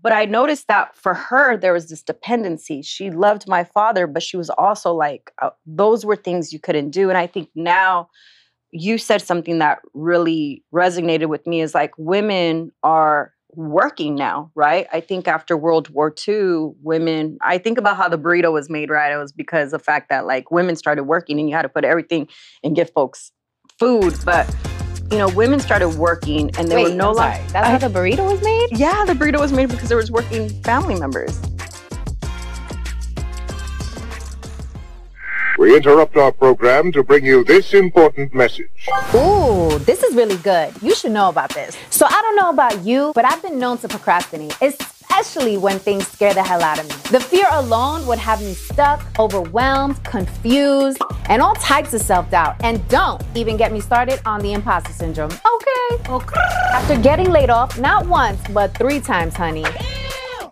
But 0.00 0.12
I 0.12 0.24
noticed 0.24 0.68
that 0.68 0.96
for 0.96 1.14
her, 1.14 1.56
there 1.56 1.72
was 1.72 1.88
this 1.88 2.02
dependency. 2.02 2.82
She 2.82 3.10
loved 3.10 3.48
my 3.48 3.64
father, 3.64 4.06
but 4.06 4.22
she 4.22 4.36
was 4.36 4.50
also 4.50 4.92
like, 4.92 5.32
uh, 5.40 5.50
those 5.66 6.04
were 6.04 6.16
things 6.16 6.52
you 6.52 6.58
couldn't 6.58 6.90
do. 6.90 7.08
And 7.08 7.18
I 7.18 7.26
think 7.26 7.50
now 7.54 8.08
you 8.72 8.98
said 8.98 9.22
something 9.22 9.58
that 9.58 9.80
really 9.92 10.64
resonated 10.72 11.26
with 11.26 11.46
me 11.46 11.60
is 11.60 11.74
like 11.74 11.92
women 11.98 12.72
are 12.82 13.32
working 13.54 14.14
now, 14.14 14.50
right? 14.54 14.86
I 14.92 15.00
think 15.00 15.28
after 15.28 15.56
World 15.56 15.88
War 15.90 16.14
II, 16.26 16.72
women, 16.82 17.38
I 17.42 17.58
think 17.58 17.78
about 17.78 17.96
how 17.96 18.08
the 18.08 18.18
burrito 18.18 18.52
was 18.52 18.70
made, 18.70 18.90
right? 18.90 19.12
It 19.12 19.18
was 19.18 19.32
because 19.32 19.72
of 19.72 19.80
the 19.80 19.84
fact 19.84 20.08
that 20.08 20.26
like 20.26 20.50
women 20.50 20.76
started 20.76 21.04
working 21.04 21.38
and 21.38 21.48
you 21.48 21.54
had 21.54 21.62
to 21.62 21.68
put 21.68 21.84
everything 21.84 22.28
and 22.62 22.74
give 22.74 22.90
folks 22.90 23.32
food. 23.78 24.14
But, 24.24 24.52
you 25.10 25.18
know, 25.18 25.28
women 25.28 25.60
started 25.60 25.90
working 25.90 26.50
and 26.56 26.68
there 26.68 26.78
Wait, 26.78 26.90
were 26.90 26.96
no 26.96 27.14
sorry. 27.14 27.40
That's 27.48 27.82
how 27.82 27.88
the 27.88 27.98
burrito 27.98 28.30
was 28.30 28.42
made? 28.42 28.68
Yeah, 28.72 29.04
the 29.04 29.14
burrito 29.14 29.40
was 29.40 29.52
made 29.52 29.68
because 29.68 29.88
there 29.88 29.98
was 29.98 30.10
working 30.10 30.48
family 30.62 30.98
members. 30.98 31.40
We 35.62 35.76
interrupt 35.76 36.16
our 36.16 36.32
program 36.32 36.90
to 36.90 37.04
bring 37.04 37.24
you 37.24 37.44
this 37.44 37.72
important 37.72 38.34
message. 38.34 38.66
Ooh, 39.14 39.78
this 39.86 40.02
is 40.02 40.12
really 40.16 40.36
good. 40.38 40.74
You 40.82 40.92
should 40.92 41.12
know 41.12 41.28
about 41.28 41.54
this. 41.54 41.76
So 41.88 42.04
I 42.04 42.20
don't 42.20 42.34
know 42.34 42.50
about 42.50 42.84
you, 42.84 43.12
but 43.14 43.24
I've 43.24 43.40
been 43.42 43.60
known 43.60 43.78
to 43.78 43.86
procrastinate, 43.86 44.60
especially 44.60 45.58
when 45.58 45.78
things 45.78 46.08
scare 46.08 46.34
the 46.34 46.42
hell 46.42 46.62
out 46.62 46.80
of 46.80 46.88
me. 46.88 46.96
The 47.16 47.20
fear 47.20 47.46
alone 47.52 48.04
would 48.08 48.18
have 48.18 48.42
me 48.42 48.54
stuck, 48.54 49.06
overwhelmed, 49.20 50.02
confused, 50.02 50.98
and 51.26 51.40
all 51.40 51.54
types 51.54 51.94
of 51.94 52.00
self-doubt. 52.00 52.56
And 52.64 52.86
don't 52.88 53.22
even 53.36 53.56
get 53.56 53.70
me 53.70 53.78
started 53.78 54.20
on 54.26 54.40
the 54.40 54.54
imposter 54.54 54.92
syndrome. 54.92 55.30
Okay. 55.30 56.10
Okay. 56.10 56.40
After 56.72 57.00
getting 57.00 57.30
laid 57.30 57.50
off, 57.50 57.78
not 57.78 58.04
once, 58.06 58.40
but 58.48 58.76
three 58.76 58.98
times, 58.98 59.36
honey. 59.36 59.64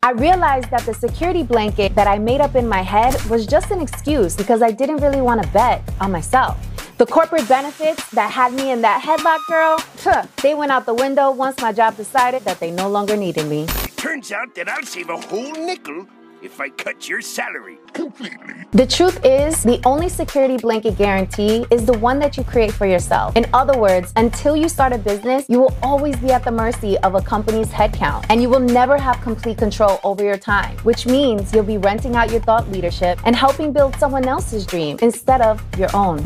I 0.03 0.13
realized 0.13 0.71
that 0.71 0.87
the 0.87 0.95
security 0.95 1.43
blanket 1.43 1.95
that 1.95 2.07
I 2.07 2.17
made 2.19 2.41
up 2.41 2.55
in 2.55 2.67
my 2.67 2.81
head 2.81 3.23
was 3.29 3.47
just 3.47 3.71
an 3.71 3.83
excuse 3.83 4.35
because 4.35 4.63
I 4.63 4.71
didn't 4.71 4.97
really 5.03 5.21
want 5.21 5.43
to 5.43 5.49
bet 5.51 5.83
on 6.01 6.11
myself. 6.11 6.57
The 6.97 7.05
corporate 7.05 7.47
benefits 7.47 8.11
that 8.13 8.31
had 8.31 8.55
me 8.55 8.71
in 8.71 8.81
that 8.81 9.03
headlock, 9.03 9.41
girl, 9.47 10.25
they 10.43 10.55
went 10.55 10.73
out 10.73 10.87
the 10.87 10.95
window 10.95 11.31
once 11.31 11.61
my 11.61 11.71
job 11.71 11.99
decided 11.99 12.45
that 12.45 12.61
they 12.61 12.71
no 12.71 12.89
longer 12.89 13.15
needed 13.15 13.47
me. 13.47 13.67
Turns 13.97 14.33
out 14.33 14.55
that 14.55 14.71
I'll 14.71 14.85
save 14.85 15.11
a 15.11 15.19
whole 15.19 15.53
nickel 15.53 16.07
if 16.41 16.63
I 16.63 16.71
cut 16.71 17.07
your 17.07 17.21
salary 17.21 17.77
completely. 17.93 18.55
The 18.73 18.87
truth 18.87 19.25
is, 19.25 19.65
the 19.65 19.81
only 19.85 20.09
security 20.09 20.57
blanket 20.57 20.97
guarantee 20.97 21.67
is 21.71 21.85
the 21.85 21.99
one 21.99 22.21
that 22.21 22.37
you 22.37 22.45
create 22.45 22.73
for 22.73 22.87
yourself. 22.87 23.37
In 23.37 23.47
other 23.53 23.77
words, 23.77 24.13
until 24.15 24.57
you 24.57 24.69
start 24.69 24.93
a 24.93 24.99
business, 24.99 25.45
you 25.49 25.59
will 25.59 25.77
always 25.83 26.15
be 26.17 26.31
at 26.31 26.45
the 26.45 26.53
mercy 26.53 26.97
of 26.99 27.17
a 27.17 27.21
company's 27.21 27.67
headcount, 27.69 28.27
and 28.29 28.41
you 28.41 28.49
will 28.49 28.61
never 28.61 28.97
have 28.97 29.21
complete 29.23 29.59
control 29.59 29.99
over 30.05 30.23
your 30.23 30.39
time, 30.39 30.77
which 30.85 31.07
means 31.07 31.53
you'll 31.53 31.65
be 31.65 31.79
renting 31.79 32.15
out 32.15 32.31
your 32.31 32.43
thought 32.43 32.71
leadership 32.71 33.19
and 33.25 33.35
helping 33.35 33.73
build 33.73 33.97
someone 33.97 34.29
else's 34.29 34.65
dream 34.65 34.97
instead 35.03 35.41
of 35.41 35.61
your 35.77 35.91
own. 35.95 36.23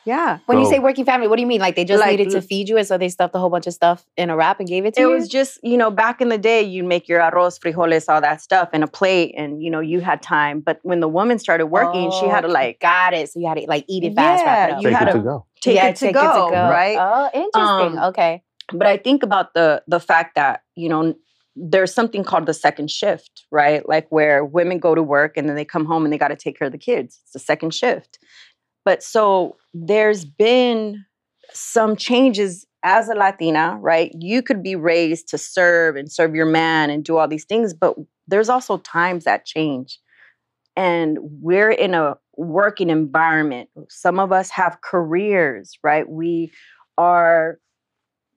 Yeah. 0.10 0.39
When 0.48 0.58
you 0.60 0.65
say 0.65 0.80
working 0.80 1.06
family, 1.06 1.28
what 1.28 1.36
do 1.38 1.41
you 1.41 1.48
mean? 1.48 1.62
Like 1.62 1.76
they 1.76 1.86
just 1.86 2.02
Like, 2.02 2.12
needed 2.17 2.32
to 2.32 2.41
feed 2.41 2.67
you 2.69 2.78
and 2.78 2.88
so 2.88 2.98
they 2.98 3.10
stuffed 3.10 3.36
a 3.36 3.39
whole 3.39 3.50
bunch 3.52 3.67
of 3.67 3.74
stuff 3.74 4.06
in 4.17 4.30
a 4.30 4.36
wrap 4.36 4.60
and 4.60 4.67
gave 4.67 4.86
it 4.86 4.95
to 4.95 5.02
It 5.02 5.04
you? 5.04 5.12
It 5.12 5.15
was 5.15 5.28
just, 5.28 5.60
you 5.63 5.78
know, 5.78 5.91
back 5.91 6.19
in 6.22 6.30
the 6.30 6.38
day, 6.38 6.62
you'd 6.63 6.86
make 6.86 7.08
your 7.08 7.19
arroz, 7.22 7.60
frijoles, 7.60 8.06
all 8.12 8.22
that 8.22 8.41
stuff 8.41 8.69
in 8.74 8.82
a 8.84 8.88
plate, 8.88 9.34
and 9.38 9.62
you 9.63 9.69
know, 9.69 9.80
you 9.91 10.00
had 10.00 10.22
time. 10.22 10.62
But 10.62 10.80
when 10.84 11.00
the 11.00 11.08
woman 11.08 11.38
started 11.39 11.67
working, 11.67 12.10
she 12.19 12.26
had 12.28 12.41
to 12.41 12.48
Oh, 12.48 12.52
like 12.52 12.80
got 12.80 13.13
it. 13.13 13.30
So 13.30 13.39
you 13.39 13.48
had 13.48 13.58
to 13.60 13.65
like 13.67 13.86
eat 13.88 14.04
it 14.04 14.15
fast, 14.15 14.43
wrap 14.45 14.69
it 14.69 14.72
Yeah, 14.72 14.78
up. 14.78 14.82
you 14.84 14.89
Take 14.89 14.98
had 14.98 15.08
it 15.08 15.12
to- 15.12 15.17
to 15.19 15.24
go. 15.24 15.45
take, 15.62 15.76
Yeah, 15.76 15.88
it, 15.89 15.95
to 15.98 16.12
go, 16.12 16.50
right? 16.52 16.98
Oh, 17.00 17.30
interesting. 17.34 18.00
Um, 18.00 18.10
okay. 18.10 18.43
But 18.74 18.88
I 18.88 18.98
think 18.98 19.24
about 19.24 19.54
the 19.54 19.84
the 19.88 20.00
fact 20.00 20.36
that 20.36 20.63
you 20.76 20.89
know 20.89 21.13
there's 21.56 21.93
something 21.93 22.24
called 22.24 22.45
the 22.45 22.54
second 22.54 22.89
shift, 22.89 23.45
right? 23.52 23.88
Like 23.88 24.08
where 24.12 24.45
women 24.45 24.80
go 24.80 24.95
to 24.95 25.04
work 25.04 25.36
and 25.36 25.50
then 25.50 25.56
they 25.58 25.65
come 25.65 25.86
home 25.86 26.06
and 26.06 26.13
they 26.13 26.17
got 26.17 26.30
to 26.30 26.36
take 26.38 26.58
care 26.58 26.67
of 26.67 26.72
the 26.72 26.78
kids. 26.78 27.19
It's 27.24 27.34
the 27.34 27.39
second 27.39 27.74
shift. 27.74 28.17
But 28.89 29.04
so 29.04 29.56
there's 29.71 30.25
been 30.25 31.06
some 31.54 31.95
changes 31.95 32.65
as 32.82 33.08
a 33.08 33.13
Latina, 33.13 33.78
right? 33.80 34.12
You 34.17 34.41
could 34.41 34.63
be 34.63 34.75
raised 34.75 35.28
to 35.28 35.38
serve 35.38 35.95
and 35.95 36.12
serve 36.12 36.34
your 36.34 36.47
man 36.47 36.89
and 36.89 37.04
do 37.04 37.17
all 37.17 37.28
these 37.28 37.45
things, 37.45 37.71
but 37.71 37.93
there's 38.28 38.49
also 38.49 38.80
times 38.80 39.25
that 39.25 39.45
change. 39.45 39.99
And 40.75 41.19
we're 41.21 41.69
in 41.69 41.93
a 41.93 42.15
working 42.36 42.89
environment. 42.89 43.69
Some 43.89 44.17
of 44.17 44.32
us 44.32 44.49
have 44.49 44.82
careers, 44.82 45.78
right? 45.84 46.10
We 46.10 46.52
are 46.97 47.60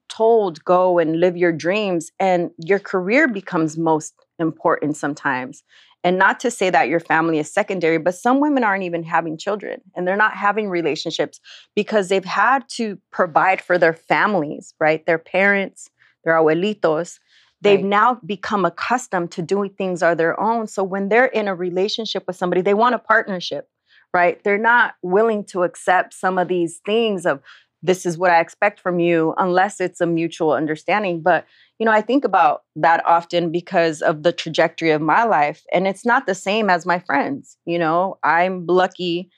told 0.07 0.63
go 0.63 0.99
and 0.99 1.19
live 1.19 1.35
your 1.35 1.51
dreams 1.51 2.11
and 2.19 2.51
your 2.59 2.77
career 2.77 3.27
becomes 3.27 3.75
most 3.75 4.13
important 4.37 4.97
sometimes 4.97 5.63
and 6.03 6.17
not 6.17 6.39
to 6.41 6.51
say 6.51 6.69
that 6.69 6.89
your 6.89 6.99
family 6.99 7.39
is 7.39 7.51
secondary 7.51 7.97
but 7.97 8.15
some 8.15 8.39
women 8.39 8.63
aren't 8.63 8.83
even 8.83 9.03
having 9.03 9.37
children 9.37 9.81
and 9.95 10.07
they're 10.07 10.15
not 10.17 10.33
having 10.33 10.69
relationships 10.69 11.39
because 11.75 12.09
they've 12.09 12.25
had 12.25 12.67
to 12.69 12.97
provide 13.11 13.61
for 13.61 13.77
their 13.77 13.93
families 13.93 14.73
right 14.79 15.05
their 15.05 15.17
parents 15.19 15.89
their 16.23 16.33
abuelitos 16.33 17.19
they've 17.61 17.79
Right. 17.79 17.85
now 17.85 18.19
become 18.25 18.65
accustomed 18.65 19.31
to 19.31 19.41
doing 19.41 19.69
things 19.69 20.03
on 20.03 20.17
their 20.17 20.39
own 20.39 20.67
so 20.67 20.83
when 20.83 21.09
they're 21.09 21.25
in 21.25 21.47
a 21.47 21.55
relationship 21.55 22.23
with 22.27 22.35
somebody 22.35 22.61
they 22.61 22.73
want 22.73 22.95
a 22.95 22.99
partnership 22.99 23.69
right 24.13 24.43
they're 24.43 24.57
not 24.57 24.95
willing 25.01 25.43
to 25.45 25.63
accept 25.63 26.13
some 26.13 26.37
of 26.37 26.47
these 26.47 26.81
things 26.85 27.25
of 27.25 27.41
this 27.85 28.05
is 28.05 28.17
what 28.17 28.31
I 28.31 28.39
expect 28.39 28.79
from 28.79 28.99
you, 28.99 29.33
unless 29.37 29.81
it's 29.81 29.99
a 29.99 30.05
mutual 30.05 30.53
understanding. 30.53 31.21
But, 31.21 31.45
you 31.83 31.85
know, 31.85 31.91
I 31.91 31.99
think 31.99 32.23
about 32.23 32.61
that 32.77 33.05
often 33.05 33.51
because 33.51 34.01
of 34.01 34.23
the 34.23 34.31
trajectory 34.31 34.91
of 34.91 35.01
my 35.01 35.25
life. 35.25 35.65
And 35.73 35.85
it's 35.85 36.05
not 36.05 36.25
the 36.25 36.33
same 36.33 36.69
as 36.69 36.85
my 36.85 36.97
friends. 36.99 37.57
You 37.65 37.77
know, 37.77 38.19
I'm 38.23 38.65
lucky 38.67 39.29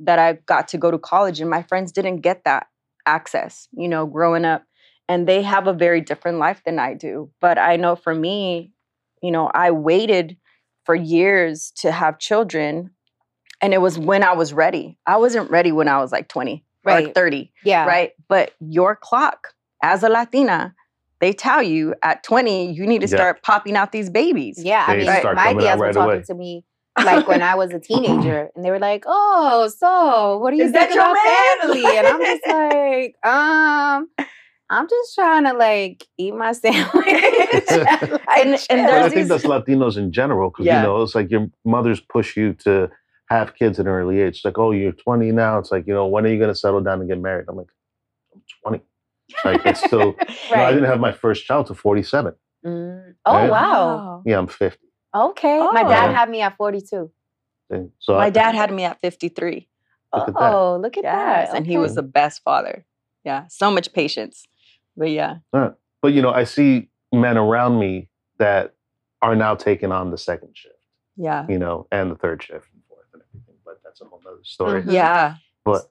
that 0.00 0.18
I 0.18 0.34
got 0.44 0.68
to 0.68 0.76
go 0.76 0.90
to 0.90 0.98
college 0.98 1.40
and 1.40 1.48
my 1.48 1.62
friends 1.62 1.92
didn't 1.92 2.20
get 2.20 2.44
that 2.44 2.66
access, 3.06 3.68
you 3.72 3.88
know, 3.88 4.04
growing 4.04 4.44
up. 4.44 4.64
And 5.08 5.26
they 5.26 5.40
have 5.40 5.66
a 5.66 5.72
very 5.72 6.02
different 6.02 6.36
life 6.36 6.60
than 6.66 6.78
I 6.78 6.92
do. 6.92 7.30
But 7.40 7.56
I 7.58 7.76
know 7.76 7.96
for 7.96 8.14
me, 8.14 8.74
you 9.22 9.30
know, 9.30 9.50
I 9.54 9.70
waited 9.70 10.36
for 10.84 10.94
years 10.94 11.72
to 11.76 11.90
have 11.90 12.18
children. 12.18 12.90
And 13.62 13.72
it 13.72 13.80
was 13.80 13.98
when 13.98 14.22
I 14.22 14.34
was 14.34 14.52
ready. 14.52 14.98
I 15.06 15.16
wasn't 15.16 15.50
ready 15.50 15.72
when 15.72 15.88
I 15.88 15.96
was 16.02 16.12
like 16.12 16.28
20 16.28 16.66
or 16.84 16.92
Right. 16.92 17.14
30, 17.14 17.50
Yeah. 17.64 17.86
right? 17.86 18.10
But 18.28 18.52
your 18.60 18.94
clock 18.94 19.54
as 19.82 20.02
a 20.02 20.10
Latina, 20.10 20.74
they 21.20 21.32
tell 21.32 21.62
you 21.62 21.94
at 22.02 22.22
20, 22.22 22.72
you 22.72 22.86
need 22.86 23.00
to 23.00 23.06
Yeah. 23.08 23.16
start 23.16 23.42
popping 23.42 23.76
out 23.76 23.92
these 23.92 24.10
babies. 24.10 24.62
Yeah. 24.62 24.84
I 24.86 24.96
mean, 24.96 25.06
start 25.06 25.36
my 25.36 25.44
coming 25.52 25.66
out 25.66 25.78
were 25.78 25.84
right 25.86 25.94
talking 25.94 26.12
away. 26.16 26.22
to 26.26 26.34
me 26.34 26.64
like 27.04 27.26
when 27.26 27.42
I 27.42 27.54
was 27.54 27.72
a 27.72 27.80
teenager, 27.90 28.50
and 28.54 28.64
they 28.64 28.70
were 28.70 28.78
like, 28.78 29.02
"Oh, 29.06 29.68
so 29.68 30.38
what 30.38 30.52
do 30.52 30.56
you 30.56 30.64
Is 30.64 30.72
that 30.72 30.88
think 30.90 30.94
your 30.94 31.02
about 31.02 31.14
man?" 31.14 31.60
family?" 31.82 31.98
And 31.98 32.06
I'm 32.06 32.20
just 32.20 32.46
like, 33.26 33.26
um. 33.26 34.08
I'm 34.70 34.88
just 34.88 35.14
trying 35.14 35.44
to 35.44 35.52
like 35.52 36.06
eat 36.16 36.34
my 36.34 36.52
sandwich. 36.52 37.06
And- 37.70 38.20
and 38.36 38.58
chill. 38.58 38.76
But 38.84 38.90
I 38.94 39.02
think 39.10 39.14
these- 39.14 39.28
that's 39.28 39.44
Latinos 39.44 39.96
in 39.98 40.10
general 40.10 40.50
because 40.50 40.64
Yeah. 40.66 40.80
you 40.80 40.86
know 40.86 41.02
it's 41.02 41.14
like 41.14 41.30
your 41.30 41.48
mothers 41.66 42.00
push 42.00 42.34
you 42.36 42.54
to 42.64 42.88
have 43.28 43.54
kids 43.54 43.78
at 43.78 43.86
an 43.86 43.92
early 43.92 44.20
age. 44.22 44.36
It's 44.36 44.44
like, 44.44 44.58
oh, 44.58 44.70
you're 44.70 44.92
20 44.92 45.32
now. 45.32 45.58
It's 45.58 45.70
like, 45.70 45.86
you 45.86 45.92
know, 45.94 46.06
when 46.06 46.24
are 46.24 46.28
you 46.30 46.38
going 46.38 46.48
to 46.50 46.54
settle 46.54 46.80
down 46.80 47.00
and 47.00 47.08
get 47.08 47.20
married? 47.20 47.44
I'm 47.48 47.56
like, 47.56 47.66
I'm 48.34 48.42
20. 48.62 48.84
Like 49.44 49.64
it's 49.66 49.82
still. 49.84 50.14
you 50.50 50.56
know, 50.56 50.64
I 50.64 50.70
didn't 50.72 50.86
have 50.88 51.00
my 51.00 51.12
first 51.12 51.44
child 51.46 51.66
till 51.66 51.76
47. 51.76 52.34
Mm. 52.64 53.14
Oh 53.26 53.32
Right? 53.34 53.50
wow. 53.50 54.22
Yeah, 54.26 54.38
I'm 54.38 54.46
50. 54.46 54.78
Okay. 55.14 55.58
My 55.72 55.82
dad 55.84 56.10
Oh. 56.10 56.14
had 56.14 56.28
me 56.30 56.40
at 56.42 56.56
42. 56.56 57.10
And 57.70 57.90
So 57.98 58.14
My 58.14 58.26
I, 58.26 58.30
dad 58.30 58.54
had 58.54 58.72
me 58.72 58.84
at 58.84 59.00
53. 59.00 59.68
Look 60.12 60.28
at 60.28 60.34
that. 60.34 60.52
Oh, 60.54 60.76
look 60.80 60.96
at 60.96 61.04
Yes, 61.04 61.48
that. 61.50 61.56
and 61.56 61.66
he 61.66 61.76
was 61.78 61.94
the 61.94 62.02
best 62.02 62.42
father. 62.42 62.84
Yeah, 63.24 63.46
so 63.48 63.70
much 63.70 63.92
patience. 63.92 64.46
But 64.96 65.10
yeah. 65.10 65.36
But 65.52 66.12
you 66.12 66.20
know, 66.22 66.30
I 66.30 66.44
see 66.44 66.88
men 67.12 67.36
around 67.38 67.78
me 67.78 68.10
that 68.38 68.74
are 69.22 69.34
now 69.34 69.54
taking 69.54 69.90
on 69.92 70.10
the 70.10 70.18
second 70.18 70.50
shift, 70.56 70.74
Yeah. 71.16 71.46
you 71.48 71.58
know, 71.58 71.86
and 71.90 72.10
the 72.10 72.16
third 72.16 72.42
shift 72.42 72.66
and 72.72 72.82
fourth 72.88 73.06
and 73.14 73.22
everything. 73.28 73.54
But 73.64 73.80
that's 73.82 74.00
a 74.02 74.04
whole 74.04 74.20
nother 74.24 74.38
story. 74.44 74.82
Mhm. 74.82 74.92
Yeah. 74.92 75.36
But 75.64 75.90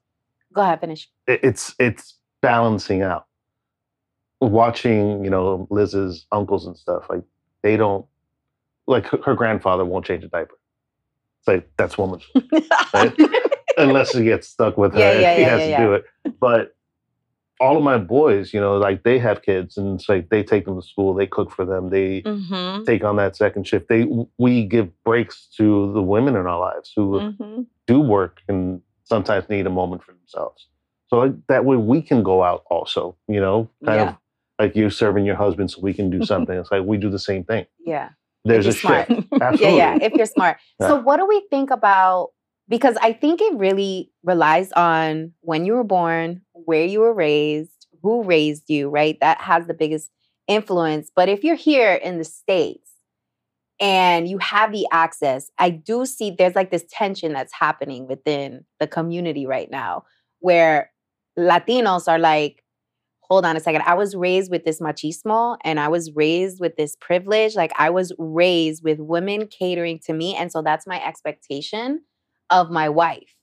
Go 0.54 0.62
ahead, 0.62 0.80
finish. 0.80 1.10
it- 1.28 1.40
it's 1.44 1.74
it's 1.80 2.16
balancing 2.44 3.02
out. 3.02 3.26
Watching, 4.42 5.24
you 5.24 5.30
know, 5.32 5.66
Liz's 5.72 6.28
uncles 6.34 6.68
and 6.68 6.78
stuff, 6.78 7.06
like 7.10 7.24
they 7.64 7.78
don't 7.78 8.06
like 8.86 9.06
her, 9.08 9.20
her 9.26 9.34
grandfather 9.36 9.86
won't 9.86 10.06
change 10.06 10.24
a 10.26 10.28
diaper. 10.28 10.60
It's 11.40 11.48
like 11.48 11.72
that's 11.78 11.98
woman's 11.98 12.26
Right? 12.94 13.18
unless 13.78 14.12
he 14.14 14.26
gets 14.26 14.48
stuck 14.50 14.78
with 14.78 14.94
her 14.94 15.00
Yeah, 15.00 15.12
yeah, 15.20 15.36
he 15.36 15.42
yeah, 15.42 15.50
has 15.50 15.62
to 15.62 15.78
do 15.78 15.94
it. 15.94 16.06
But 16.42 16.76
all 17.62 17.78
of 17.78 17.84
my 17.84 17.98
boys, 17.98 18.54
you 18.54 18.60
know, 18.60 18.78
like 18.78 19.04
they 19.04 19.18
have 19.18 19.42
kids 19.44 19.78
and 19.78 19.98
it's 19.98 20.10
like 20.10 20.28
they 20.30 20.44
take 20.44 20.66
them 20.66 20.76
to 20.76 20.86
school, 20.86 21.14
they 21.14 21.28
cook 21.28 21.50
for 21.50 21.64
them, 21.64 21.90
they 21.90 22.22
mm-hmm. 22.24 22.84
take 22.84 23.06
on 23.06 23.16
that 23.16 23.38
second 23.38 23.66
shift. 23.66 23.88
They 23.88 24.06
we 24.38 24.66
give 24.66 24.90
breaks 25.06 25.48
to 25.58 25.94
the 25.94 26.02
women 26.02 26.36
in 26.36 26.46
our 26.48 26.60
lives 26.60 26.92
who 26.94 27.14
Mm-hmm. 27.22 27.62
do 27.88 28.02
work 28.02 28.42
and 28.50 28.82
sometimes 29.06 29.48
need 29.48 29.66
a 29.66 29.70
moment 29.70 30.04
for 30.04 30.12
themselves. 30.12 30.68
So 31.14 31.38
that 31.48 31.64
way 31.64 31.78
we 31.78 32.02
can 32.02 32.24
go 32.24 32.42
out 32.44 32.64
also, 32.72 33.16
you 33.28 33.40
know, 33.40 33.70
kind 33.86 34.00
Yeah. 34.00 34.10
of 34.10 34.18
like 34.58 34.76
you 34.76 34.90
serving 34.90 35.26
your 35.26 35.36
husband 35.36 35.70
so 35.70 35.80
we 35.80 35.94
can 35.94 36.10
do 36.10 36.26
something. 36.32 36.58
it's 36.58 36.72
like 36.72 36.84
we 36.84 36.98
do 36.98 37.12
the 37.12 37.20
same 37.20 37.44
thing. 37.44 37.68
Yeah. 37.86 38.10
There's 38.46 38.66
a 38.66 38.74
smart. 38.74 39.08
shift. 39.10 39.28
Yeah, 39.32 39.38
Absolutely. 39.42 39.78
yeah. 39.78 39.98
If 40.02 40.14
you're 40.14 40.26
smart. 40.26 40.58
So, 40.82 40.96
what 41.00 41.18
do 41.18 41.28
we 41.28 41.46
think 41.52 41.70
about? 41.70 42.30
Because 42.68 42.98
I 43.02 43.14
think 43.14 43.42
it 43.42 43.54
really 43.56 44.12
relies 44.24 44.72
on 44.72 45.34
when 45.42 45.66
you 45.66 45.74
were 45.74 45.84
born, 45.84 46.42
where 46.54 46.84
you 46.86 47.00
were 47.02 47.14
raised, 47.14 47.86
who 48.02 48.24
raised 48.24 48.64
you, 48.70 48.90
right? 48.90 49.18
That 49.22 49.40
has 49.40 49.68
the 49.68 49.74
biggest 49.76 50.10
influence. 50.48 51.12
But 51.16 51.30
if 51.30 51.44
you're 51.44 51.56
here 51.56 51.94
in 51.94 52.18
the 52.18 52.24
States 52.26 52.90
and 53.80 54.28
you 54.28 54.40
have 54.40 54.72
the 54.72 54.88
access, 54.92 55.52
I 55.60 55.70
do 55.70 56.06
see 56.06 56.32
there's 56.32 56.56
like 56.56 56.72
this 56.72 56.86
tension 56.90 57.34
that's 57.34 57.54
happening 57.54 58.08
within 58.08 58.66
the 58.80 58.88
community 58.88 59.46
right 59.46 59.70
now 59.70 60.04
where 60.40 60.90
Latinos 61.38 62.08
are 62.08 62.20
like, 62.20 62.64
hold 63.22 63.46
on 63.46 63.58
a 63.58 63.60
second. 63.60 63.82
I 63.86 63.96
was 63.96 64.16
raised 64.16 64.52
with 64.52 64.64
this 64.64 64.80
machismo 64.80 65.58
and 65.64 65.80
I 65.80 65.88
was 65.88 66.12
raised 66.14 66.60
with 66.60 66.76
this 66.76 66.96
privilege. 67.00 67.56
Like 67.56 67.72
I 67.78 67.90
was 67.90 68.14
raised 68.18 68.84
with 68.84 69.00
women 69.00 69.48
catering 69.48 70.00
to 70.06 70.14
me. 70.14 70.36
And 70.36 70.52
so 70.52 70.62
that's 70.62 70.86
my 70.86 71.04
expectation 71.04 72.02
of 72.50 72.70
my 72.70 72.90
wife. 72.90 73.36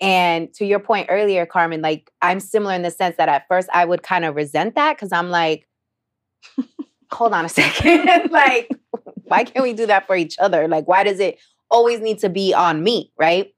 And 0.00 0.52
to 0.54 0.64
your 0.64 0.78
point 0.78 1.06
earlier, 1.10 1.46
Carmen, 1.46 1.82
like 1.82 2.10
I'm 2.22 2.40
similar 2.40 2.74
in 2.74 2.82
the 2.82 2.90
sense 2.90 3.16
that 3.16 3.28
at 3.28 3.46
first 3.48 3.68
I 3.72 3.84
would 3.84 4.02
kind 4.02 4.24
of 4.24 4.34
resent 4.34 4.74
that 4.74 4.96
because 4.96 5.12
I'm 5.12 5.30
like, 5.30 5.68
hold 7.12 7.32
on 7.32 7.44
a 7.44 7.48
second. 7.48 8.06
like, 8.30 8.70
why 9.24 9.44
can't 9.44 9.62
we 9.62 9.72
do 9.72 9.86
that 9.86 10.06
for 10.06 10.16
each 10.16 10.38
other? 10.38 10.68
Like, 10.68 10.88
why 10.88 11.04
does 11.04 11.20
it 11.20 11.38
always 11.70 12.00
need 12.00 12.18
to 12.20 12.28
be 12.28 12.54
on 12.54 12.82
me? 12.82 13.12
Right. 13.18 13.54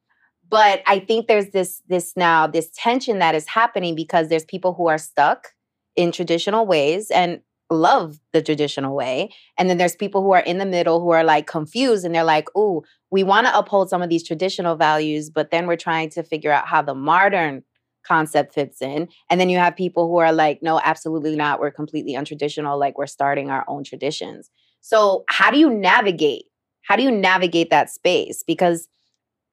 But 0.53 0.83
I 0.87 1.01
think 1.01 1.29
there's 1.29 1.51
this 1.51 1.83
this 1.89 2.13
now 2.17 2.47
this 2.47 2.71
tension 2.77 3.21
that 3.21 3.35
is 3.35 3.49
happening 3.49 3.97
because 3.97 4.29
there's 4.29 4.45
people 4.45 4.75
who 4.75 4.89
are 4.89 4.99
stuck 4.99 5.49
in 5.97 6.13
traditional 6.13 6.67
ways 6.67 7.11
and 7.11 7.41
love 7.71 8.21
the 8.35 8.43
traditional 8.43 8.95
way. 8.95 9.31
And 9.59 9.71
then 9.71 9.79
there's 9.79 9.97
people 9.97 10.23
who 10.23 10.33
are 10.33 10.43
in 10.43 10.59
the 10.59 10.67
middle 10.67 11.01
who 11.01 11.11
are 11.11 11.25
like 11.25 11.47
confused 11.47 12.05
and 12.05 12.15
they're 12.15 12.23
like, 12.25 12.49
oh 12.55 12.85
we 13.11 13.25
want 13.25 13.47
to 13.47 13.59
uphold 13.59 13.91
some 13.91 14.03
of 14.03 14.11
these 14.11 14.27
traditional 14.27 14.77
values, 14.77 15.31
but 15.31 15.51
then 15.51 15.67
we're 15.67 15.77
trying 15.77 16.11
to 16.11 16.23
figure 16.23 16.53
out 16.53 16.67
how 16.69 16.83
the 16.83 16.95
modern 16.95 17.63
concept 18.07 18.55
fits 18.55 18.83
in." 18.83 19.09
And 19.31 19.41
then 19.41 19.49
you 19.51 19.59
have 19.59 19.77
people 19.77 20.09
who 20.09 20.19
are 20.19 20.33
like, 20.33 20.63
"No, 20.63 20.81
absolutely 20.85 21.37
not. 21.37 21.61
We're 21.61 21.71
completely 21.71 22.15
untraditional. 22.15 22.79
Like 22.79 22.99
we're 22.99 23.07
starting 23.07 23.51
our 23.51 23.65
own 23.69 23.85
traditions." 23.85 24.51
So, 24.83 25.25
how 25.29 25.51
do 25.51 25.59
you 25.59 25.71
navigate? 25.71 26.45
How 26.83 26.97
do 26.97 27.03
you 27.03 27.11
navigate 27.11 27.71
that 27.71 27.91
space? 27.91 28.43
Because 28.47 28.89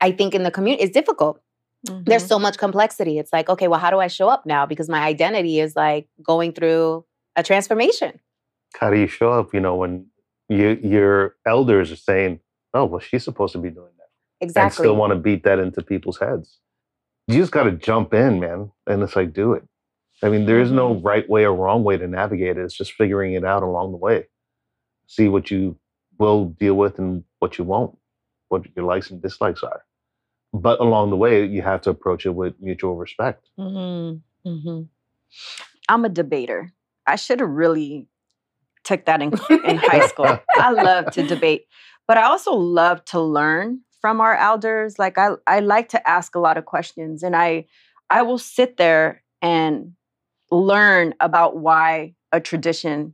I 0.02 0.12
think 0.12 0.34
in 0.34 0.44
the 0.44 0.52
community 0.52 0.84
it's 0.84 0.94
difficult 0.94 1.42
there's 1.84 2.24
Mm-hmm. 2.24 2.28
so 2.28 2.40
much 2.40 2.58
complexity. 2.58 3.20
It's 3.20 3.32
like, 3.32 3.50
okay, 3.50 3.68
well, 3.68 3.80
how 3.80 3.90
do 3.90 4.00
I 4.00 4.08
show 4.08 4.28
up 4.28 4.46
now? 4.46 4.66
Because 4.66 4.90
my 4.90 5.00
identity 5.00 5.60
is 5.60 5.76
like 5.76 6.08
going 6.22 6.52
through 6.52 7.06
a 7.36 7.44
transformation. 7.44 8.20
How 8.78 8.90
do 8.90 9.00
you 9.00 9.08
show 9.08 9.32
up, 9.32 9.54
you 9.54 9.62
know, 9.62 9.76
when 9.76 10.08
you, 10.50 10.78
your 10.84 11.36
elders 11.48 11.92
are 11.92 11.96
saying, 11.96 12.40
oh, 12.74 12.86
well, 12.86 13.00
she's 13.00 13.24
supposed 13.24 13.54
to 13.54 13.60
be 13.60 13.70
doing 13.70 13.92
that. 13.98 14.46
exactly, 14.46 14.66
And 14.66 14.74
still 14.74 14.96
want 14.96 15.12
to 15.12 15.20
beat 15.20 15.44
that 15.44 15.60
into 15.60 15.82
people's 15.82 16.20
heads. 16.20 16.60
You 17.28 17.38
just 17.40 17.52
got 17.52 17.64
to 17.64 17.72
jump 17.72 18.14
in, 18.14 18.40
man. 18.42 18.72
And 18.86 19.02
it's 19.02 19.16
like, 19.16 19.34
do 19.34 19.54
it. 19.54 19.64
I 20.22 20.28
mean, 20.28 20.46
there 20.46 20.60
is 20.60 20.72
no 20.72 20.96
right 20.96 21.28
way 21.30 21.46
or 21.46 21.56
wrong 21.56 21.86
way 21.86 21.96
to 21.96 22.08
navigate 22.08 22.58
it. 22.58 22.64
It's 22.64 22.76
just 22.76 22.92
figuring 22.94 23.34
it 23.34 23.46
out 23.46 23.64
along 23.64 23.92
the 23.92 23.98
way. 23.98 24.28
See 25.08 25.30
what 25.30 25.50
you 25.50 25.78
will 26.18 26.46
deal 26.46 26.74
with 26.74 27.00
and 27.00 27.24
what 27.40 27.58
you 27.58 27.64
won't, 27.64 27.98
what 28.50 28.66
your 28.76 28.84
likes 28.84 29.10
and 29.12 29.22
dislikes 29.22 29.64
are. 29.64 29.86
But 30.54 30.80
along 30.80 31.12
the 31.12 31.16
way, 31.16 31.46
you 31.46 31.62
have 31.62 31.82
to 31.82 31.92
approach 31.92 32.26
it 32.26 32.34
with 32.34 32.56
mutual 32.60 32.96
respect. 32.96 33.50
Mm-hmm. 33.60 34.50
Mm-hmm. 34.50 34.82
I'm 35.88 36.06
a 36.06 36.10
debater. 36.10 36.72
I 37.06 37.16
should 37.16 37.40
have 37.40 37.50
really 37.50 38.08
took 38.84 39.06
that 39.06 39.22
in, 39.22 39.34
in 39.64 39.78
high 39.78 40.08
school. 40.08 40.40
I 40.56 40.72
love 40.72 41.12
to 41.12 41.24
debate, 41.24 41.66
but 42.08 42.18
I 42.18 42.24
also 42.24 42.54
love 42.54 43.04
to 43.06 43.20
learn 43.20 43.82
from 44.02 44.22
our 44.22 44.36
elders. 44.36 44.98
Like 44.98 45.18
I, 45.18 45.32
I 45.46 45.60
like 45.60 45.90
to 45.90 46.10
ask 46.10 46.36
a 46.36 46.40
lot 46.40 46.58
of 46.58 46.66
questions, 46.66 47.22
and 47.24 47.36
I, 47.36 47.66
I 48.10 48.22
will 48.24 48.38
sit 48.38 48.78
there 48.78 49.24
and 49.42 49.94
learn 50.52 51.14
about 51.20 51.58
why 51.58 52.16
a 52.32 52.40
tradition 52.40 53.14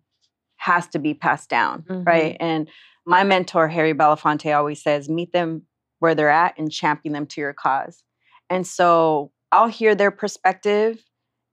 has 0.57 0.87
to 0.87 0.99
be 0.99 1.13
passed 1.13 1.49
down, 1.49 1.83
right? 1.89 2.37
And 2.39 2.69
my 3.05 3.23
mentor 3.23 3.67
Harry 3.67 3.93
Belafonte 3.93 4.55
always 4.55 4.81
says, 4.81 5.09
"Meet 5.09 5.31
them 5.31 5.63
where 6.05 6.15
they're 6.15 6.29
at 6.29 6.57
and 6.57 6.71
champion 6.71 7.13
them 7.13 7.25
to 7.27 7.41
your 7.41 7.53
cause." 7.53 8.03
And 8.49 8.65
so 8.65 9.31
I'll 9.51 9.67
hear 9.67 9.95
their 9.95 10.11
perspective, 10.11 11.03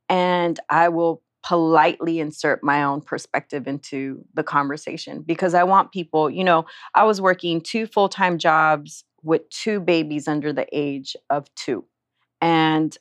and 0.09 0.61
I 0.68 0.88
will 0.88 1.22
politely 1.42 2.20
insert 2.20 2.62
my 2.62 2.82
own 2.84 3.00
perspective 3.00 3.66
into 3.66 4.24
the 4.34 4.44
conversation 4.44 5.22
because 5.22 5.55
I 5.55 5.64
want 5.64 5.92
people, 5.92 6.30
you 6.30 6.44
know, 6.44 6.66
I 6.94 7.05
was 7.05 7.20
working 7.20 7.61
two 7.61 7.86
full 7.86 8.09
time 8.09 8.38
jobs 8.38 9.05
with 9.22 9.48
two 9.50 9.80
babies 9.80 10.28
under 10.28 10.53
the 10.53 10.66
age 10.72 11.16
of 11.30 11.53
two. 11.55 11.84
And 12.40 12.96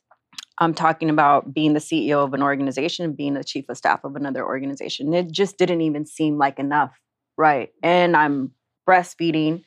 I'm 0.58 0.74
talking 0.74 1.10
about 1.10 1.52
being 1.52 1.72
the 1.72 1.80
CEO 1.80 2.24
of 2.24 2.34
an 2.34 2.42
organization, 2.42 3.12
being 3.14 3.34
the 3.34 3.44
chief 3.44 3.68
of 3.68 3.76
staff 3.76 4.04
of 4.04 4.16
another 4.16 4.44
organization. 4.44 5.12
It 5.14 5.30
just 5.30 5.58
didn't 5.58 5.80
even 5.80 6.06
seem 6.06 6.38
like 6.38 6.58
enough. 6.58 6.98
Right. 7.36 7.70
And 7.82 8.16
I'm 8.16 8.52
breastfeeding. 8.88 9.64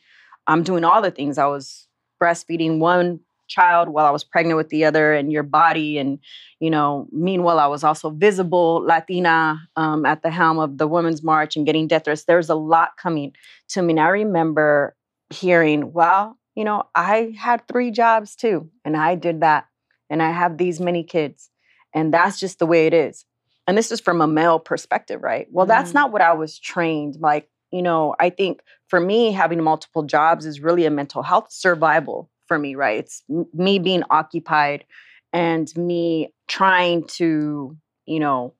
I'm 0.47 0.63
doing 0.63 0.83
all 0.83 1.01
the 1.01 1.11
things. 1.11 1.37
I 1.37 1.45
was 1.47 1.87
breastfeeding 2.21 2.79
one 2.79 3.19
child 3.47 3.89
while 3.89 4.05
I 4.05 4.09
was 4.11 4.23
pregnant 4.23 4.57
with 4.57 4.69
the 4.69 4.85
other, 4.85 5.13
and 5.13 5.31
your 5.31 5.43
body. 5.43 5.97
And, 5.99 6.19
you 6.59 6.69
know, 6.71 7.07
meanwhile, 7.11 7.59
I 7.59 7.67
was 7.67 7.83
also 7.83 8.09
visible 8.09 8.83
Latina 8.83 9.59
um, 9.75 10.05
at 10.05 10.23
the 10.23 10.31
helm 10.31 10.57
of 10.57 10.77
the 10.77 10.87
Women's 10.87 11.21
March 11.21 11.55
and 11.55 11.65
getting 11.65 11.87
death 11.87 12.05
threats. 12.05 12.23
There's 12.23 12.49
a 12.49 12.55
lot 12.55 12.97
coming 12.97 13.33
to 13.69 13.81
me. 13.81 13.93
And 13.93 13.99
I 13.99 14.07
remember 14.07 14.95
hearing, 15.29 15.93
well, 15.93 16.37
you 16.55 16.63
know, 16.63 16.83
I 16.95 17.35
had 17.37 17.67
three 17.67 17.91
jobs 17.91 18.35
too, 18.35 18.69
and 18.83 18.97
I 18.97 19.15
did 19.15 19.41
that. 19.41 19.67
And 20.09 20.21
I 20.23 20.31
have 20.31 20.57
these 20.57 20.79
many 20.79 21.03
kids. 21.03 21.49
And 21.93 22.13
that's 22.13 22.39
just 22.39 22.59
the 22.59 22.65
way 22.65 22.87
it 22.87 22.93
is. 22.93 23.25
And 23.67 23.77
this 23.77 23.91
is 23.91 23.99
from 23.99 24.21
a 24.21 24.27
male 24.27 24.59
perspective, 24.59 25.21
right? 25.23 25.47
Well, 25.51 25.65
that's 25.65 25.91
Mm. 25.91 25.95
not 25.95 26.11
what 26.11 26.21
I 26.21 26.33
was 26.33 26.59
trained. 26.59 27.17
Like, 27.19 27.49
you 27.71 27.81
know, 27.81 28.15
I 28.19 28.29
think 28.29 28.61
for 28.87 28.99
me, 28.99 29.31
having 29.31 29.63
multiple 29.63 30.03
jobs 30.03 30.45
is 30.45 30.59
really 30.59 30.85
a 30.85 30.91
mental 30.91 31.23
health 31.23 31.47
survival 31.51 32.29
for 32.47 32.59
me, 32.59 32.75
right? 32.75 32.99
It's 32.99 33.23
m- 33.29 33.47
me 33.53 33.79
being 33.79 34.03
occupied 34.09 34.85
and 35.33 35.75
me 35.75 36.33
trying 36.47 37.05
to, 37.05 37.75
you 38.05 38.19
know, 38.19 38.53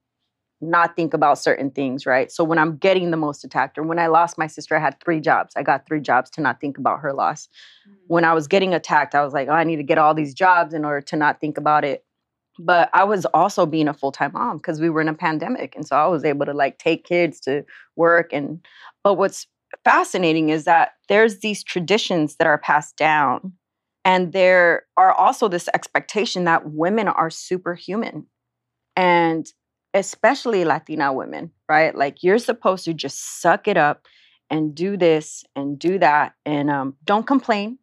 not 0.62 0.96
think 0.96 1.14
about 1.14 1.38
certain 1.38 1.70
things, 1.70 2.06
right? 2.06 2.32
So 2.32 2.44
when 2.44 2.58
I'm 2.58 2.78
getting 2.78 3.12
the 3.12 3.18
most 3.18 3.44
attacked, 3.44 3.78
or 3.78 3.84
when 3.84 4.00
I 4.00 4.08
lost 4.08 4.38
my 4.38 4.48
sister, 4.48 4.76
I 4.76 4.80
had 4.80 5.00
three 5.00 5.20
jobs. 5.20 5.54
I 5.56 5.64
got 5.64 5.86
three 5.86 6.00
jobs 6.00 6.30
to 6.32 6.42
not 6.42 6.60
think 6.60 6.78
about 6.78 7.02
her 7.02 7.14
loss. 7.14 7.48
Mm. 7.88 7.94
When 8.08 8.26
I 8.26 8.34
was 8.34 8.48
getting 8.48 8.74
attacked, 8.74 9.16
I 9.16 9.24
was 9.24 9.34
like, 9.34 9.48
oh, 9.48 9.54
I 9.54 9.64
need 9.64 9.76
to 9.78 9.84
get 9.84 9.98
all 9.98 10.14
these 10.14 10.34
jobs 10.34 10.74
in 10.74 10.86
order 10.86 11.02
to 11.02 11.16
not 11.16 11.40
think 11.40 11.58
about 11.58 11.84
it. 11.84 12.04
But 12.58 12.90
I 12.94 13.04
was 13.04 13.26
also 13.28 13.66
being 13.66 13.90
a 13.90 13.94
full 13.94 14.14
time 14.14 14.32
mom 14.34 14.58
because 14.58 14.80
we 14.80 14.90
were 14.90 15.02
in 15.02 15.10
a 15.10 15.14
pandemic. 15.14 15.76
And 15.76 15.86
so 15.86 15.98
I 15.98 16.08
was 16.08 16.24
able 16.24 16.46
to 16.46 16.54
like 16.54 16.78
take 16.78 17.04
kids 17.04 17.42
to 17.42 17.66
work. 17.98 18.32
And, 18.32 18.66
but 19.04 19.16
what's 19.16 19.46
fascinating 19.84 20.50
is 20.50 20.66
that 20.66 20.92
there's 21.10 21.40
these 21.40 21.64
traditions 21.64 22.36
that 22.38 22.48
are 22.48 22.58
passed 22.58 22.98
down. 22.98 23.54
And 24.04 24.34
there 24.34 24.84
are 24.98 25.12
also 25.12 25.48
this 25.48 25.68
expectation 25.74 26.44
that 26.46 26.70
women 26.70 27.08
are 27.08 27.30
superhuman. 27.30 28.28
And 28.96 29.46
especially 29.94 30.66
Latina 30.66 31.12
women, 31.14 31.52
right? 31.70 31.96
Like 31.96 32.22
you're 32.22 32.38
supposed 32.38 32.86
to 32.86 32.94
just 32.94 33.42
suck 33.42 33.68
it 33.68 33.78
up 33.78 34.06
and 34.50 34.76
do 34.76 34.98
this 34.98 35.44
and 35.56 35.80
do 35.80 35.98
that 36.00 36.34
and 36.46 36.70
um, 36.70 36.96
don't 37.04 37.26
complain, 37.26 37.80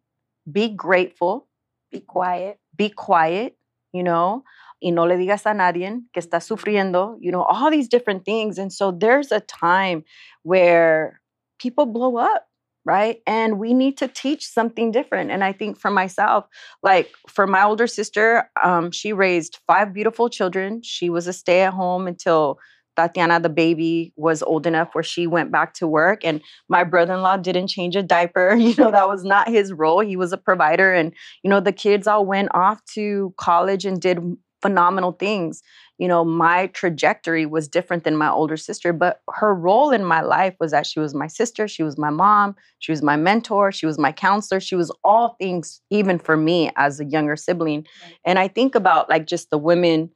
be 0.49 0.69
grateful, 0.69 1.47
Be 1.91 1.99
quiet. 1.99 2.59
be 2.75 2.89
quiet, 2.89 3.57
you 3.91 4.03
know, 4.03 4.43
y 4.81 4.91
no 4.91 5.03
le 5.03 5.15
digas 5.15 5.45
a 5.45 5.53
nadie 5.53 6.01
que 6.13 6.21
está 6.21 6.39
sufriendo, 6.39 7.17
you 7.19 7.31
know, 7.31 7.43
all 7.43 7.69
these 7.71 7.87
different 7.87 8.25
things. 8.25 8.57
And 8.57 8.71
so 8.71 8.91
there's 8.91 9.31
a 9.31 9.39
time 9.39 10.03
where 10.43 11.19
people 11.59 11.85
blow 11.85 12.17
up, 12.17 12.45
right? 12.85 13.19
And 13.25 13.59
we 13.59 13.73
need 13.73 13.97
to 13.97 14.07
teach 14.07 14.45
something 14.45 14.91
different. 14.91 15.31
And 15.31 15.43
I 15.43 15.53
think 15.53 15.79
for 15.79 15.91
myself, 15.91 16.45
like 16.81 17.13
for 17.29 17.47
my 17.47 17.63
older 17.63 17.87
sister, 17.87 18.49
um, 18.61 18.91
she 18.91 19.13
raised 19.13 19.59
five 19.67 19.93
beautiful 19.93 20.29
children. 20.29 20.81
She 20.83 21.09
was 21.09 21.27
a 21.27 21.33
stay 21.33 21.61
at 21.61 21.73
home 21.73 22.07
until 22.07 22.59
Tatiana, 22.95 23.39
the 23.39 23.49
baby, 23.49 24.13
was 24.15 24.43
old 24.43 24.67
enough 24.67 24.89
where 24.93 25.03
she 25.03 25.25
went 25.25 25.51
back 25.51 25.73
to 25.75 25.87
work. 25.87 26.23
And 26.23 26.41
my 26.69 26.83
brother 26.83 27.15
in 27.15 27.21
law 27.21 27.37
didn't 27.37 27.67
change 27.67 27.95
a 27.95 28.03
diaper. 28.03 28.55
You 28.63 28.75
know, 28.77 28.91
that 28.91 29.07
was 29.07 29.23
not 29.23 29.49
his 29.49 29.73
role. 29.73 29.99
He 29.99 30.15
was 30.15 30.31
a 30.31 30.37
provider. 30.37 30.93
And, 30.93 31.13
you 31.43 31.49
know, 31.49 31.59
the 31.59 31.71
kids 31.71 32.07
all 32.07 32.25
went 32.25 32.49
off 32.53 32.83
to 32.93 33.33
college 33.37 33.85
and 33.85 33.99
did 34.01 34.19
phenomenal 34.63 35.11
things. 35.11 35.61
You 35.99 36.07
know, 36.07 36.25
my 36.25 36.67
trajectory 36.67 37.45
was 37.45 37.67
different 37.67 38.05
than 38.05 38.17
my 38.17 38.29
older 38.29 38.57
sister, 38.57 38.93
but 38.93 39.19
her 39.29 39.53
role 39.53 39.91
in 39.91 40.03
my 40.03 40.21
life 40.21 40.55
was 40.59 40.71
that 40.71 40.87
she 40.87 40.99
was 40.99 41.13
my 41.13 41.27
sister, 41.27 41.67
she 41.67 41.83
was 41.83 41.97
my 41.97 42.09
mom, 42.09 42.55
she 42.79 42.91
was 42.91 43.03
my 43.03 43.17
mentor, 43.17 43.71
she 43.71 43.85
was 43.85 43.99
my 43.99 44.11
counselor, 44.11 44.59
she 44.59 44.75
was 44.75 44.89
all 45.03 45.35
things, 45.39 45.81
even 45.91 46.17
for 46.17 46.35
me 46.35 46.71
as 46.77 46.99
a 46.99 47.05
younger 47.05 47.35
sibling. 47.35 47.85
And 48.25 48.39
I 48.39 48.47
think 48.47 48.73
about 48.73 49.09
like 49.09 49.27
just 49.27 49.51
the 49.51 49.59
women 49.59 50.09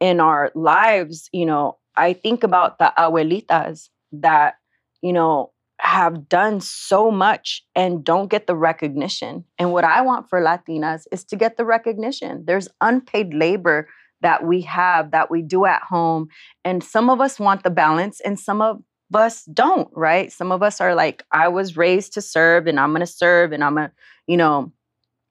in 0.00 0.20
our 0.20 0.52
lives, 0.54 1.30
you 1.32 1.46
know, 1.46 1.78
I 1.96 2.12
think 2.12 2.44
about 2.44 2.78
the 2.78 2.92
abuelitas 2.98 3.88
that, 4.12 4.56
you 5.00 5.12
know, 5.12 5.50
have 5.94 6.28
done 6.28 6.60
so 6.60 7.08
much 7.08 7.62
and 7.76 8.02
don't 8.02 8.28
get 8.28 8.48
the 8.48 8.56
recognition. 8.56 9.44
And 9.60 9.72
what 9.72 9.84
I 9.84 10.02
want 10.02 10.28
for 10.28 10.40
Latinas 10.40 11.06
is 11.12 11.22
to 11.26 11.36
get 11.36 11.56
the 11.56 11.64
recognition. 11.64 12.42
There's 12.46 12.66
unpaid 12.80 13.32
labor 13.32 13.88
that 14.20 14.44
we 14.44 14.62
have 14.62 15.12
that 15.12 15.30
we 15.30 15.40
do 15.40 15.66
at 15.66 15.82
home. 15.82 16.26
And 16.64 16.82
some 16.82 17.10
of 17.10 17.20
us 17.20 17.38
want 17.38 17.62
the 17.62 17.70
balance 17.70 18.20
and 18.20 18.40
some 18.40 18.60
of 18.60 18.82
us 19.14 19.44
don't, 19.44 19.88
right? 19.92 20.32
Some 20.32 20.50
of 20.50 20.64
us 20.64 20.80
are 20.80 20.96
like, 20.96 21.22
I 21.30 21.46
was 21.46 21.76
raised 21.76 22.12
to 22.14 22.20
serve 22.20 22.66
and 22.66 22.80
I'm 22.80 22.90
going 22.90 23.00
to 23.00 23.06
serve 23.06 23.52
and 23.52 23.62
I'm 23.62 23.76
going 23.76 23.88
to, 23.88 23.94
you 24.26 24.36
know, 24.36 24.72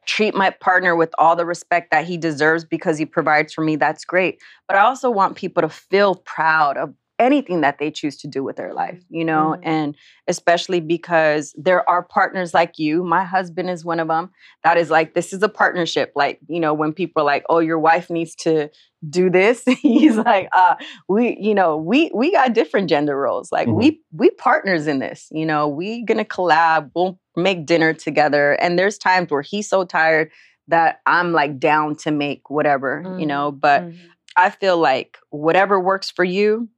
treat 0.05 0.33
my 0.33 0.49
partner 0.49 0.95
with 0.95 1.13
all 1.17 1.35
the 1.35 1.45
respect 1.45 1.91
that 1.91 2.05
he 2.05 2.15
deserves 2.15 2.63
because 2.63 2.97
he 2.97 3.05
provides 3.05 3.51
for 3.51 3.65
me. 3.65 3.75
That's 3.75 4.05
great. 4.05 4.41
But 4.69 4.77
I 4.77 4.81
also 4.81 5.09
want 5.09 5.35
people 5.35 5.61
to 5.61 5.69
feel 5.69 6.15
proud 6.15 6.77
of 6.77 6.93
anything 7.19 7.61
that 7.61 7.77
they 7.77 7.91
choose 7.91 8.17
to 8.17 8.27
do 8.27 8.43
with 8.43 8.55
their 8.55 8.73
life, 8.73 8.99
you 9.09 9.23
know, 9.23 9.55
Mhm. 9.57 9.61
and 9.63 9.95
especially 10.27 10.79
because 10.79 11.53
there 11.57 11.87
are 11.87 12.01
partners 12.03 12.53
like 12.53 12.79
you. 12.79 13.03
My 13.03 13.23
husband 13.23 13.69
is 13.69 13.85
one 13.85 13.99
of 13.99 14.07
them. 14.07 14.31
That 14.63 14.77
is 14.77 14.89
like, 14.89 15.13
this 15.13 15.31
is 15.31 15.43
a 15.43 15.49
partnership. 15.49 16.11
Like, 16.15 16.39
you 16.47 16.59
know, 16.59 16.73
when 16.73 16.91
people 16.91 17.21
are 17.21 17.25
like, 17.25 17.45
oh, 17.49 17.59
your 17.59 17.79
wife 17.79 18.09
needs 18.09 18.35
to 18.37 18.69
do 19.09 19.29
this, 19.29 19.63
he's 19.81 20.17
like, 20.17 20.49
uh, 20.53 20.75
we, 21.07 21.37
you 21.39 21.53
know, 21.53 21.77
we 21.77 22.09
we 22.13 22.31
got 22.31 22.53
different 22.53 22.89
gender 22.89 23.17
roles. 23.17 23.51
Like 23.51 23.67
Mhm. 23.67 23.75
we 23.77 24.01
we 24.11 24.29
partners 24.31 24.87
in 24.87 24.99
this, 24.99 25.27
you 25.31 25.45
know, 25.45 25.67
we 25.67 26.03
gonna 26.03 26.25
collab, 26.25 26.89
we'll 26.95 27.19
make 27.35 27.65
dinner 27.65 27.93
together. 27.93 28.53
And 28.53 28.77
there's 28.77 28.97
times 28.97 29.29
where 29.31 29.41
he's 29.41 29.69
so 29.69 29.85
tired 29.85 30.31
that 30.67 31.01
I'm 31.05 31.31
like 31.33 31.59
down 31.59 31.95
to 31.97 32.11
make 32.11 32.49
whatever, 32.49 33.03
you 33.17 33.25
Mhm. 33.25 33.27
know, 33.27 33.51
but 33.51 33.83
Mhm. 33.83 33.97
I 34.35 34.49
feel 34.49 34.77
like 34.77 35.17
whatever 35.29 35.79
works 35.79 36.09
for 36.09 36.23
you, 36.23 36.69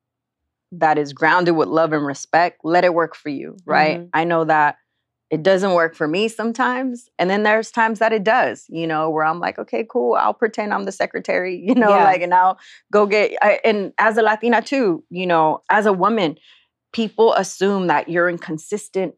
that 0.72 0.98
is 0.98 1.14
grounded 1.14 1.56
with 1.56 1.68
love 1.68 1.94
and 1.94 2.06
respect, 2.06 2.62
let 2.64 2.84
it 2.84 2.94
work 2.94 3.16
for 3.16 3.30
you, 3.30 3.58
right? 3.66 4.02
Mhm. 4.02 4.10
I 4.14 4.24
know 4.24 4.44
that 4.46 4.78
it 5.32 5.42
doesn't 5.42 5.74
work 5.74 5.96
for 5.96 6.08
me 6.08 6.28
sometimes. 6.28 7.10
And 7.18 7.30
then 7.30 7.44
there's 7.44 7.72
times 7.72 8.00
that 8.00 8.14
it 8.14 8.24
does, 8.24 8.66
you 8.70 8.86
know, 8.86 9.10
where 9.10 9.26
I'm 9.26 9.40
like, 9.40 9.58
okay, 9.58 9.86
cool, 9.90 10.14
I'll 10.16 10.34
pretend 10.36 10.74
I'm 10.74 10.86
the 10.86 10.92
secretary, 10.92 11.56
you 11.66 11.76
know, 11.76 11.90
Yeah. 11.90 12.04
like, 12.04 12.22
and 12.22 12.34
I'll 12.34 12.60
go 12.92 13.06
get, 13.06 13.32
I, 13.42 13.60
and 13.64 13.92
as 13.98 14.18
a 14.18 14.22
Latina 14.22 14.62
too, 14.62 15.04
you 15.10 15.26
know, 15.26 15.62
as 15.70 15.86
a 15.86 15.94
woman, 15.94 16.38
people 16.94 17.34
assume 17.34 17.88
that 17.88 18.08
you're 18.10 18.30
in 18.30 18.38
consistent 18.38 19.16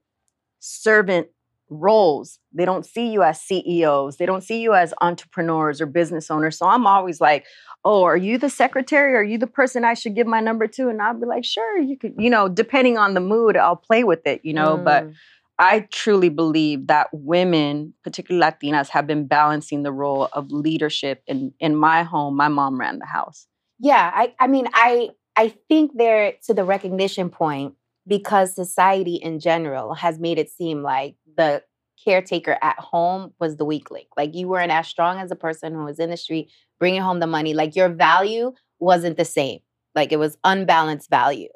servant 0.60 1.28
roles. 1.70 2.40
They 2.54 2.66
don't 2.66 2.86
see 2.86 3.12
you 3.12 3.24
as 3.24 3.42
CEOs. 3.42 4.18
They 4.18 4.26
don't 4.26 4.44
see 4.44 4.62
you 4.62 4.74
as 4.74 4.94
entrepreneurs 5.02 5.82
or 5.82 5.86
business 5.86 6.32
owners. 6.32 6.58
So 6.58 6.68
I'm 6.68 6.88
always 6.88 7.20
like, 7.20 7.46
oh, 7.84 8.04
are 8.04 8.18
you 8.18 8.38
the 8.38 8.50
secretary? 8.50 9.16
Are 9.16 9.24
you 9.24 9.38
the 9.38 9.48
person 9.48 9.86
I 9.86 9.94
should 9.94 10.16
give 10.16 10.28
my 10.28 10.40
number 10.40 10.68
to? 10.68 10.90
And 10.90 11.02
I'll 11.02 11.20
be 11.20 11.26
like, 11.26 11.46
sure, 11.46 11.80
you 11.80 11.98
could, 11.98 12.16
you 12.18 12.30
know, 12.30 12.48
depending 12.48 12.98
on 12.98 13.14
the 13.14 13.20
mood, 13.20 13.58
I'll 13.58 13.76
play 13.76 14.04
with 14.04 14.26
it, 14.26 14.42
you 14.44 14.54
know. 14.54 14.78
But 14.78 15.06
Mm. 15.06 15.14
I 15.60 15.88
truly 15.92 16.30
believe 16.30 16.88
that 16.88 17.08
women, 17.12 17.94
particularly 18.04 18.46
Latinas, 18.52 18.90
have 18.90 19.08
been 19.08 19.26
balancing 19.26 19.82
the 19.84 19.92
role 19.92 20.30
of 20.34 20.52
leadership. 20.52 21.24
In 21.26 21.54
in 21.60 21.76
my 21.76 22.04
home, 22.04 22.36
my 22.36 22.48
mom 22.48 22.80
ran 22.80 23.00
the 23.00 23.08
house. 23.08 23.48
Yeah, 23.80 24.12
I, 24.14 24.36
I 24.40 24.48
mean, 24.48 24.68
I 24.74 25.10
I 25.36 25.50
think 25.68 25.92
they're 25.96 26.34
to 26.46 26.54
the 26.54 26.64
recognition 26.64 27.30
point 27.30 27.74
because 28.08 28.56
society 28.56 29.16
in 29.16 29.40
general 29.40 29.94
has 29.94 30.18
made 30.20 30.40
it 30.40 30.50
seem 30.50 30.82
like 30.82 31.16
the 31.36 31.62
caretaker 32.04 32.58
at 32.62 32.80
home 32.80 33.34
was 33.40 33.58
the 33.58 33.66
weak 33.66 33.92
link. 33.92 34.08
Like 34.16 34.34
you 34.34 34.48
weren't 34.48 34.72
as 34.72 34.88
strong 34.88 35.20
as 35.20 35.32
a 35.32 35.36
person 35.36 35.74
who 35.74 35.84
was 35.84 36.00
in 36.00 36.10
the 36.10 36.18
street 36.18 36.52
bringing 36.80 37.02
home 37.02 37.20
the 37.20 37.28
money. 37.28 37.54
Like 37.54 37.76
your 37.76 37.90
value 37.90 38.54
wasn't 38.80 39.18
the 39.18 39.26
same. 39.26 39.60
Like 39.96 40.12
it 40.12 40.20
was 40.20 40.38
unbalanced 40.44 41.10
value. 41.10 41.50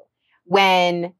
When 0.44 1.14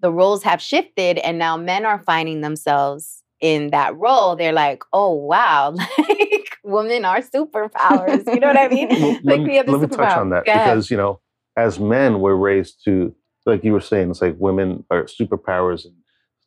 the 0.00 0.10
roles 0.10 0.42
have 0.42 0.60
shifted 0.60 1.18
and 1.18 1.38
now 1.38 1.56
men 1.56 1.84
are 1.84 2.02
finding 2.02 2.40
themselves 2.40 3.22
in 3.40 3.70
that 3.70 3.96
role, 3.96 4.36
they're 4.36 4.52
like, 4.52 4.82
oh 4.92 5.12
wow, 5.12 5.70
like 5.98 6.58
women 6.64 7.04
are 7.04 7.20
superpowers. 7.20 8.26
You 8.26 8.40
know 8.40 8.48
what 8.48 8.58
I 8.58 8.68
mean? 8.68 8.88
Well, 9.00 9.12
Like 9.12 9.24
let 9.24 9.38
we 9.40 9.44
me, 9.44 9.56
have 9.56 9.66
the 9.66 9.72
let 9.72 9.90
me 9.90 9.96
touch 9.96 10.16
on 10.16 10.30
that 10.30 10.44
because 10.44 10.90
you 10.90 10.96
know, 10.96 11.20
as 11.56 11.78
men, 11.78 12.20
we're 12.20 12.34
raised 12.34 12.82
to, 12.86 13.14
like 13.46 13.64
you 13.64 13.72
were 13.72 13.80
saying, 13.80 14.10
it's 14.10 14.22
like 14.22 14.36
women 14.38 14.84
are 14.90 15.04
superpowers 15.04 15.84
and 15.84 15.94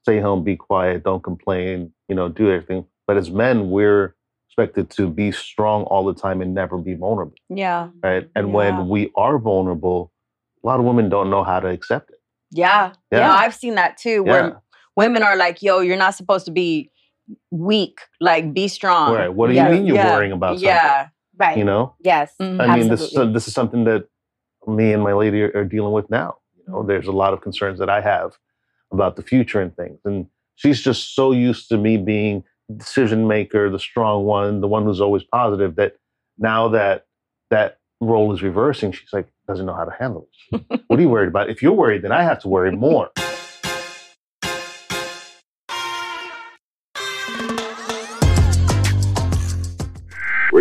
stay 0.01 0.19
home, 0.19 0.43
be 0.43 0.55
quiet, 0.55 1.03
don't 1.03 1.23
complain, 1.23 1.91
you 2.07 2.15
know, 2.15 2.29
do 2.29 2.51
everything. 2.51 2.85
But 3.07 3.17
as 3.17 3.29
men, 3.31 3.69
we're 3.69 4.15
expected 4.47 4.89
to 4.91 5.09
be 5.09 5.31
strong 5.31 5.83
all 5.83 6.05
the 6.05 6.13
time 6.13 6.41
and 6.41 6.53
never 6.53 6.77
be 6.77 6.93
vulnerable, 6.95 7.35
Yeah. 7.49 7.89
right? 8.03 8.29
And 8.35 8.47
Yeah. 8.47 8.53
when 8.53 8.89
we 8.89 9.11
are 9.15 9.37
vulnerable, 9.37 10.11
a 10.63 10.67
lot 10.67 10.79
of 10.79 10.85
women 10.85 11.09
don't 11.09 11.29
know 11.29 11.43
how 11.43 11.59
to 11.59 11.67
accept 11.67 12.11
it. 12.11 12.19
Yeah. 12.51 12.93
Yeah. 13.11 13.19
Yeah. 13.19 13.33
I've 13.33 13.53
seen 13.55 13.75
that 13.75 13.97
too, 13.97 14.23
Yeah. 14.25 14.31
where 14.31 14.61
women 14.95 15.23
are 15.23 15.35
like, 15.35 15.61
yo, 15.61 15.79
you're 15.79 15.97
not 15.97 16.15
supposed 16.15 16.45
to 16.45 16.51
be 16.51 16.89
weak. 17.51 17.99
Like, 18.21 18.53
be 18.53 18.67
strong. 18.67 19.13
Right? 19.13 19.33
What 19.33 19.47
do 19.47 19.53
Yeah. 19.53 19.69
you 19.69 19.75
mean 19.75 19.85
you're 19.87 19.95
Yeah. 19.97 20.13
worrying 20.15 20.31
about 20.31 20.55
something? 20.59 20.67
Yeah. 20.67 21.07
Right. 21.37 21.57
You 21.57 21.65
know, 21.65 21.95
Yes. 21.99 22.33
Mhm. 22.41 22.61
I 22.61 22.77
mean, 22.77 22.87
this 22.87 23.01
is, 23.01 23.33
this 23.33 23.47
is 23.47 23.53
something 23.53 23.83
that 23.85 24.07
me 24.67 24.93
and 24.93 25.03
my 25.03 25.13
lady 25.13 25.41
are, 25.43 25.51
are 25.53 25.65
dealing 25.65 25.91
with 25.91 26.09
now. 26.09 26.37
You 26.67 26.73
know, 26.73 26.83
there's 26.83 27.07
a 27.07 27.11
lot 27.11 27.33
of 27.33 27.41
concerns 27.41 27.79
that 27.79 27.89
I 27.89 28.01
have 28.01 28.37
about 28.91 29.15
the 29.15 29.23
future 29.23 29.61
and 29.61 29.75
things, 29.75 29.99
and 30.05 30.27
she's 30.55 30.81
just 30.81 31.15
so 31.15 31.31
used 31.31 31.69
to 31.69 31.77
me 31.77 31.97
being 31.97 32.43
decision 32.75 33.27
maker, 33.27 33.69
the 33.69 33.79
strong 33.79 34.25
one, 34.25 34.61
the 34.61 34.67
one 34.67 34.83
who's 34.83 35.01
always 35.01 35.23
positive. 35.23 35.75
That 35.75 35.97
now 36.37 36.69
that 36.69 37.05
that 37.49 37.79
role 38.01 38.33
is 38.33 38.41
reversing, 38.41 38.91
she's 38.91 39.13
like 39.13 39.27
doesn't 39.47 39.65
know 39.65 39.75
how 39.75 39.85
to 39.85 39.95
handle 39.97 40.27
it. 40.51 40.83
what 40.87 40.99
are 40.99 41.01
you 41.01 41.09
worried 41.09 41.27
about? 41.27 41.49
If 41.49 41.61
you're 41.61 41.73
worried, 41.73 42.01
then 42.01 42.11
I 42.11 42.23
have 42.23 42.39
to 42.39 42.47
worry 42.47 42.71
more. 42.71 43.11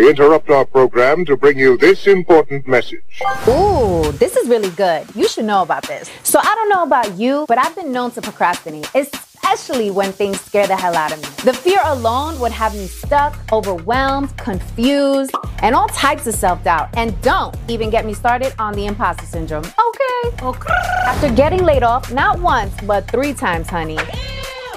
We 0.04 0.10
interrupt 0.10 0.50
our 0.50 0.66
program 0.66 1.24
to 1.24 1.34
bring 1.34 1.58
you 1.58 1.78
this 1.78 2.06
important 2.06 2.68
message. 2.68 3.22
Ooh, 3.48 4.12
this 4.12 4.36
is 4.36 4.46
really 4.50 4.68
good. 4.68 5.06
You 5.16 5.26
should 5.26 5.46
know 5.46 5.62
about 5.62 5.88
this. 5.88 6.10
So 6.24 6.38
I 6.42 6.54
don't 6.54 6.68
know 6.68 6.82
about 6.82 7.16
you, 7.16 7.46
but 7.48 7.56
I've 7.56 7.74
been 7.74 7.90
known 7.90 8.10
to 8.10 8.20
procrastinate, 8.20 8.86
especially 8.94 9.90
when 9.90 10.12
things 10.12 10.42
scare 10.42 10.66
the 10.66 10.76
hell 10.76 10.94
out 10.94 11.10
of 11.10 11.22
me. 11.22 11.28
The 11.50 11.54
fear 11.54 11.78
alone 11.84 12.38
would 12.38 12.52
have 12.52 12.74
me 12.74 12.86
stuck, 12.86 13.34
overwhelmed, 13.50 14.36
confused, 14.36 15.32
and 15.62 15.74
all 15.74 15.88
types 15.88 16.26
of 16.26 16.34
self 16.34 16.62
doubt. 16.62 16.90
And 16.98 17.18
don't 17.22 17.56
even 17.68 17.88
get 17.88 18.04
me 18.04 18.12
started 18.12 18.52
on 18.58 18.74
the 18.74 18.84
imposter 18.84 19.24
syndrome. 19.24 19.64
Okay. 19.64 20.44
okay. 20.44 20.74
After 21.06 21.32
getting 21.32 21.64
laid 21.64 21.82
off, 21.82 22.12
not 22.12 22.38
once, 22.40 22.74
but 22.82 23.10
three 23.10 23.32
times, 23.32 23.70
honey. 23.70 23.96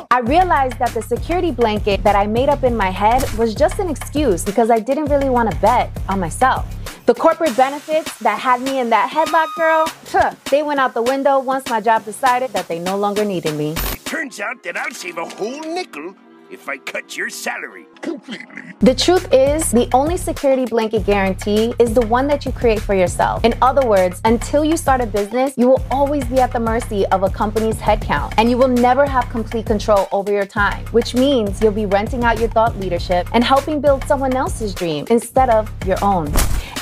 I 0.10 0.20
realized 0.22 0.80
that 0.80 0.93
the 0.93 1.01
security 1.01 1.51
blanket 1.51 2.01
that 2.03 2.16
I 2.16 2.28
made 2.28 2.47
up 2.47 2.64
in 2.64 2.76
my 2.78 2.89
head 2.89 3.30
was 3.34 3.53
just 3.53 3.78
an 3.80 3.89
excuse 3.89 4.43
because 4.43 4.72
I 4.72 4.80
didn't 4.80 5.05
really 5.05 5.30
want 5.30 5.51
to 5.51 5.58
bet 5.58 5.91
on 6.08 6.20
myself. 6.20 6.66
The 7.05 7.14
corporate 7.14 7.58
benefits 7.58 8.18
that 8.20 8.39
had 8.39 8.62
me 8.62 8.80
in 8.80 8.89
that 8.89 9.12
headlock, 9.12 9.47
girl, 9.58 10.34
they 10.49 10.64
went 10.64 10.80
out 10.80 10.93
the 10.93 11.01
window 11.01 11.39
once 11.39 11.70
my 11.70 11.82
job 11.82 12.05
decided 12.05 12.51
that 12.51 12.70
they 12.70 12.80
no 12.80 12.97
longer 12.97 13.26
needed 13.26 13.55
me. 13.55 13.76
Turns 14.05 14.39
out 14.39 14.64
that 14.64 14.78
I'll 14.78 14.91
save 14.91 15.18
a 15.18 15.26
whole 15.26 15.60
nickel 15.60 16.16
if 16.49 16.69
I 16.69 16.77
cut 16.77 17.17
your 17.17 17.29
salary 17.29 17.85
completely. 18.01 18.61
The 18.79 18.95
truth 18.95 19.27
is, 19.33 19.71
the 19.71 19.89
only 19.93 20.17
security 20.17 20.65
blanket 20.65 21.05
guarantee 21.05 21.73
is 21.79 21.93
the 21.93 22.05
one 22.07 22.27
that 22.27 22.45
you 22.45 22.51
create 22.51 22.79
for 22.79 22.95
yourself. 22.95 23.43
In 23.43 23.53
other 23.61 23.87
words, 23.87 24.21
until 24.25 24.63
you 24.63 24.77
start 24.77 25.01
a 25.01 25.05
business, 25.05 25.53
you 25.57 25.67
will 25.67 25.83
always 25.91 26.23
be 26.25 26.39
at 26.39 26.51
the 26.53 26.59
mercy 26.59 27.05
of 27.07 27.23
a 27.23 27.29
company's 27.29 27.77
headcount, 27.77 28.33
and 28.37 28.49
you 28.49 28.57
will 28.57 28.67
never 28.67 29.05
have 29.05 29.29
complete 29.29 29.65
control 29.65 30.07
over 30.11 30.31
your 30.31 30.45
time, 30.45 30.85
which 30.87 31.15
means 31.15 31.61
you'll 31.61 31.71
be 31.71 31.85
renting 31.85 32.23
out 32.23 32.39
your 32.39 32.49
thought 32.49 32.77
leadership 32.77 33.27
and 33.33 33.43
helping 33.43 33.81
build 33.81 34.03
someone 34.05 34.35
else's 34.35 34.73
dream 34.73 35.05
instead 35.09 35.49
of 35.49 35.69
your 35.85 35.97
own. 36.03 36.27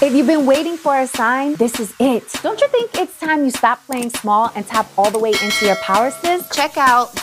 If 0.02 0.14
you've 0.14 0.28
been 0.28 0.46
waiting 0.46 0.76
for 0.76 1.00
a 1.00 1.08
sign, 1.08 1.56
this 1.56 1.80
is 1.80 1.94
it. 2.02 2.28
Don't 2.44 2.60
you 2.60 2.68
think 2.68 2.92
it's 2.96 3.18
time 3.18 3.46
you 3.46 3.50
stop 3.50 3.84
playing 3.86 4.10
small 4.10 4.52
and 4.54 4.68
tap 4.68 4.88
all 4.98 5.10
the 5.10 5.18
way 5.18 5.30
into 5.30 5.66
your 5.66 5.78
power, 5.78 6.12
sis? 6.12 6.48
Check 6.50 6.78
out 6.78 7.16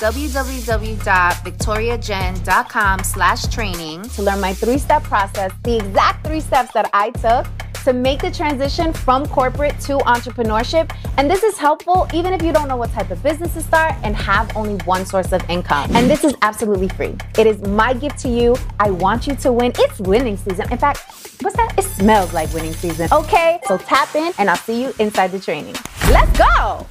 www.victoriajenn.com 2.32 3.04
slash 3.04 3.46
training 3.48 4.02
to 4.02 4.22
learn 4.22 4.40
my 4.40 4.54
three-step 4.54 5.02
process, 5.04 5.52
the 5.64 5.76
exact 5.76 6.26
three 6.26 6.40
steps 6.40 6.72
that 6.72 6.88
I 6.92 7.10
took 7.10 7.46
to 7.84 7.92
make 7.92 8.20
the 8.20 8.30
transition 8.30 8.92
from 8.92 9.26
corporate 9.26 9.78
to 9.80 9.98
entrepreneurship. 9.98 10.94
And 11.16 11.28
this 11.28 11.42
is 11.42 11.58
helpful 11.58 12.06
even 12.14 12.32
if 12.32 12.40
you 12.40 12.52
don't 12.52 12.68
know 12.68 12.76
what 12.76 12.92
type 12.92 13.10
of 13.10 13.20
business 13.24 13.52
to 13.54 13.60
start 13.60 13.96
and 14.04 14.14
have 14.14 14.56
only 14.56 14.76
one 14.84 15.04
source 15.04 15.32
of 15.32 15.42
income. 15.50 15.90
And 15.96 16.08
this 16.08 16.22
is 16.22 16.32
absolutely 16.42 16.88
free. 16.88 17.16
It 17.36 17.46
is 17.48 17.60
my 17.62 17.92
gift 17.92 18.18
to 18.20 18.28
you. 18.28 18.56
I 18.78 18.90
want 18.92 19.26
you 19.26 19.34
to 19.34 19.52
win. 19.52 19.72
It's 19.78 19.98
winning 19.98 20.36
season. 20.36 20.70
In 20.70 20.78
fact, 20.78 21.00
what's 21.40 21.56
that? 21.56 21.74
It 21.76 21.82
smells 21.82 22.32
like 22.32 22.52
winning 22.54 22.72
season. 22.72 23.08
Okay, 23.10 23.58
so 23.66 23.78
tap 23.78 24.14
in 24.14 24.32
and 24.38 24.48
I'll 24.48 24.56
see 24.56 24.80
you 24.80 24.94
inside 25.00 25.32
the 25.32 25.40
training. 25.40 25.74
Let's 26.08 26.38
go. 26.38 26.86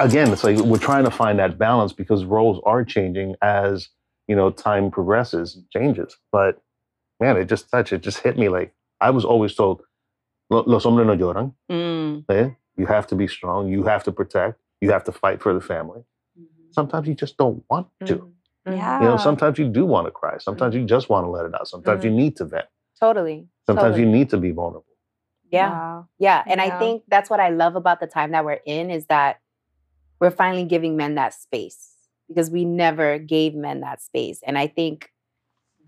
Again, 0.00 0.32
it's 0.32 0.44
like 0.44 0.58
we're 0.58 0.78
trying 0.78 1.04
to 1.04 1.10
find 1.10 1.38
that 1.38 1.58
balance 1.58 1.92
because 1.92 2.24
roles 2.24 2.60
are 2.64 2.84
changing 2.84 3.36
as 3.42 3.88
you 4.28 4.36
know 4.36 4.50
time 4.50 4.90
progresses, 4.90 5.58
changes. 5.72 6.16
But 6.30 6.62
man, 7.20 7.36
it 7.36 7.46
just 7.46 7.70
touched. 7.70 7.92
It 7.92 8.02
just 8.02 8.18
hit 8.18 8.38
me 8.38 8.48
like 8.48 8.74
I 9.00 9.10
was 9.10 9.24
always 9.24 9.54
told, 9.54 9.82
"Los 10.50 10.84
hombres 10.84 11.06
no 11.06 11.16
lloran." 11.16 11.54
Mm. 11.70 12.24
Eh? 12.30 12.50
You 12.76 12.86
have 12.86 13.06
to 13.08 13.14
be 13.14 13.28
strong. 13.28 13.68
You 13.68 13.84
have 13.84 14.04
to 14.04 14.12
protect. 14.12 14.60
You 14.80 14.90
have 14.90 15.04
to 15.04 15.12
fight 15.12 15.42
for 15.42 15.52
the 15.52 15.60
family. 15.60 16.00
Mm-hmm. 16.38 16.72
Sometimes 16.72 17.06
you 17.06 17.14
just 17.14 17.36
don't 17.36 17.62
want 17.68 17.88
to. 18.06 18.14
Mm-hmm. 18.16 18.72
Yeah. 18.72 19.00
You 19.00 19.08
know, 19.08 19.16
sometimes 19.16 19.58
you 19.58 19.68
do 19.68 19.84
want 19.84 20.06
to 20.06 20.10
cry. 20.10 20.38
Sometimes 20.38 20.74
you 20.74 20.84
just 20.84 21.08
want 21.08 21.26
to 21.26 21.30
let 21.30 21.46
it 21.46 21.54
out. 21.54 21.68
Sometimes 21.68 22.04
you 22.04 22.10
need 22.10 22.36
to 22.36 22.44
vent. 22.44 22.66
Totally. 22.98 23.46
Sometimes 23.66 23.96
totally. 23.96 24.02
you 24.02 24.06
need 24.06 24.30
to 24.30 24.38
be 24.38 24.52
vulnerable. 24.52 24.86
Yeah. 25.50 25.70
Wow. 25.70 26.08
Yeah. 26.18 26.42
And 26.46 26.60
I 26.60 26.78
think 26.78 27.02
that's 27.08 27.28
what 27.28 27.40
I 27.40 27.50
love 27.50 27.76
about 27.76 28.00
the 28.00 28.06
time 28.06 28.30
that 28.32 28.44
we're 28.44 28.60
in 28.64 28.90
is 28.90 29.06
that 29.06 29.41
we're 30.22 30.30
finally 30.30 30.64
giving 30.64 30.96
men 30.96 31.16
that 31.16 31.34
space 31.34 31.90
because 32.28 32.48
we 32.48 32.64
never 32.64 33.18
gave 33.18 33.56
men 33.56 33.80
that 33.80 34.00
space. 34.00 34.38
And 34.46 34.56
I 34.56 34.68
think 34.68 35.10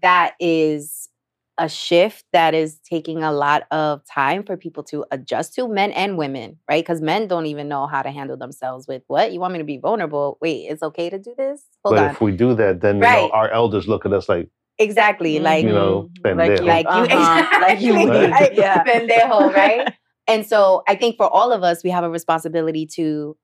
that 0.02 0.34
is 0.40 1.08
a 1.56 1.68
shift 1.68 2.24
that 2.32 2.52
is 2.52 2.80
taking 2.80 3.22
a 3.22 3.30
lot 3.30 3.62
of 3.70 4.02
time 4.12 4.42
for 4.42 4.56
people 4.56 4.82
to 4.82 5.04
adjust 5.12 5.54
to, 5.54 5.68
men 5.68 5.92
and 5.92 6.18
women, 6.18 6.58
right? 6.68 6.84
Because 6.84 7.00
men 7.00 7.28
don't 7.28 7.46
even 7.46 7.68
know 7.68 7.86
how 7.86 8.02
to 8.02 8.10
handle 8.10 8.36
themselves 8.36 8.88
with 8.88 9.02
what? 9.06 9.32
You 9.32 9.38
want 9.38 9.52
me 9.52 9.60
to 9.60 9.64
be 9.64 9.78
vulnerable? 9.78 10.36
Wait, 10.40 10.66
it's 10.68 10.82
okay 10.82 11.08
to 11.10 11.18
do 11.18 11.32
this? 11.38 11.62
Hold 11.84 11.94
but 11.94 12.04
on. 12.04 12.10
if 12.10 12.20
we 12.20 12.32
do 12.32 12.54
that, 12.56 12.80
then 12.80 12.96
you 12.96 13.02
know, 13.02 13.06
Right. 13.06 13.30
our 13.32 13.50
elders 13.50 13.86
look 13.86 14.04
at 14.04 14.12
us 14.12 14.28
like, 14.28 14.48
Exactly. 14.78 15.38
Like 15.38 15.64
you 15.64 15.70
know, 15.70 16.10
like 16.24 16.58
you, 16.58 16.66
like 16.66 16.86
you 16.86 16.90
uh-huh. 16.90 17.60
like 17.62 17.80
you 17.80 17.92
exactly, 17.94 18.20
need. 18.20 18.30
like, 18.30 18.52
yeah. 18.56 18.82
pendejo, 18.82 19.54
right? 19.54 19.94
and 20.26 20.44
so 20.44 20.82
I 20.88 20.96
think 20.96 21.16
for 21.16 21.30
all 21.32 21.52
of 21.52 21.62
us, 21.62 21.84
we 21.84 21.90
have 21.90 22.02
a 22.02 22.10
responsibility 22.10 22.84
to 22.96 23.36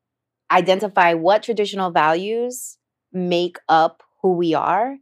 identify 0.51 1.15
what 1.15 1.43
traditional 1.43 1.91
values 1.91 2.77
make 3.13 3.59
up 3.69 4.03
who 4.23 4.33
we 4.33 4.55
are 4.55 4.97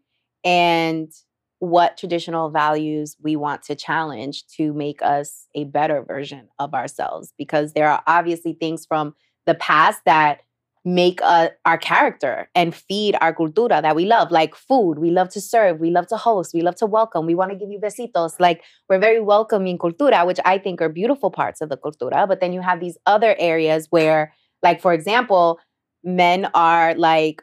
and 0.44 1.12
what 1.58 1.96
traditional 1.96 2.50
values 2.50 3.16
we 3.20 3.34
want 3.34 3.62
to 3.64 3.74
challenge 3.74 4.46
to 4.46 4.72
make 4.72 5.02
us 5.02 5.46
a 5.54 5.64
better 5.64 6.02
version 6.02 6.48
of 6.58 6.72
ourselves. 6.74 7.32
Because 7.36 7.72
there 7.72 7.90
are 7.90 8.02
obviously 8.06 8.52
things 8.52 8.86
from 8.86 9.14
the 9.46 9.54
past 9.54 10.00
that 10.04 10.40
make 10.84 11.20
uh, 11.22 11.48
our 11.64 11.76
character 11.76 12.48
and 12.54 12.74
feed 12.74 13.16
our 13.20 13.34
cultura 13.34 13.82
that 13.82 13.96
we 13.96 14.06
love, 14.06 14.30
like 14.30 14.54
food. 14.54 14.98
We 14.98 15.10
love 15.10 15.28
to 15.30 15.40
serve, 15.40 15.80
we 15.80 15.90
love 15.90 16.06
to 16.08 16.16
host, 16.16 16.54
we 16.54 16.62
love 16.62 16.76
to 16.76 16.86
welcome, 16.86 17.26
we 17.26 17.34
want 17.34 17.50
to 17.50 17.56
give 17.56 17.70
you 17.70 17.78
besitos. 17.78 18.34
Like 18.38 18.62
we're 18.88 18.98
very 18.98 19.20
welcoming 19.20 19.76
cultura, 19.78 20.26
which 20.26 20.38
I 20.44 20.58
think 20.58 20.80
are 20.80 20.88
beautiful 20.88 21.30
parts 21.30 21.60
of 21.60 21.68
the 21.68 21.76
cultura. 21.76 22.26
But 22.26 22.40
then 22.40 22.52
you 22.52 22.60
have 22.62 22.80
these 22.80 22.96
other 23.04 23.34
areas 23.38 23.88
where, 23.90 24.32
like, 24.62 24.80
for 24.80 24.92
example, 24.92 25.58
men 26.04 26.48
are 26.54 26.94
like, 26.94 27.42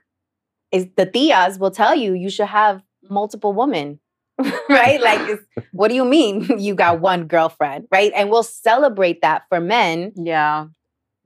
is 0.71 0.87
the 0.97 1.05
tias 1.05 1.59
will 1.59 1.71
tell 1.71 1.95
you 1.95 2.13
you 2.13 2.29
should 2.29 2.47
have 2.47 2.81
multiple 3.09 3.53
women. 3.53 3.99
right? 4.69 4.99
Like, 4.99 5.39
what 5.71 5.87
do 5.87 5.95
you 5.95 6.05
mean 6.05 6.45
you 6.59 6.75
got 6.75 6.99
one 6.99 7.27
girlfriend? 7.27 7.87
Right. 7.91 8.11
And 8.15 8.29
we'll 8.29 8.43
celebrate 8.43 9.21
that 9.21 9.43
for 9.49 9.59
men. 9.59 10.11
Yeah. 10.15 10.67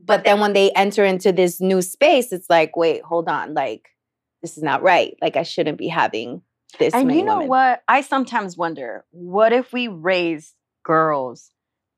But 0.03 0.23
then 0.23 0.39
when 0.39 0.53
they 0.53 0.71
enter 0.71 1.03
into 1.03 1.31
this 1.31 1.59
new 1.59 1.81
space, 1.81 2.31
it's 2.31 2.49
like, 2.49 2.77
wait, 2.77 3.01
hold 3.01 3.27
on. 3.27 3.53
Like, 3.53 3.89
this 4.41 4.55
is 4.55 4.63
not 4.63 4.81
right. 4.81 5.17
Like, 5.21 5.35
I 5.35 5.43
shouldn't 5.43 5.77
be 5.77 5.89
having 5.89 6.41
this. 6.77 6.93
And 6.93 7.11
you 7.13 7.23
know 7.23 7.37
women. 7.37 7.49
what? 7.49 7.83
I 7.87 8.01
sometimes 8.01 8.55
wonder 8.55 9.03
what 9.11 9.51
if 9.51 9.73
we 9.73 9.87
raise 9.87 10.53
girls 10.85 11.51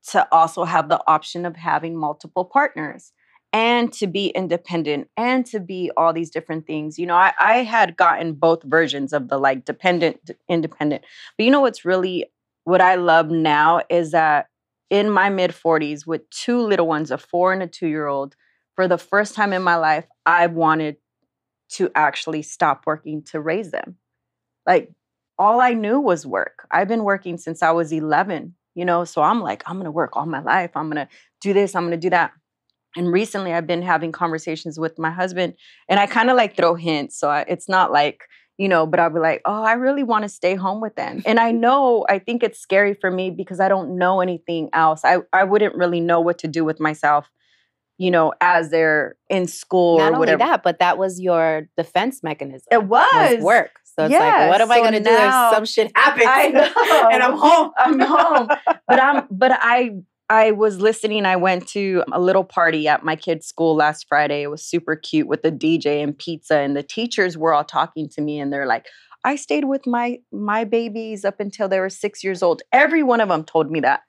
to 0.07 0.27
also 0.31 0.63
have 0.63 0.89
the 0.89 0.99
option 1.07 1.45
of 1.45 1.55
having 1.55 1.95
multiple 1.95 2.45
partners 2.45 3.11
and 3.53 3.91
to 3.93 4.07
be 4.07 4.27
independent 4.27 5.09
and 5.17 5.45
to 5.47 5.59
be 5.59 5.91
all 5.97 6.13
these 6.13 6.29
different 6.29 6.65
things? 6.65 6.97
You 6.97 7.05
know, 7.05 7.15
I, 7.15 7.33
I 7.39 7.57
had 7.63 7.97
gotten 7.97 8.33
both 8.33 8.63
versions 8.63 9.13
of 9.13 9.29
the 9.29 9.37
like 9.37 9.65
dependent, 9.65 10.31
independent. 10.49 11.03
But 11.37 11.43
you 11.43 11.51
know 11.51 11.61
what's 11.61 11.85
really 11.85 12.25
what 12.63 12.81
I 12.81 12.95
love 12.95 13.29
now 13.29 13.81
is 13.89 14.11
that 14.11 14.47
in 14.89 15.09
my 15.09 15.29
mid 15.29 15.51
40s 15.51 16.05
with 16.05 16.29
two 16.29 16.59
little 16.59 16.87
ones, 16.87 17.11
a 17.11 17.17
four 17.17 17.53
and 17.53 17.63
a 17.63 17.67
two 17.67 17.87
year 17.87 18.07
old, 18.07 18.35
for 18.75 18.87
the 18.87 18.97
first 18.97 19.35
time 19.35 19.53
in 19.53 19.61
my 19.61 19.75
life, 19.75 20.05
I 20.25 20.47
wanted 20.47 20.97
to 21.73 21.89
actually 21.95 22.41
stop 22.41 22.83
working 22.85 23.23
to 23.23 23.39
raise 23.39 23.71
them 23.71 23.97
like 24.65 24.91
all 25.37 25.61
I 25.61 25.73
knew 25.73 25.99
was 25.99 26.25
work. 26.25 26.67
I've 26.71 26.87
been 26.87 27.03
working 27.03 27.37
since 27.37 27.63
I 27.63 27.71
was 27.71 27.91
11, 27.91 28.55
you 28.75 28.85
know, 28.85 29.05
so 29.05 29.21
I'm 29.21 29.41
like, 29.41 29.63
I'm 29.65 29.75
going 29.75 29.85
to 29.85 29.91
work 29.91 30.15
all 30.15 30.25
my 30.25 30.41
life. 30.41 30.71
I'm 30.75 30.89
going 30.89 31.07
to 31.07 31.11
do 31.41 31.53
this, 31.53 31.75
I'm 31.75 31.83
going 31.83 31.91
to 31.91 31.97
do 31.97 32.11
that. 32.11 32.31
And 32.95 33.11
recently 33.11 33.53
I've 33.53 33.67
been 33.67 33.81
having 33.81 34.11
conversations 34.11 34.79
with 34.79 34.99
my 34.99 35.11
husband 35.11 35.53
and 35.87 35.99
I 35.99 36.07
kind 36.07 36.29
of 36.29 36.37
like 36.37 36.57
throw 36.57 36.75
hints. 36.75 37.17
So 37.17 37.29
I, 37.29 37.41
it's 37.47 37.69
not 37.69 37.91
like, 37.91 38.23
you 38.57 38.67
know, 38.67 38.85
but 38.85 38.99
I'll 38.99 39.09
be 39.09 39.19
like, 39.19 39.41
oh, 39.45 39.63
I 39.63 39.73
really 39.73 40.03
want 40.03 40.23
to 40.23 40.29
stay 40.29 40.55
home 40.55 40.81
with 40.81 40.95
them. 40.95 41.21
And 41.25 41.39
I 41.39 41.51
know, 41.51 42.05
I 42.09 42.19
think 42.19 42.43
it's 42.43 42.59
scary 42.59 42.93
for 42.93 43.09
me 43.09 43.31
because 43.31 43.59
I 43.59 43.69
don't 43.69 43.97
know 43.97 44.21
anything 44.21 44.69
else. 44.73 45.01
I, 45.03 45.19
I 45.33 45.45
wouldn't 45.45 45.75
really 45.75 45.99
know 45.99 46.19
what 46.19 46.37
to 46.39 46.47
do 46.47 46.65
with 46.65 46.79
myself, 46.79 47.29
you 47.97 48.11
know, 48.11 48.33
as 48.41 48.69
they're 48.69 49.15
in 49.29 49.47
school 49.47 49.97
Not 49.97 50.13
or 50.13 50.15
only 50.17 50.35
that, 50.35 50.63
but 50.63 50.79
that 50.79 50.97
was 50.97 51.19
your 51.19 51.69
defense 51.77 52.21
mechanism. 52.21 52.67
It 52.71 52.83
was. 52.83 53.41
work. 53.41 53.71
So 53.95 54.05
it's 54.05 54.11
Yeah, 54.11 54.19
like, 54.19 54.49
what 54.49 54.61
am 54.61 54.71
I 54.71 54.79
going 54.79 54.93
to 54.93 54.99
do 55.03 55.09
if 55.09 55.33
some 55.53 55.65
shit 55.65 55.91
happens? 55.95 56.25
I 56.27 56.47
know. 56.49 57.09
and 57.11 57.23
I'm 57.23 57.37
home. 57.37 57.71
I'm 57.77 57.99
home. 57.99 58.47
but 58.87 59.01
I'm 59.01 59.27
but 59.29 59.51
I 59.53 59.91
I 60.31 60.51
was 60.51 60.79
listening. 60.79 61.25
I 61.25 61.35
went 61.35 61.67
to 61.69 62.05
a 62.13 62.19
little 62.21 62.45
party 62.45 62.87
at 62.87 63.03
my 63.03 63.17
kid's 63.17 63.45
school 63.45 63.75
last 63.75 64.07
Friday. 64.07 64.43
It 64.43 64.47
was 64.49 64.63
super 64.63 64.95
cute 64.95 65.27
with 65.27 65.41
the 65.41 65.51
DJ 65.51 66.01
and 66.01 66.17
pizza 66.17 66.55
and 66.55 66.73
the 66.73 66.83
teachers 66.83 67.37
were 67.37 67.53
all 67.53 67.65
talking 67.65 68.07
to 68.07 68.21
me 68.21 68.39
and 68.39 68.51
they're 68.51 68.65
like, 68.65 68.85
"I 69.25 69.35
stayed 69.35 69.65
with 69.65 69.85
my 69.85 70.19
my 70.31 70.63
babies 70.63 71.25
up 71.25 71.41
until 71.41 71.67
they 71.67 71.81
were 71.81 71.89
6 71.89 72.23
years 72.23 72.41
old." 72.41 72.61
Every 72.71 73.03
one 73.03 73.19
of 73.19 73.27
them 73.27 73.43
told 73.43 73.69
me 73.69 73.81
that. 73.81 74.03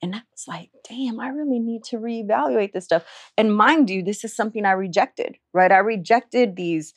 And 0.00 0.14
I 0.14 0.22
was 0.32 0.44
like, 0.48 0.70
"Damn, 0.88 1.20
I 1.20 1.28
really 1.28 1.58
need 1.58 1.84
to 1.90 1.98
reevaluate 1.98 2.72
this 2.72 2.86
stuff." 2.86 3.04
And 3.36 3.54
mind 3.54 3.90
you, 3.90 4.02
this 4.02 4.24
is 4.24 4.34
something 4.34 4.64
I 4.64 4.72
rejected, 4.72 5.36
right? 5.52 5.70
I 5.70 5.78
rejected 5.78 6.56
these 6.56 6.94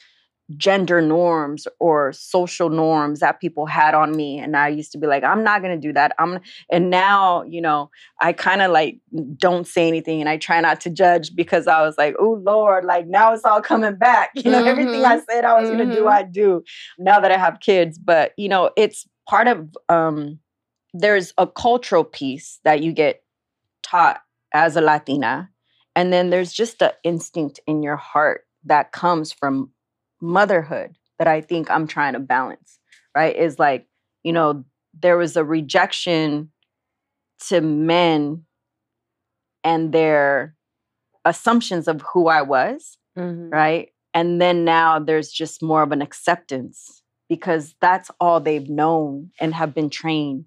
gender 0.58 1.02
norms 1.02 1.68
or 1.80 2.12
social 2.12 2.70
norms 2.70 3.20
that 3.20 3.40
people 3.40 3.68
had 3.68 3.94
on 3.94 4.16
me 4.16 4.40
and 4.40 4.58
i 4.58 4.68
used 4.68 4.92
to 4.92 4.98
be 4.98 5.06
like 5.06 5.24
i'm 5.24 5.44
not 5.44 5.62
going 5.62 5.74
to 5.74 5.88
do 5.88 5.94
that 5.94 6.14
i'm 6.18 6.40
and 6.72 6.90
now 6.90 7.44
you 7.44 7.62
know 7.62 7.90
i 8.20 8.34
kind 8.34 8.62
of 8.62 8.72
like 8.72 9.00
don't 9.38 9.68
say 9.68 9.88
anything 9.88 10.20
and 10.20 10.28
i 10.28 10.38
try 10.38 10.60
not 10.60 10.82
to 10.82 10.90
judge 10.90 11.36
because 11.36 11.68
i 11.68 11.82
was 11.82 11.98
like 11.98 12.16
oh 12.20 12.42
lord 12.44 12.84
like 12.84 13.06
now 13.08 13.34
it's 13.34 13.46
all 13.46 13.62
coming 13.62 13.96
back. 13.96 14.32
You 14.40 14.52
know 14.52 14.64
everything 14.64 15.06
i 15.06 15.20
said 15.30 15.46
i 15.46 15.60
was 15.60 15.70
going 15.70 15.88
to 15.88 15.94
do 15.94 16.08
i 16.08 16.24
do 16.24 16.64
now 16.98 17.20
that 17.20 17.32
i 17.32 17.38
have 17.38 17.60
kids 17.60 18.00
but 18.00 18.32
you 18.38 18.50
know 18.50 18.72
it's 18.76 19.08
part 19.28 19.48
of 19.48 19.68
um 19.90 20.40
there's 20.94 21.34
a 21.38 21.46
cultural 21.46 22.04
piece 22.04 22.60
that 22.64 22.82
you 22.82 22.92
get 22.92 23.22
taught 23.84 24.22
as 24.54 24.76
a 24.76 24.82
latina 24.82 25.50
and 25.96 26.12
then 26.14 26.30
there's 26.30 26.54
just 26.54 26.82
an 26.82 26.92
instinct 27.04 27.60
in 27.68 27.84
your 27.84 27.98
heart 27.98 28.46
that 28.66 28.92
comes 28.92 29.32
from 29.32 29.70
motherhood 30.22 30.96
that 31.18 31.28
I 31.28 31.42
think 31.42 31.70
I'm 31.70 31.88
trying 31.88 32.14
to 32.14 32.20
balance, 32.20 32.80
right? 33.16 33.36
Is 33.36 33.60
like, 33.60 33.88
you 34.24 34.34
know, 34.34 34.64
there 35.00 35.18
was 35.18 35.36
a 35.38 35.44
rejection 35.44 36.52
to 37.48 37.62
men 37.62 38.46
and 39.64 39.92
their 39.92 40.56
assumptions 41.26 41.88
of 41.88 42.02
who 42.14 42.28
I 42.28 42.42
was, 42.42 42.98
Mhm. 43.18 43.52
right? 43.52 43.90
And 44.14 44.42
then 44.42 44.66
now 44.66 45.00
there's 45.00 45.32
just 45.32 45.62
more 45.62 45.84
of 45.84 45.92
an 45.92 46.02
acceptance 46.02 47.04
because 47.28 47.76
that's 47.82 48.10
all 48.20 48.40
they've 48.40 48.70
known 48.70 49.32
and 49.40 49.54
have 49.54 49.74
been 49.76 49.90
trained 49.90 50.46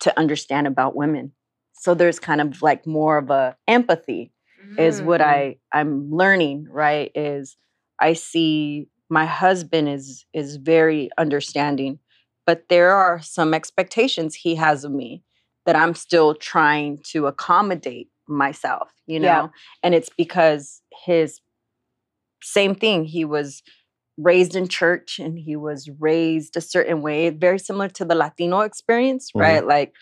to 0.00 0.18
understand 0.18 0.66
about 0.66 0.96
women. 0.96 1.32
So 1.72 1.94
there's 1.94 2.18
kind 2.18 2.40
of 2.40 2.62
like 2.62 2.86
more 2.86 3.18
of 3.18 3.30
a 3.30 3.56
empathy 3.68 4.32
is 4.78 5.00
what. 5.02 5.20
I 5.20 5.56
I'm 5.72 6.10
learning, 6.10 6.66
right? 6.70 7.10
Is 7.14 7.56
I 8.00 8.12
see 8.14 8.88
my 9.08 9.26
husband 9.26 9.88
is 9.88 10.24
is 10.32 10.56
very 10.56 11.10
understanding, 11.18 11.98
but 12.46 12.68
there 12.68 12.92
are 12.92 13.20
some 13.20 13.54
expectations 13.54 14.34
he 14.34 14.54
has 14.56 14.84
of 14.84 14.92
me 14.92 15.22
that 15.66 15.76
I'm 15.76 15.94
still 15.94 16.34
trying 16.34 16.98
to 17.12 17.26
accommodate 17.26 18.08
myself, 18.26 18.90
you 19.06 19.20
know? 19.20 19.26
Yeah. 19.26 19.48
And 19.82 19.94
it's 19.94 20.10
because 20.16 20.80
his 21.04 21.40
same 22.42 22.74
thing, 22.74 23.04
he 23.04 23.24
was 23.24 23.62
raised 24.16 24.56
in 24.56 24.66
church 24.68 25.18
and 25.18 25.38
he 25.38 25.56
was 25.56 25.88
raised 25.98 26.56
a 26.56 26.60
certain 26.60 27.02
way, 27.02 27.30
very 27.30 27.58
similar 27.58 27.88
to 27.88 28.04
the 28.04 28.14
Latino 28.14 28.60
experience, 28.60 29.30
Mhm. 29.32 29.40
right? 29.40 29.66
Like 29.66 29.92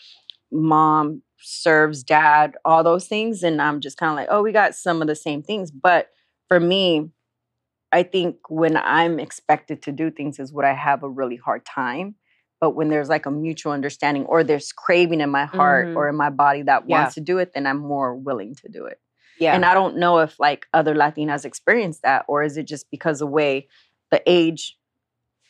mom 0.51 1.23
serves 1.39 2.03
dad, 2.03 2.57
all 2.65 2.83
those 2.83 3.07
things. 3.07 3.43
And 3.43 3.61
I'm 3.61 3.81
just 3.81 3.99
kind 3.99 4.11
of 4.11 4.17
like, 4.17 4.29
oh, 4.31 4.43
we 4.43 4.53
got 4.53 4.75
some 4.75 5.03
of 5.03 5.09
the 5.09 5.17
same 5.17 5.43
things. 5.43 5.71
But 5.71 6.09
for 6.49 6.61
me, 6.61 7.11
I 7.93 8.03
think 8.03 8.37
when 8.49 8.77
I'm 8.77 9.19
expected 9.21 9.83
to 9.83 9.93
do 9.93 10.11
things 10.11 10.39
is 10.39 10.53
what 10.53 10.65
I 10.65 10.75
have 10.75 11.03
a 11.03 11.09
really 11.09 11.37
hard 11.37 11.65
time. 11.65 12.17
But 12.61 12.71
when 12.71 12.89
there's 12.89 13.09
like 13.09 13.27
a 13.27 13.31
mutual 13.31 13.73
understanding 13.73 14.25
or 14.25 14.43
there's 14.43 14.73
craving 14.73 15.21
in 15.21 15.31
my 15.31 15.45
heart 15.45 15.89
Mhm. 15.89 15.97
or 15.97 16.09
in 16.09 16.17
my 16.17 16.31
body 16.31 16.63
that 16.63 16.89
Yeah. 16.89 17.03
wants 17.03 17.15
to 17.15 17.21
do 17.21 17.39
it, 17.39 17.53
then 17.55 17.67
I'm 17.67 17.79
more 17.79 18.15
willing 18.15 18.55
to 18.57 18.69
do 18.69 18.87
it. 18.87 18.99
Yeah. 19.39 19.55
And 19.55 19.65
I 19.65 19.75
don't 19.75 19.99
know 19.99 20.19
if 20.19 20.41
like 20.41 20.67
other 20.73 20.95
Latinas 20.95 21.45
experience 21.45 22.01
that 22.01 22.25
or 22.29 22.43
is 22.43 22.57
it 22.57 22.65
just 22.67 22.91
because 22.91 23.19
the 23.19 23.27
way 23.27 23.69
the 24.11 24.23
age 24.27 24.79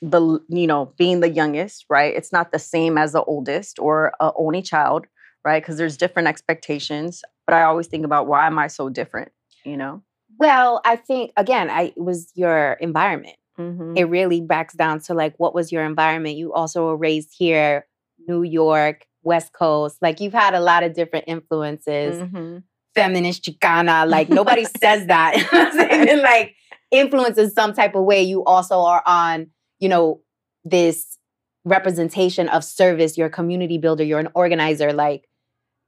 the 0.02 0.40
you 0.48 0.66
know 0.66 0.92
being 0.98 1.20
the 1.20 1.28
youngest 1.30 1.86
right 1.88 2.14
it's 2.14 2.30
not 2.30 2.52
the 2.52 2.58
same 2.58 2.98
as 2.98 3.12
the 3.12 3.22
oldest 3.24 3.78
or 3.78 4.12
a 4.20 4.30
only 4.36 4.60
child 4.60 5.06
right 5.42 5.62
because 5.62 5.78
there's 5.78 5.96
different 5.96 6.28
expectations 6.28 7.22
but 7.46 7.54
i 7.54 7.62
always 7.62 7.86
think 7.86 8.04
about 8.04 8.26
why 8.26 8.46
am 8.46 8.58
i 8.58 8.66
so 8.66 8.90
different 8.90 9.32
you 9.64 9.74
know 9.74 10.02
well, 10.38 10.80
I 10.84 10.96
think 10.96 11.32
again, 11.36 11.70
I 11.70 11.92
it 11.96 11.98
was 12.00 12.30
your 12.34 12.74
environment. 12.80 13.36
mm-hmm. 13.58 13.96
It 13.96 14.04
really 14.04 14.40
backs 14.40 14.74
down 14.74 15.00
to 15.02 15.14
like 15.14 15.34
what 15.38 15.54
was 15.54 15.72
your 15.72 15.84
environment. 15.84 16.36
You 16.36 16.52
also 16.52 16.86
were 16.86 16.96
raised 16.96 17.34
here, 17.36 17.86
New 18.28 18.42
York, 18.42 19.06
West 19.22 19.52
Coast. 19.52 19.98
Like 20.00 20.20
you've 20.20 20.32
had 20.32 20.54
a 20.54 20.60
lot 20.60 20.82
of 20.82 20.94
different 20.94 21.26
influences. 21.28 22.22
Mm-hmm. 22.22 22.58
feminist 22.94 23.44
Chicana. 23.44 24.08
Like 24.08 24.28
nobody 24.28 24.64
says 24.80 25.06
that. 25.06 25.36
You 25.36 25.42
know 25.42 25.64
what 25.64 25.68
I'm 25.68 25.90
saying? 25.90 26.08
And, 26.08 26.22
like 26.22 26.54
influence 26.90 27.36
in 27.38 27.50
some 27.50 27.72
type 27.72 27.94
of 27.94 28.04
way. 28.04 28.22
You 28.22 28.44
also 28.44 28.80
are 28.80 29.02
on, 29.06 29.48
you 29.80 29.88
know, 29.88 30.20
this 30.64 31.18
representation 31.64 32.48
of 32.48 32.64
service. 32.64 33.18
You're 33.18 33.26
a 33.26 33.30
community 33.30 33.78
builder. 33.78 34.04
You're 34.04 34.20
an 34.20 34.28
organizer. 34.34 34.92
Like 34.92 35.28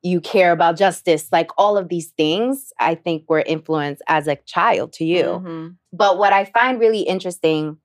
you 0.02 0.20
care 0.20 0.52
about 0.52 0.76
justice. 0.76 1.28
Like 1.32 1.50
all 1.58 1.76
of 1.76 1.88
these 1.88 2.08
things, 2.10 2.72
I 2.78 2.94
think 2.94 3.24
were 3.28 3.42
influenced 3.44 4.02
as 4.08 4.28
a 4.28 4.36
child 4.46 4.92
to 4.94 5.04
you. 5.04 5.24
Mhm. 5.24 5.76
But 5.92 6.18
what 6.18 6.32
I 6.32 6.44
find 6.44 6.78
really 6.78 7.00
interesting 7.00 7.78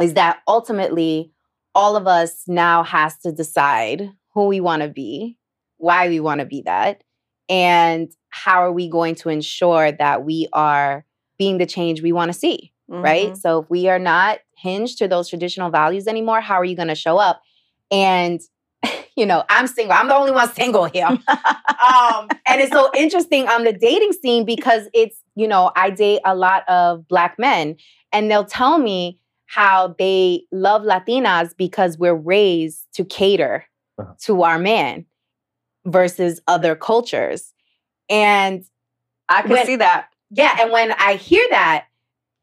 is 0.00 0.14
that 0.14 0.38
ultimately 0.46 1.32
all 1.74 1.96
of 1.96 2.06
us 2.06 2.44
now 2.46 2.82
has 2.82 3.18
to 3.18 3.32
decide 3.32 4.10
who 4.34 4.46
we 4.46 4.60
want 4.60 4.82
to 4.82 4.88
be, 4.88 5.36
why 5.78 6.08
we 6.08 6.20
want 6.20 6.40
to 6.40 6.46
be 6.46 6.62
that, 6.62 7.02
and 7.48 8.10
how 8.30 8.62
are 8.62 8.72
we 8.72 8.88
going 8.88 9.14
to 9.16 9.28
ensure 9.28 9.92
that 9.92 10.24
we 10.24 10.48
are 10.52 11.04
being 11.38 11.58
the 11.58 11.66
change 11.66 12.00
we 12.02 12.12
want 12.12 12.32
to 12.32 12.38
see, 12.38 12.72
right? 12.88 13.32
Mhm. 13.32 13.36
So 13.36 13.60
if 13.62 13.70
we 13.70 13.88
are 13.88 13.98
not 13.98 14.38
hinged 14.56 14.98
to 14.98 15.08
those 15.08 15.28
traditional 15.28 15.70
values 15.70 16.06
anymore, 16.06 16.40
how 16.40 16.54
are 16.54 16.64
you 16.64 16.76
going 16.76 16.88
to 16.88 16.94
show 16.94 17.18
up? 17.18 17.42
And 17.90 18.40
you 19.16 19.26
know, 19.26 19.44
I'm 19.48 19.66
single. 19.66 19.92
I'm 19.92 20.08
the 20.08 20.14
only 20.14 20.32
one 20.32 20.48
single 20.52 20.84
here 20.84 21.06
um, 21.08 22.28
and 22.46 22.60
it's 22.60 22.72
so 22.72 22.90
interesting 22.94 23.48
on 23.48 23.64
the 23.64 23.72
dating 23.72 24.12
scene 24.12 24.44
because 24.44 24.88
it's, 24.94 25.22
you 25.34 25.48
know, 25.48 25.72
I 25.76 25.90
date 25.90 26.20
a 26.24 26.34
lot 26.34 26.68
of 26.68 27.06
black 27.08 27.38
men 27.38 27.76
and 28.12 28.30
they'll 28.30 28.44
tell 28.44 28.78
me 28.78 29.18
how 29.46 29.94
they 29.98 30.42
love 30.52 30.82
Latinas 30.82 31.56
because 31.56 31.96
we're 31.98 32.14
raised 32.14 32.86
to 32.94 33.04
cater 33.04 33.64
Uh-huh. 33.98 34.12
to 34.24 34.42
our 34.42 34.58
man 34.58 35.06
versus 35.86 36.40
other 36.46 36.74
cultures. 36.76 37.54
And 38.08 38.64
i 39.28 39.42
can 39.42 39.50
When- 39.52 39.66
see 39.66 39.76
that 39.76 40.08
yeah, 40.30 40.56
and 40.60 40.72
when 40.72 40.90
I 40.98 41.14
hear 41.14 41.46
that, 41.50 41.84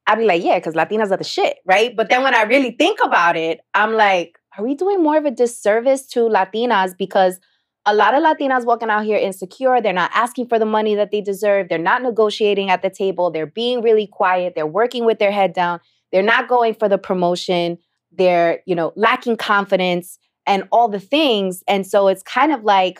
I'll 0.07 0.15
be 0.15 0.23
like, 0.25 0.41
yeah, 0.41 0.57
because 0.57 0.73
Latinas 0.73 1.11
are 1.11 1.17
the 1.17 1.25
shit, 1.25 1.57
right? 1.65 1.93
But 1.93 2.07
then 2.09 2.23
when 2.23 2.33
I 2.33 2.43
really 2.43 2.71
think 2.71 2.99
about 3.03 3.35
it, 3.35 3.59
I'm 3.73 3.91
like, 3.93 4.39
are 4.57 4.63
we 4.63 4.75
doing 4.75 5.01
more 5.01 5.17
of 5.17 5.25
a 5.25 5.31
disservice 5.31 6.05
to 6.07 6.21
Latinas? 6.21 6.97
Because 6.97 7.39
a 7.85 7.93
lot 7.93 8.13
of 8.13 8.23
Latinas 8.23 8.65
walking 8.65 8.89
out 8.89 9.03
here 9.03 9.17
insecure, 9.17 9.81
they're 9.81 9.93
not 9.93 10.11
asking 10.13 10.47
for 10.47 10.57
the 10.57 10.65
money 10.65 10.95
that 10.95 11.11
they 11.11 11.21
deserve, 11.21 11.67
they're 11.69 11.77
not 11.77 12.01
negotiating 12.01 12.69
at 12.69 12.81
the 12.81 12.89
table, 12.89 13.29
they're 13.29 13.45
being 13.45 13.81
really 13.81 14.07
quiet, 14.07 14.53
they're 14.55 14.65
working 14.65 15.05
with 15.05 15.19
their 15.19 15.31
head 15.31 15.53
down, 15.53 15.79
they're 16.11 16.21
not 16.21 16.47
going 16.47 16.75
for 16.75 16.87
the 16.87 16.97
promotion, 16.97 17.77
they're, 18.11 18.61
you 18.65 18.75
know, 18.75 18.93
lacking 18.95 19.35
confidence 19.35 20.17
and 20.45 20.67
all 20.71 20.87
the 20.87 20.99
things. 20.99 21.63
And 21.67 21.85
so 21.85 22.07
it's 22.07 22.23
kind 22.23 22.53
of 22.53 22.63
like 22.63 22.99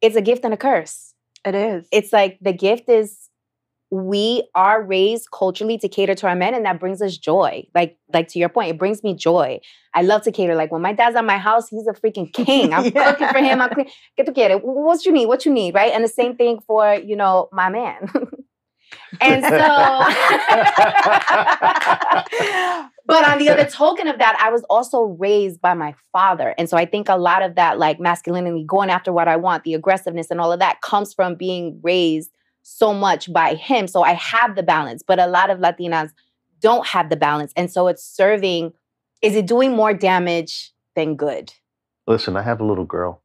it's 0.00 0.16
a 0.16 0.22
gift 0.22 0.44
and 0.44 0.54
a 0.54 0.56
curse 0.56 1.14
it 1.46 1.54
is 1.54 1.86
it's 1.92 2.12
like 2.12 2.38
the 2.40 2.52
gift 2.52 2.88
is 2.88 3.30
we 3.90 4.42
are 4.54 4.82
raised 4.82 5.28
culturally 5.32 5.78
to 5.78 5.88
cater 5.88 6.14
to 6.14 6.26
our 6.26 6.34
men 6.34 6.54
and 6.54 6.64
that 6.66 6.80
brings 6.80 7.00
us 7.00 7.16
joy. 7.16 7.64
Like 7.74 7.96
like 8.12 8.28
to 8.28 8.38
your 8.38 8.48
point 8.48 8.70
it 8.70 8.78
brings 8.78 9.02
me 9.04 9.14
joy. 9.14 9.60
I 9.94 10.02
love 10.02 10.22
to 10.22 10.32
cater. 10.32 10.54
Like 10.56 10.72
when 10.72 10.82
my 10.82 10.92
dad's 10.92 11.14
at 11.16 11.24
my 11.24 11.38
house 11.38 11.68
he's 11.68 11.86
a 11.86 11.92
freaking 11.92 12.32
king. 12.46 12.72
I'm 12.72 12.86
Yeah. 12.86 13.12
cooking 13.12 13.28
for 13.28 13.38
him. 13.38 13.60
I'm 13.60 13.70
clean. 13.70 13.88
Get 14.16 14.26
to 14.26 14.32
get 14.32 14.50
it 14.50 14.64
what 14.64 15.04
you 15.06 15.12
need? 15.12 15.26
What 15.26 15.46
you 15.46 15.52
need 15.52 15.74
right? 15.74 15.92
And 15.92 16.02
the 16.02 16.08
same 16.08 16.36
thing 16.36 16.58
for 16.66 16.94
you 16.94 17.16
know 17.16 17.48
my 17.52 17.68
man. 17.68 18.10
And 19.20 19.42
so 19.42 19.48
but 23.06 23.28
on 23.28 23.38
the 23.38 23.48
other 23.50 23.64
token 23.64 24.08
of 24.08 24.18
that, 24.18 24.36
I 24.40 24.50
was 24.50 24.62
also 24.68 25.02
raised 25.02 25.60
by 25.60 25.74
my 25.74 25.94
father. 26.12 26.54
And 26.58 26.68
so 26.68 26.76
I 26.76 26.86
think 26.86 27.08
a 27.08 27.16
lot 27.16 27.42
of 27.42 27.54
that, 27.54 27.78
like 27.78 28.00
masculinity, 28.00 28.64
going 28.64 28.90
after 28.90 29.12
what 29.12 29.28
I 29.28 29.36
want, 29.36 29.64
the 29.64 29.74
aggressiveness 29.74 30.30
and 30.30 30.40
all 30.40 30.52
of 30.52 30.58
that 30.60 30.80
comes 30.82 31.14
from 31.14 31.34
being 31.36 31.80
raised 31.82 32.30
so 32.68 32.92
much 32.92 33.32
by 33.32 33.54
him. 33.54 33.86
So 33.86 34.02
I 34.02 34.14
have 34.14 34.56
the 34.56 34.62
balance, 34.62 35.02
but 35.06 35.20
a 35.20 35.26
lot 35.28 35.50
of 35.50 35.60
Latinas 35.60 36.12
don't 36.60 36.84
have 36.86 37.10
the 37.10 37.16
balance. 37.16 37.52
And 37.56 37.70
so 37.70 37.86
it's 37.86 38.02
serving, 38.04 38.72
is 39.22 39.36
it 39.36 39.46
doing 39.46 39.70
more 39.76 39.94
damage 39.94 40.72
than 40.96 41.14
good? 41.14 41.52
Listen, 42.08 42.36
I 42.36 42.42
have 42.42 42.60
a 42.60 42.64
little 42.64 42.84
girl, 42.84 43.22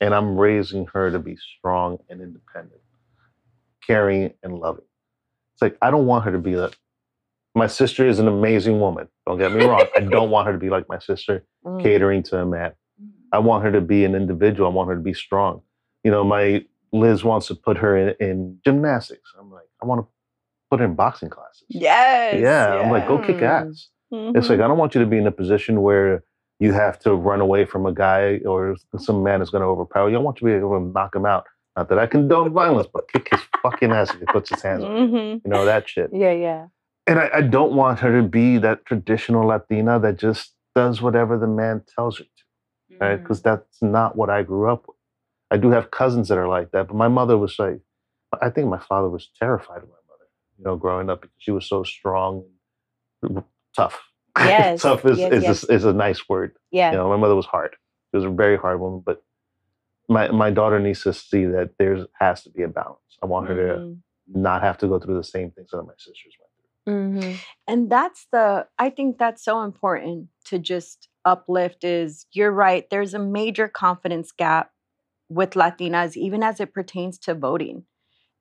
and 0.00 0.14
I'm 0.14 0.36
raising 0.36 0.86
her 0.92 1.10
to 1.10 1.18
be 1.18 1.36
strong 1.58 1.98
and 2.10 2.20
independent, 2.20 2.80
caring 3.86 4.34
and 4.42 4.58
loving. 4.58 4.84
It's 5.54 5.62
like 5.62 5.78
I 5.80 5.90
don't 5.90 6.06
want 6.06 6.24
her 6.24 6.32
to 6.32 6.38
be 6.38 6.56
like 6.56 6.76
my 7.54 7.66
sister 7.66 8.06
is 8.06 8.18
an 8.18 8.28
amazing 8.28 8.78
woman. 8.78 9.08
Don't 9.26 9.38
get 9.38 9.52
me 9.52 9.64
wrong. 9.64 9.86
I 9.96 10.00
don't 10.16 10.28
want 10.30 10.46
her 10.48 10.52
to 10.52 10.58
be 10.58 10.68
like 10.70 10.86
my 10.88 10.98
sister, 10.98 11.44
Mm. 11.64 11.82
catering 11.82 12.22
to 12.24 12.40
a 12.40 12.46
man. 12.46 12.72
I 13.32 13.38
want 13.40 13.64
her 13.64 13.72
to 13.72 13.80
be 13.80 14.04
an 14.04 14.14
individual. 14.14 14.70
I 14.70 14.72
want 14.72 14.88
her 14.90 14.94
to 14.94 15.00
be 15.00 15.14
strong. 15.14 15.62
You 16.04 16.10
know, 16.12 16.22
my 16.22 16.64
Liz 16.92 17.24
wants 17.24 17.46
to 17.48 17.54
put 17.54 17.76
her 17.78 17.96
in, 17.96 18.14
in 18.20 18.58
gymnastics. 18.64 19.32
I'm 19.38 19.50
like, 19.50 19.66
I 19.82 19.86
want 19.86 20.00
to 20.02 20.06
put 20.70 20.80
her 20.80 20.86
in 20.86 20.94
boxing 20.94 21.28
classes. 21.30 21.64
yes 21.68 22.34
yeah. 22.40 22.74
I'm 22.80 22.90
like, 22.90 23.06
go 23.08 23.18
kick 23.18 23.36
Mm. 23.36 23.70
ass. 23.70 23.88
It's 24.36 24.48
like 24.48 24.60
I 24.60 24.68
don't 24.68 24.78
want 24.78 24.94
you 24.94 25.00
to 25.00 25.06
be 25.06 25.18
in 25.18 25.26
a 25.26 25.32
position 25.32 25.82
where 25.82 26.22
you 26.60 26.72
have 26.72 26.98
to 27.00 27.14
run 27.14 27.40
away 27.40 27.64
from 27.66 27.84
a 27.86 27.92
guy 27.92 28.38
or 28.46 28.76
some 28.98 29.22
man 29.22 29.42
is 29.42 29.50
going 29.50 29.60
to 29.62 29.66
overpower 29.66 30.08
you. 30.08 30.16
I 30.16 30.20
want 30.20 30.40
you 30.40 30.48
to 30.48 30.52
be 30.54 30.58
able 30.58 30.78
to 30.78 30.86
knock 30.86 31.14
him 31.14 31.26
out. 31.26 31.44
Not 31.76 31.88
that 31.90 31.98
I 31.98 32.06
condone 32.06 32.52
violence, 32.52 32.88
but 32.92 33.08
kick 33.12 33.28
his 33.30 33.40
fucking 33.62 33.92
ass 33.92 34.14
if 34.14 34.20
he 34.20 34.26
puts 34.26 34.48
his 34.48 34.62
hands 34.62 34.82
on 34.84 34.96
you. 35.12 35.20
You 35.44 35.50
know 35.50 35.64
that 35.66 35.86
shit. 35.88 36.08
Yeah, 36.14 36.32
yeah. 36.32 36.66
and 37.06 37.18
I, 37.18 37.30
I 37.34 37.40
don't 37.42 37.72
want 37.74 37.98
her 37.98 38.22
to 38.22 38.26
be 38.26 38.56
that 38.58 38.86
traditional 38.86 39.46
Latina 39.46 39.98
that 40.00 40.16
just 40.18 40.54
does 40.74 41.02
whatever 41.02 41.36
the 41.36 41.46
man 41.48 41.82
tells 41.94 42.18
her 42.18 42.24
to, 42.24 42.96
right? 43.00 43.16
Because 43.16 43.42
that's 43.42 43.82
not 43.82 44.16
what 44.16 44.30
I 44.30 44.42
grew 44.42 44.70
up 44.70 44.86
with. 44.88 44.95
I 45.50 45.56
do 45.58 45.70
have 45.70 45.90
cousins 45.90 46.28
that 46.28 46.38
are 46.38 46.48
like 46.48 46.72
that, 46.72 46.88
but 46.88 46.96
my 46.96 47.08
mother 47.08 47.38
was 47.38 47.56
like, 47.58 47.80
I 48.42 48.50
think 48.50 48.68
my 48.68 48.80
father 48.80 49.08
was 49.08 49.30
terrified 49.38 49.78
of 49.78 49.88
my 49.88 50.02
mother, 50.08 50.26
you 50.58 50.64
know, 50.64 50.76
growing 50.76 51.10
up 51.10 51.22
because 51.22 51.36
she 51.38 51.52
was 51.52 51.68
so 51.68 51.84
strong, 51.84 52.44
tough. 53.76 54.00
Yes, 54.38 54.82
tough 54.82 55.04
is, 55.06 55.18
yes, 55.18 55.32
is, 55.32 55.44
yes. 55.44 55.64
A, 55.64 55.72
is 55.72 55.84
a 55.86 55.92
nice 55.94 56.28
word. 56.28 56.52
Yeah. 56.70 56.90
You 56.92 56.98
know, 56.98 57.08
my 57.08 57.16
mother 57.16 57.34
was 57.34 57.46
hard. 57.46 57.74
She 58.10 58.18
was 58.18 58.24
a 58.26 58.30
very 58.30 58.58
hard 58.58 58.80
woman, 58.80 59.02
but 59.04 59.22
my 60.08 60.30
my 60.30 60.50
daughter 60.50 60.78
needs 60.78 61.02
to 61.04 61.12
see 61.14 61.46
that 61.46 61.70
there's 61.78 62.06
has 62.20 62.42
to 62.44 62.50
be 62.50 62.62
a 62.62 62.68
balance. 62.68 63.00
I 63.22 63.26
want 63.26 63.48
her 63.48 63.56
to 63.56 63.78
Mhm. 63.80 63.98
not 64.28 64.62
have 64.62 64.78
to 64.78 64.88
go 64.88 64.98
through 64.98 65.16
the 65.16 65.24
same 65.24 65.50
things 65.52 65.70
that 65.70 65.82
my 65.82 65.94
sisters 65.96 66.34
went 66.40 66.52
through. 66.52 66.94
Mhm. 66.94 67.38
and 67.66 67.90
that's 67.90 68.26
the 68.32 68.66
i 68.78 68.90
think 68.90 69.18
that's 69.18 69.44
so 69.44 69.62
important 69.62 70.28
to 70.44 70.58
just 70.58 71.08
uplift 71.24 71.82
is 71.84 72.26
you're 72.32 72.52
right 72.52 72.88
there's 72.90 73.14
a 73.14 73.18
major 73.18 73.68
confidence 73.68 74.32
gap 74.32 74.70
with 75.28 75.50
latinas 75.50 76.16
even 76.16 76.42
as 76.42 76.60
it 76.60 76.72
pertains 76.72 77.18
to 77.18 77.34
voting. 77.34 77.84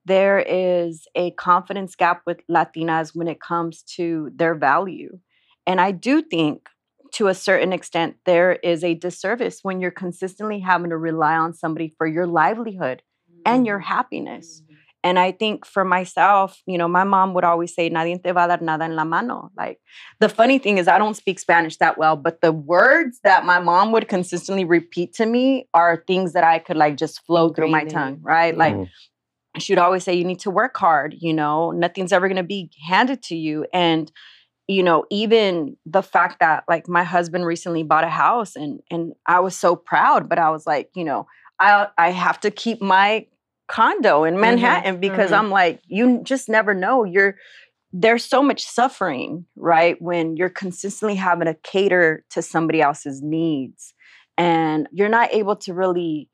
There 0.06 0.40
is 0.40 1.08
a 1.16 1.32
confidence 1.32 1.96
gap 1.96 2.22
with 2.28 2.42
latinas 2.50 3.16
when 3.16 3.28
it 3.28 3.42
comes 3.42 3.82
to 3.96 4.30
their 4.36 4.56
value. 4.56 5.20
And 5.68 5.82
i 5.82 5.92
do 5.92 6.22
think 6.22 6.68
to 7.14 7.28
a 7.28 7.34
certain 7.34 7.72
extent 7.72 8.18
there 8.26 8.54
is 8.54 8.84
a 8.84 8.94
disservice 8.94 9.60
when 9.64 9.80
you're 9.80 9.92
consistently 9.92 10.60
having 10.60 10.90
to 10.90 10.98
rely 10.98 11.36
on 11.36 11.54
somebody 11.54 11.94
for 11.98 12.06
your 12.06 12.28
livelihood 12.28 13.02
and 13.46 13.66
your 13.66 13.80
mm. 13.80 13.84
happiness 13.84 14.62
and 15.06 15.20
I 15.20 15.32
think 15.32 15.68
for 15.68 15.86
myself, 15.86 16.60
you 16.66 16.80
know, 16.80 16.88
my 16.88 17.04
mom 17.04 17.36
would 17.36 17.44
always 17.44 17.76
say, 17.76 17.90
Nadie 17.90 18.18
te 18.24 18.32
va 18.32 18.46
a 18.46 18.48
dar 18.48 18.62
nada 18.62 18.86
en 18.86 18.96
la 18.96 19.06
mano. 19.06 19.52
Like, 19.56 19.80
the 20.20 20.28
funny 20.28 20.58
thing 20.58 20.80
is, 20.80 20.88
I 20.88 20.98
don't 20.98 21.14
speak 21.16 21.38
Spanish 21.40 21.78
that 21.78 22.00
well, 22.00 22.16
but 22.18 22.42
the 22.42 22.52
words 22.52 23.20
that 23.24 23.46
my 23.46 23.60
mom 23.60 23.92
would 23.92 24.08
consistently 24.08 24.66
repeat 24.66 25.14
to 25.14 25.28
me 25.28 25.70
are 25.76 26.04
things 26.08 26.34
that 26.34 26.44
I 26.44 26.58
could 26.58 26.76
like 26.76 26.98
just 26.98 27.24
flow 27.28 27.50
through 27.50 27.68
my 27.68 27.84
in 27.84 27.90
tongue, 27.90 28.16
you. 28.16 28.20
right? 28.24 28.58
Like, 28.58 28.74
Mhm. 28.74 28.90
she'd 29.60 29.78
always 29.78 30.04
say, 30.04 30.16
You 30.16 30.26
need 30.26 30.40
to 30.40 30.50
work 30.50 30.76
hard, 30.76 31.14
you 31.20 31.34
know, 31.34 31.70
nothing's 31.70 32.12
ever 32.12 32.28
going 32.28 32.38
to 32.38 32.44
be 32.58 32.72
handed 32.88 33.22
to 33.26 33.36
you. 33.36 33.68
And, 33.72 34.12
you 34.68 34.82
know, 34.82 35.06
even 35.12 35.78
the 35.86 36.02
fact 36.02 36.40
that 36.40 36.64
like 36.68 36.88
my 36.88 37.04
husband 37.04 37.46
recently 37.46 37.84
bought 37.84 38.04
a 38.04 38.10
house 38.10 38.56
and 38.56 38.80
and 38.90 39.14
I 39.28 39.40
was 39.40 39.56
so 39.56 39.76
proud, 39.76 40.28
but 40.28 40.40
I 40.40 40.50
was 40.50 40.66
like, 40.66 40.90
you 40.96 41.04
know, 41.04 41.28
I 41.60 41.90
I 41.96 42.10
have 42.10 42.40
to 42.40 42.50
keep 42.50 42.82
my 42.82 43.28
condo 43.68 44.24
in 44.24 44.40
Manhattan 44.40 45.00
because 45.00 45.32
mhm. 45.32 45.40
I'm 45.40 45.50
like, 45.50 45.82
you 45.88 46.22
just 46.24 46.50
never 46.50 46.74
know. 46.74 47.04
You're 47.04 47.36
there's 47.98 48.26
so 48.26 48.44
much 48.44 48.64
suffering, 48.66 49.46
right? 49.56 49.96
When 50.02 50.36
you're 50.36 50.50
consistently 50.50 51.16
having 51.16 51.46
to 51.46 51.56
cater 51.64 52.26
to 52.32 52.42
somebody 52.42 52.82
else's 52.82 53.22
needs 53.22 53.94
and 54.38 54.90
you're 54.92 55.08
not 55.08 55.34
able 55.34 55.56
to 55.58 55.74
really 55.74 56.30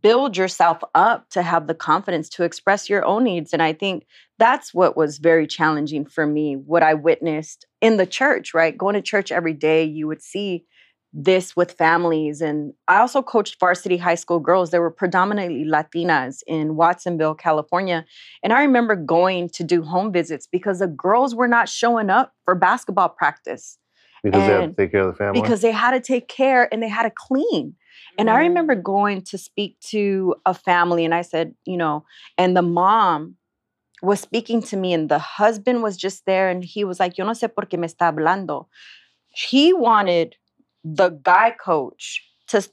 build 0.00 0.36
yourself 0.36 0.78
up 0.94 1.28
to 1.30 1.42
have 1.42 1.66
the 1.66 1.74
confidence 1.74 2.28
to 2.30 2.44
express 2.44 2.88
your 2.88 3.04
own 3.04 3.24
needs. 3.24 3.52
And 3.52 3.62
I 3.62 3.72
think 3.72 4.06
that's 4.38 4.72
what 4.72 4.96
was 4.96 5.18
very 5.18 5.46
challenging 5.46 6.06
for 6.06 6.26
me, 6.26 6.54
what 6.54 6.82
I 6.82 6.94
witnessed 6.94 7.66
in 7.80 7.96
the 7.96 8.06
church, 8.06 8.54
right? 8.54 8.78
Going 8.78 8.94
to 8.94 9.02
church 9.02 9.32
every 9.32 9.54
day, 9.54 9.84
you 9.84 10.06
would 10.06 10.22
see 10.22 10.64
this 11.12 11.54
with 11.54 11.72
families. 11.72 12.40
And 12.40 12.72
I 12.88 12.98
also 12.98 13.22
coached 13.22 13.60
varsity 13.60 13.98
high 13.98 14.14
school 14.14 14.40
girls. 14.40 14.70
They 14.70 14.78
were 14.78 14.90
predominantly 14.90 15.64
Latinas 15.64 16.42
in 16.46 16.76
Watsonville, 16.76 17.34
California. 17.34 18.06
And 18.42 18.52
I 18.52 18.62
remember 18.62 18.96
going 18.96 19.50
to 19.50 19.64
do 19.64 19.82
home 19.82 20.12
visits 20.12 20.48
because 20.50 20.78
the 20.78 20.86
girls 20.86 21.34
were 21.34 21.48
not 21.48 21.68
showing 21.68 22.08
up 22.08 22.32
for 22.44 22.54
basketball 22.54 23.10
practice 23.10 23.78
Because 24.22 24.46
they 24.46 24.52
had 24.54 24.70
to 24.70 24.82
take 24.82 24.90
care 24.90 25.00
of 25.00 25.06
the 25.08 25.18
family. 25.18 25.40
because 25.40 25.60
they 25.60 25.72
had 25.72 25.90
to 25.90 26.00
take 26.00 26.28
care 26.28 26.72
and 26.72 26.82
they 26.82 26.88
had 26.88 27.02
to 27.02 27.12
clean. 27.14 27.74
And 28.18 28.30
I 28.30 28.36
mm. 28.36 28.48
remember 28.48 28.74
going 28.74 29.22
to 29.22 29.38
speak 29.38 29.78
to 29.88 30.34
a 30.46 30.54
family, 30.54 31.04
and 31.04 31.14
I 31.14 31.22
said, 31.22 31.54
you 31.64 31.76
know, 31.76 32.04
and 32.36 32.56
the 32.56 32.62
mom 32.62 33.36
was 34.02 34.20
speaking 34.20 34.62
to 34.62 34.76
me, 34.76 34.92
and 34.92 35.08
the 35.08 35.18
husband 35.18 35.82
was 35.82 35.96
just 35.96 36.24
there, 36.26 36.48
and 36.48 36.64
he 36.64 36.84
was 36.84 36.98
like, 36.98 37.16
Yo 37.16 37.24
no 37.24 37.32
sé 37.32 37.54
por 37.54 37.66
qué 37.66 37.78
me 37.78 37.86
está 37.86 38.12
hablando. 38.12 38.66
He 39.28 39.72
wanted 39.72 40.36
the 40.84 41.10
guy 41.10 41.54
coach 41.58 42.22
to, 42.48 42.68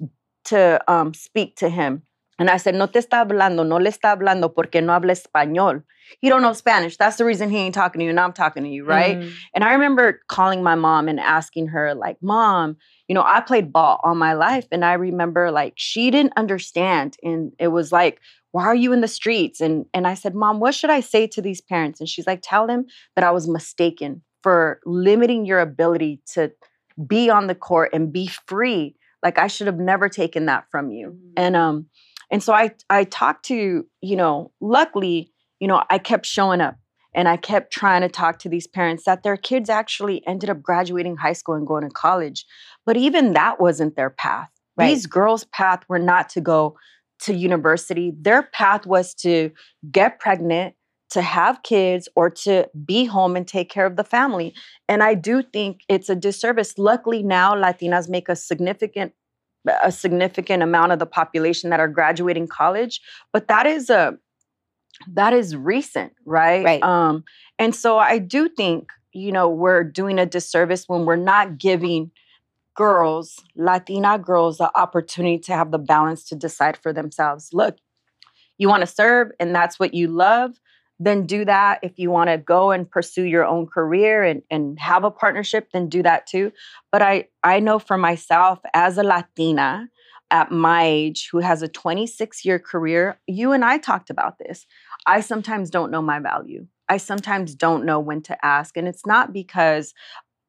to 0.46 0.92
um, 0.92 1.14
speak 1.14 1.56
to 1.58 1.70
him. 1.70 2.04
And 2.40 2.50
I 2.50 2.56
said, 2.56 2.74
No 2.74 2.88
te 2.88 3.00
está 3.00 3.26
hablando, 3.26 3.68
no 3.68 3.76
le 3.76 3.92
está 3.92 4.18
hablando 4.18 4.56
porque 4.56 4.82
no 4.82 4.94
habla 4.94 5.14
español. 5.14 5.84
He 6.22 6.30
don't 6.30 6.42
know 6.42 6.54
Spanish. 6.54 6.96
That's 6.98 7.18
the 7.18 7.26
reason 7.26 7.50
he 7.50 7.58
ain't 7.58 7.76
talking 7.76 8.00
to 8.00 8.06
you, 8.06 8.10
and 8.10 8.20
I'm 8.20 8.34
talking 8.34 8.64
to 8.64 8.70
you, 8.70 8.86
right? 8.86 9.20
Mm. 9.20 9.32
And 9.54 9.64
I 9.64 9.74
remember 9.74 10.22
calling 10.28 10.64
my 10.64 10.76
mom 10.76 11.10
and 11.10 11.20
asking 11.20 11.68
her, 11.68 11.94
like, 11.94 12.18
Mom, 12.22 12.78
you 13.10 13.14
know, 13.14 13.24
I 13.26 13.42
played 13.42 13.74
ball 13.74 14.00
all 14.04 14.16
my 14.16 14.34
life. 14.34 14.66
And 14.72 14.86
I 14.86 14.94
remember 14.94 15.52
like 15.52 15.74
she 15.76 16.10
didn't 16.12 16.34
understand. 16.38 17.18
And 17.22 17.52
it 17.60 17.68
was 17.68 17.92
like, 17.92 18.22
why 18.52 18.64
are 18.64 18.76
you 18.76 18.94
in 18.94 19.02
the 19.02 19.08
streets? 19.08 19.60
And 19.60 19.86
and 19.94 20.08
I 20.08 20.14
said, 20.14 20.34
Mom, 20.34 20.60
what 20.60 20.74
should 20.74 20.90
I 20.90 21.02
say 21.02 21.28
to 21.28 21.42
these 21.42 21.62
parents? 21.62 22.00
And 22.00 22.08
she's 22.08 22.26
like, 22.26 22.40
tell 22.42 22.68
them 22.68 22.86
that 23.16 23.26
I 23.26 23.32
was 23.32 23.48
mistaken 23.48 24.22
for 24.42 24.80
limiting 24.86 25.46
your 25.46 25.60
ability 25.60 26.22
to 26.34 26.52
be 27.08 27.30
on 27.30 27.48
the 27.48 27.56
court 27.56 27.92
and 27.94 28.12
be 28.12 28.28
free. 28.48 28.96
Like 29.24 29.38
I 29.38 29.48
should 29.48 29.68
have 29.68 29.80
never 29.80 30.10
taken 30.10 30.46
that 30.46 30.66
from 30.72 30.92
you. 30.92 31.18
And 31.36 31.56
um, 31.56 31.88
and 32.32 32.42
so 32.42 32.54
I 32.54 32.72
I 32.90 33.04
talked 33.04 33.46
to, 33.46 33.86
you 34.02 34.16
know, 34.16 34.52
luckily, 34.62 35.32
you 35.60 35.68
know, 35.68 35.84
I 35.90 35.98
kept 35.98 36.26
showing 36.26 36.62
up 36.62 36.76
and 37.14 37.28
I 37.28 37.38
kept 37.38 37.74
trying 37.74 38.02
to 38.02 38.10
talk 38.10 38.40
to 38.40 38.50
these 38.50 38.68
parents 38.68 39.04
that 39.06 39.24
their 39.24 39.38
kids 39.38 39.70
actually 39.70 40.26
ended 40.28 40.50
up 40.50 40.62
graduating 40.62 41.18
high 41.18 41.34
school 41.34 41.56
and 41.56 41.68
going 41.68 41.84
to 41.84 41.90
college. 41.90 42.46
But 42.86 42.98
even 42.98 43.34
that 43.34 43.60
wasn't 43.60 43.96
their 43.96 44.10
path. 44.10 44.50
Right. 44.78 44.88
These 44.88 45.08
girls' 45.08 45.46
path 45.46 45.84
were 45.90 46.00
not 46.00 46.30
to 46.30 46.42
go 46.42 46.78
to 47.22 47.34
university. 47.34 48.14
Their 48.18 48.44
path 48.44 48.86
was 48.86 49.14
to 49.16 49.52
get 49.92 50.20
pregnant, 50.20 50.76
to 51.10 51.22
have 51.22 51.64
kids, 51.64 52.08
or 52.16 52.30
to 52.30 52.68
be 52.86 53.06
home 53.06 53.36
and 53.36 53.48
take 53.48 53.70
care 53.70 53.86
of 53.86 53.96
the 53.96 54.04
family. 54.04 54.54
And 54.88 55.02
I 55.02 55.16
do 55.16 55.42
think 55.42 55.82
it's 55.90 56.10
a 56.10 56.16
disservice. 56.16 56.78
Luckily 56.78 57.24
now 57.24 57.56
Latinas 57.56 58.10
make 58.10 58.30
a 58.30 58.36
significant 58.36 59.14
a 59.84 59.92
significant 59.92 60.64
amount 60.64 60.92
of 60.94 61.00
the 61.00 61.06
population 61.06 61.70
that 61.70 61.80
are 61.80 61.88
graduating 61.88 62.48
college, 62.48 63.02
but 63.34 63.48
that 63.48 63.66
is 63.66 63.90
a 63.90 64.18
that 65.08 65.34
is 65.34 65.56
recent, 65.56 66.14
right? 66.26 66.64
Right. 66.64 66.84
Um, 66.84 67.24
and 67.58 67.74
so 67.74 67.98
I 67.98 68.18
do 68.20 68.50
think, 68.50 68.90
you 69.14 69.32
know, 69.32 69.50
we're 69.50 69.84
doing 69.84 70.20
a 70.20 70.26
disservice 70.26 70.86
when 70.88 71.06
we're 71.06 71.16
not 71.16 71.58
giving 71.58 72.12
girls, 72.76 73.36
Latina 73.56 74.18
girls, 74.18 74.58
the 74.58 74.72
opportunity 74.78 75.38
to 75.40 75.54
have 75.54 75.72
the 75.72 75.78
balance 75.78 76.24
to 76.26 76.36
decide 76.36 76.78
for 76.78 76.94
themselves. 76.94 77.50
Look, 77.54 77.78
you 78.58 78.68
want 78.70 78.82
to 78.82 78.88
serve 78.88 79.32
and 79.40 79.54
that's 79.54 79.80
what 79.80 79.94
you 79.94 80.08
love, 80.08 80.60
then 81.00 81.26
do 81.26 81.46
that. 81.46 81.80
If 81.82 81.98
you 81.98 82.12
want 82.12 82.30
to 82.30 82.38
go 82.38 82.72
and 82.72 82.90
pursue 82.90 83.24
your 83.24 83.46
own 83.46 83.68
career 83.68 84.24
and, 84.24 84.42
and 84.52 84.78
have 84.80 85.04
a 85.04 85.12
partnership, 85.12 85.70
then 85.72 85.88
do 85.88 86.04
that 86.04 86.28
too. 86.28 86.52
But 86.92 87.02
I, 87.02 87.28
I 87.44 87.60
know 87.60 87.80
for 87.80 87.98
myself 87.98 88.60
as 88.74 88.98
a 88.98 89.04
Latina 89.04 89.88
at 90.32 90.52
my 90.52 90.84
age 90.84 91.30
who 91.32 91.40
has 91.40 91.62
a 91.62 91.68
26 91.68 92.46
year 92.46 92.60
career, 92.60 93.20
you 93.28 93.52
and 93.52 93.64
I 93.64 93.78
talked 93.78 94.10
about 94.10 94.38
this. 94.40 94.66
I 95.06 95.22
sometimes 95.22 95.70
don't 95.70 95.92
know 95.92 96.02
my 96.02 96.20
value. 96.20 96.68
I 96.90 96.98
sometimes 96.98 97.56
don't 97.56 97.86
know 97.86 98.00
when 98.00 98.22
to 98.24 98.46
ask. 98.46 98.76
And 98.76 98.88
it's 98.88 99.06
not 99.06 99.32
because, 99.32 99.94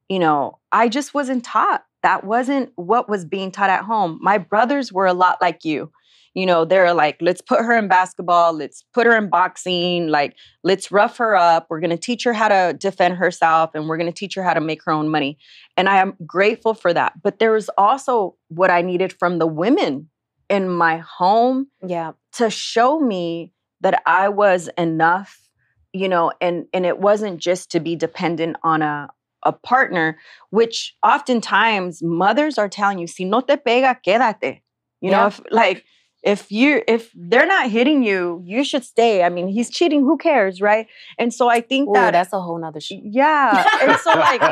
you 0.09 0.19
know, 0.19 0.59
I 0.73 0.89
just 0.89 1.15
wasn't 1.15 1.45
taught. 1.45 1.85
That 2.03 2.25
wasn't 2.25 2.73
what 2.77 3.09
was 3.09 3.25
being 3.25 3.53
taught 3.53 3.71
at 3.71 3.85
home. 3.85 4.19
My 4.23 4.39
brothers 4.39 4.93
were 4.93 5.07
a 5.07 5.13
lot 5.13 5.41
like 5.41 5.65
you. 5.65 5.93
You 6.35 6.47
know, 6.47 6.65
they're 6.65 6.95
like, 6.95 7.17
let's 7.21 7.41
put 7.41 7.59
her 7.61 7.77
in 7.77 7.89
basketball, 7.89 8.53
let's 8.53 8.85
put 8.95 9.07
her 9.07 9.17
in 9.17 9.29
boxing, 9.31 10.09
like, 10.09 10.37
let's 10.63 10.93
rough 10.93 11.17
her 11.19 11.35
up. 11.35 11.67
We're 11.69 11.81
going 11.81 11.91
to 11.91 11.97
teach 11.97 12.23
her 12.25 12.33
how 12.33 12.49
to 12.49 12.77
defend 12.79 13.15
herself 13.17 13.71
and 13.75 13.89
we're 13.89 13.97
going 13.97 14.13
to 14.13 14.17
teach 14.17 14.35
her 14.37 14.43
how 14.45 14.55
to 14.55 14.61
make 14.61 14.85
her 14.85 14.93
own 14.93 15.09
money. 15.09 15.39
And 15.77 15.89
I 15.89 15.97
am 15.97 16.15
grateful 16.27 16.75
for 16.75 16.93
that. 16.95 17.21
But 17.21 17.41
there 17.41 17.51
was 17.53 17.69
also 17.77 18.37
what 18.49 18.71
I 18.71 18.81
needed 18.83 19.13
from 19.13 19.39
the 19.39 19.47
women 19.47 20.09
in 20.49 20.69
my 20.69 20.99
home 20.99 21.67
Yeah. 21.87 22.13
to 22.35 22.49
show 22.51 23.01
me 23.01 23.53
that 23.81 24.03
I 24.07 24.29
was 24.29 24.69
enough, 24.79 25.49
you 25.93 26.09
know, 26.09 26.33
and 26.41 26.67
and 26.73 26.85
it 26.87 26.99
wasn't 27.01 27.39
just 27.41 27.71
to 27.73 27.81
be 27.81 27.97
dependent 27.97 28.57
on 28.63 28.83
a 28.83 29.09
a 29.43 29.53
partner, 29.53 30.19
which 30.51 30.95
oftentimes 31.03 32.03
mothers 32.03 32.59
are 32.59 32.69
telling 32.69 32.99
you, 32.99 33.07
si 33.07 33.25
no 33.25 33.41
te 33.41 33.57
pega, 33.57 33.97
quédate. 34.07 34.61
You 35.01 35.11
know, 35.11 35.27
if 35.29 35.41
like 35.51 35.85
if 36.23 36.51
you 36.53 36.83
if 36.87 37.11
they're 37.15 37.47
not 37.47 37.71
hitting 37.71 38.03
you, 38.03 38.43
you 38.45 38.65
should 38.65 38.85
stay. 38.85 39.23
I 39.23 39.29
mean, 39.29 39.49
he's 39.49 39.71
cheating, 39.71 40.01
who 40.01 40.17
cares, 40.19 40.61
right? 40.61 40.87
And 41.19 41.33
so 41.33 41.49
I 41.49 41.61
think 41.61 41.89
Ooh, 41.89 41.93
that 41.95 42.13
that's 42.13 42.33
a 42.33 42.41
whole 42.41 42.59
nother 42.59 42.81
show. 42.81 42.97
yeah. 43.03 43.67
And 43.83 43.99
so 43.99 44.11
like 44.11 44.43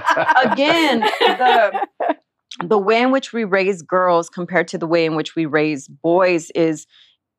again, 0.45 1.01
the 1.01 1.87
the 2.65 2.79
way 2.79 3.01
in 3.01 3.11
which 3.11 3.33
we 3.33 3.45
raise 3.45 3.83
girls 3.83 4.29
compared 4.29 4.69
to 4.69 4.79
the 4.79 4.87
way 4.87 5.05
in 5.05 5.15
which 5.17 5.37
we 5.37 5.47
raise 5.47 5.89
boys 5.89 6.51
is 6.51 6.87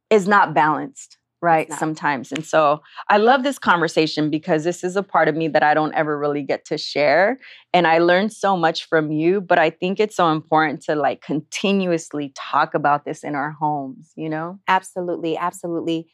is 0.09 0.27
not 0.27 0.53
balanced 0.53 1.18
right 1.41 1.71
sometimes 1.73 2.31
and 2.31 2.45
so 2.45 2.81
i 3.09 3.17
love 3.17 3.43
this 3.43 3.57
conversation 3.57 4.29
because 4.29 4.63
this 4.63 4.83
is 4.83 4.95
a 4.95 5.03
part 5.03 5.27
of 5.27 5.35
me 5.35 5.47
that 5.47 5.63
i 5.63 5.73
don't 5.73 5.93
ever 5.93 6.17
really 6.17 6.43
get 6.43 6.65
to 6.65 6.77
share 6.77 7.37
and 7.73 7.87
i 7.87 7.97
learned 7.97 8.33
so 8.33 8.57
much 8.57 8.85
from 8.85 9.11
you 9.11 9.39
but 9.39 9.57
i 9.57 9.69
think 9.69 9.99
it's 9.99 10.15
so 10.15 10.31
important 10.31 10.81
to 10.81 10.95
like 10.95 11.21
continuously 11.21 12.33
talk 12.35 12.73
about 12.73 13.05
this 13.05 13.23
in 13.23 13.35
our 13.35 13.51
homes 13.51 14.11
you 14.15 14.29
know 14.29 14.59
Absolutely, 14.69 15.35
absolutely. 15.37 16.07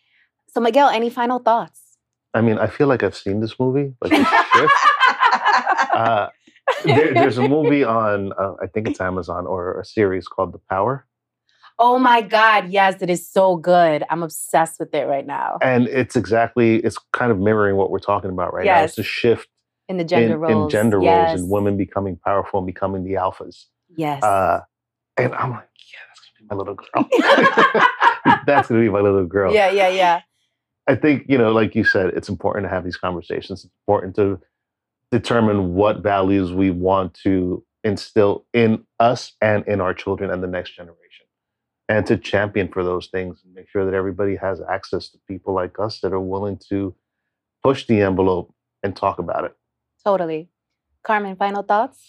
So, 0.47 0.61
Miguel, 0.61 0.89
any 0.89 1.09
final 1.09 1.39
thoughts? 1.39 1.97
I 2.33 2.41
mean, 2.41 2.57
I 2.57 2.67
feel 2.67 2.87
like 2.87 3.03
I've 3.03 3.15
seen 3.15 3.41
this 3.41 3.59
movie, 3.59 3.93
like 4.01 4.11
this 4.11 4.27
shift. 4.53 4.73
Uh, 5.93 6.27
there, 6.83 7.13
there's 7.13 7.37
a 7.37 7.47
movie 7.47 7.83
on, 8.01 8.33
uh, 8.33 8.53
I 8.61 8.67
think 8.67 8.87
it's 8.87 8.99
Amazon 8.99 9.45
or 9.45 9.79
a 9.79 9.85
series 9.85 10.27
called 10.27 10.53
The 10.53 10.59
Power, 10.69 11.05
Oh 11.77 11.99
my 11.99 12.21
God, 12.21 12.69
yes, 12.69 13.01
it 13.01 13.09
is 13.09 13.27
so 13.29 13.57
good. 13.57 14.03
I'm 14.09 14.23
obsessed 14.23 14.79
with 14.79 14.93
it 14.93 15.07
right 15.07 15.25
now. 15.25 15.57
and 15.61 15.87
it's 15.87 16.15
exactly 16.15 16.77
it's 16.77 16.97
kind 17.11 17.31
of 17.31 17.39
mirroring 17.39 17.75
what 17.75 17.91
we're 17.91 17.99
talking 17.99 18.29
about 18.29 18.53
right 18.53 18.65
now. 18.65 18.81
It's 18.83 18.97
a 18.97 19.03
shift 19.03 19.49
In 19.89 19.97
the 19.97 20.03
gender 20.05 20.35
in, 20.35 20.39
roles. 20.39 20.63
in 20.65 20.69
gender 20.69 20.99
roles 20.99 21.39
and 21.41 21.49
women 21.49 21.75
becoming 21.77 22.17
powerful 22.17 22.59
and 22.59 22.67
becoming 22.67 23.03
the 23.03 23.13
alphas. 23.13 23.65
Yes. 23.95 24.23
Uh, 24.23 24.61
and 25.17 25.33
I'm 25.35 25.51
like, 25.51 25.69
yeah, 25.91 25.99
that's 26.07 26.21
gonna 26.21 26.39
be 26.39 26.45
my 26.49 26.55
little 26.55 26.75
girl. 26.75 27.85
that's 28.45 28.67
gonna 28.69 28.81
be 28.81 28.89
my 28.89 29.01
little 29.01 29.25
girl. 29.25 29.53
yeah, 29.53 29.69
yeah, 29.69 29.89
yeah. 29.89 30.21
I 30.87 30.95
think, 30.95 31.25
you 31.27 31.37
know, 31.37 31.51
like 31.51 31.73
you 31.75 31.83
said, 31.83 32.11
it's 32.15 32.29
important 32.29 32.65
to 32.65 32.69
have 32.69 32.83
these 32.83 32.97
conversations. 32.97 33.65
It's 33.65 33.73
important 33.87 34.15
to 34.17 34.39
determine 35.11 35.73
what 35.73 36.01
values 36.03 36.51
we 36.53 36.69
want 36.71 37.13
to 37.23 37.63
instill 37.83 38.45
in 38.53 38.85
us 38.99 39.33
and 39.41 39.67
in 39.67 39.81
our 39.81 39.93
children 39.93 40.29
and 40.31 40.41
the 40.43 40.47
next 40.47 40.75
generation. 40.75 41.24
And 41.87 42.05
to 42.07 42.17
champion 42.17 42.67
for 42.69 42.83
those 42.83 43.07
things 43.07 43.41
and 43.43 43.53
make 43.53 43.69
sure 43.69 43.85
that 43.85 43.93
everybody 43.93 44.35
has 44.37 44.59
access 44.69 45.09
to 45.09 45.19
people 45.27 45.53
like 45.53 45.77
us 45.79 45.99
that 45.99 46.13
are 46.13 46.19
willing 46.19 46.59
to 46.69 46.95
push 47.63 47.85
the 47.85 48.01
envelope 48.01 48.53
and 48.81 48.95
talk 48.95 49.19
about 49.19 49.43
it. 49.43 49.55
Totally. 50.03 50.49
Carmen, 51.03 51.35
final 51.35 51.61
thoughts? 51.61 52.01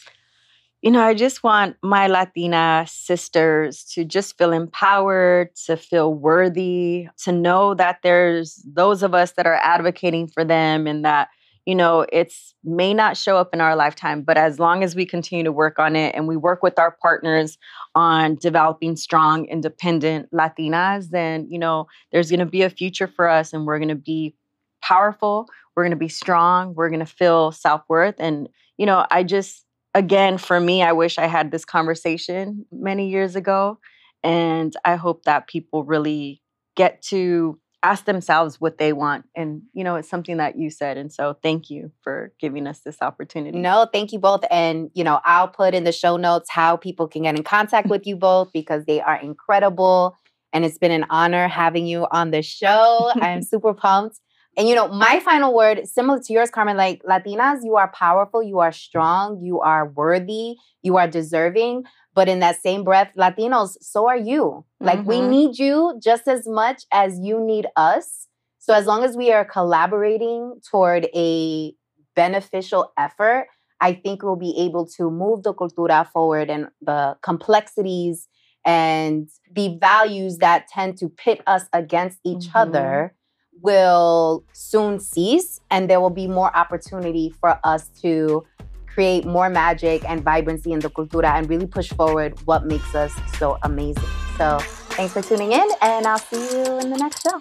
you 0.87 0.93
know, 0.93 1.03
I 1.03 1.15
just 1.15 1.43
want 1.43 1.77
my 1.83 2.07
Latina 2.07 2.85
sisters 2.89 3.83
to 3.95 4.05
just 4.05 4.39
feel 4.39 4.53
empowered, 4.53 5.55
to 5.67 5.77
feel 5.77 6.15
worthy, 6.15 7.09
to 7.25 7.33
know 7.33 7.75
that 7.75 7.99
there's 8.05 8.63
those 8.65 9.03
of 9.03 9.15
us 9.15 9.33
that 9.33 9.47
are 9.47 9.59
advocating 9.63 10.29
for 10.29 10.45
them 10.45 10.87
and 10.87 11.05
that, 11.05 11.29
you 11.67 11.75
know, 11.75 12.07
it's 12.13 12.55
may 12.65 12.95
not 12.95 13.17
show 13.17 13.37
up 13.37 13.53
in 13.53 13.61
our 13.61 13.77
lifetime, 13.77 14.23
but 14.23 14.39
as 14.39 14.59
long 14.59 14.83
as 14.83 14.95
we 14.95 15.05
continue 15.05 15.45
to 15.45 15.53
work 15.53 15.79
on 15.79 15.97
it 15.97 16.15
and 16.15 16.27
we 16.27 16.37
work 16.37 16.63
with 16.63 16.79
our 16.79 16.93
partners 17.03 17.59
on 17.95 18.37
developing 18.37 18.97
strong, 18.97 19.45
independent 19.47 20.31
Latinas, 20.33 21.11
then, 21.11 21.47
you 21.51 21.59
know, 21.59 21.87
there's 22.13 22.31
going 22.31 22.41
to 22.41 22.47
be 22.47 22.63
a 22.63 22.71
future 22.71 23.09
for 23.09 23.29
us 23.29 23.53
and 23.53 23.67
we're 23.67 23.79
going 23.79 23.89
to 23.89 23.95
be 23.95 24.35
powerful, 24.81 25.49
we're 25.75 25.83
going 25.83 25.91
to 25.91 25.97
be 25.97 26.09
strong, 26.09 26.75
we're 26.75 26.89
going 26.89 27.01
to 27.01 27.07
feel 27.07 27.53
self-worth 27.53 28.15
and, 28.19 28.49
you 28.79 28.87
know, 28.87 29.05
I 29.11 29.25
just 29.25 29.67
again, 29.97 30.37
for 30.37 30.61
me, 30.61 30.83
I 30.83 30.93
wish 30.93 31.17
I 31.17 31.27
had 31.27 31.51
this 31.51 31.65
conversation 31.65 32.67
many 32.71 33.09
years 33.09 33.35
ago. 33.35 33.79
And 34.23 34.77
I 34.85 34.97
hope 34.97 35.25
that 35.25 35.47
people 35.47 35.85
really 35.85 36.43
get 36.75 37.01
to 37.03 37.59
ask 37.83 38.05
themselves 38.05 38.61
what 38.61 38.79
they 38.79 38.93
want. 38.93 39.27
And, 39.35 39.63
you 39.73 39.85
know, 39.85 39.97
it's 39.97 40.09
something 40.09 40.39
that 40.39 40.59
you 40.59 40.71
said. 40.71 40.97
And 40.97 41.13
so 41.13 41.37
thank 41.43 41.71
you 41.71 41.93
for 42.03 42.33
giving 42.41 42.67
us 42.67 42.81
this 42.81 42.99
opportunity. 43.01 43.59
No, 43.59 43.87
thank 43.93 44.13
you 44.13 44.19
both. 44.19 44.45
And, 44.51 44.91
you 44.95 45.05
know, 45.05 45.21
I'll 45.25 45.49
put 45.49 45.75
in 45.75 45.85
the 45.85 45.93
show 45.93 46.17
notes 46.17 46.51
how 46.51 46.77
people 46.77 47.07
can 47.07 47.23
get 47.23 47.37
in 47.37 47.45
contact 47.45 47.89
with 47.89 48.07
you 48.07 48.17
both 48.17 48.53
because 48.53 48.85
they 48.87 49.01
are 49.01 49.17
incredible. 49.17 50.17
And 50.53 50.65
it's 50.65 50.79
been 50.79 50.91
an 50.91 51.07
honor 51.11 51.49
having 51.49 51.87
you 51.87 52.07
on 52.11 52.31
the 52.31 52.43
show. 52.43 53.13
I'm 53.21 53.43
super 53.43 53.75
pumped. 53.75 54.21
And, 54.57 54.69
you 54.69 54.75
know, 54.75 54.89
my 54.89 55.21
final 55.21 55.55
word, 55.55 55.87
similar 55.87 56.19
to 56.21 56.33
yours, 56.33 56.51
Carmen, 56.51 56.77
like 56.77 57.03
Latinas, 57.03 57.59
you 57.63 57.77
are 57.77 57.89
powerful, 57.93 58.43
you 58.43 58.59
are 58.61 58.73
strong, 58.73 59.41
you 59.43 59.61
are 59.61 59.89
worthy, 59.89 60.57
you 60.83 60.97
are 60.97 61.09
deserving. 61.09 61.85
But 62.15 62.29
in 62.29 62.41
that 62.41 62.61
same 62.63 62.83
breath, 62.83 63.13
Latinos, 63.19 63.77
so 63.83 64.09
are 64.09 64.17
you. 64.17 64.65
Like 64.81 65.05
we 65.05 65.21
Mhm. 65.21 65.29
need 65.31 65.59
you 65.59 65.99
just 66.03 66.27
as 66.27 66.47
much 66.49 66.85
as 66.91 67.19
you 67.21 67.39
need 67.41 67.67
us. 67.77 68.29
So 68.59 68.73
as 68.73 68.87
long 68.87 69.05
as 69.05 69.17
we 69.17 69.31
are 69.33 69.45
collaborating 69.45 70.61
toward 70.71 71.09
a 71.15 71.75
beneficial 72.15 72.93
effort, 72.97 73.49
I 73.81 73.93
think 73.93 74.23
we'll 74.23 74.37
be 74.37 74.59
able 74.59 74.87
to 74.97 75.11
move 75.11 75.43
the 75.43 75.53
cultura 75.53 76.07
forward 76.09 76.49
and 76.49 76.69
the 76.81 77.19
complexities 77.23 78.27
and 78.65 79.29
the 79.55 79.77
values 79.81 80.39
that 80.39 80.67
tend 80.69 80.97
to 80.99 81.09
pit 81.11 81.43
us 81.47 81.65
against 81.75 82.19
each 82.25 82.47
Mhm. 82.49 82.53
other 82.55 83.15
will 83.63 84.45
soon 84.53 85.01
cease 85.01 85.61
and 85.71 85.89
there 85.89 86.01
will 86.01 86.11
be 86.11 86.27
more 86.27 86.55
opportunity 86.57 87.31
for 87.41 87.59
us 87.65 87.89
to 88.03 88.45
create 88.87 89.27
more 89.27 89.51
magic 89.51 90.03
and 90.09 90.23
vibrancy 90.23 90.73
in 90.73 90.81
the 90.81 90.89
cultura 90.89 91.37
and 91.37 91.49
really 91.51 91.67
push 91.67 91.91
forward 91.93 92.39
what 92.47 92.67
makes 92.67 92.95
us 92.95 93.13
so 93.39 93.59
amazing. 93.63 94.09
So 94.39 94.59
thanks 94.97 95.13
for 95.13 95.23
tuning 95.23 95.53
in 95.53 95.69
and 95.83 96.07
I'll 96.07 96.19
see 96.19 96.59
you 96.59 96.79
in 96.79 96.91
the 96.91 96.97
next 96.97 97.23
show. 97.23 97.41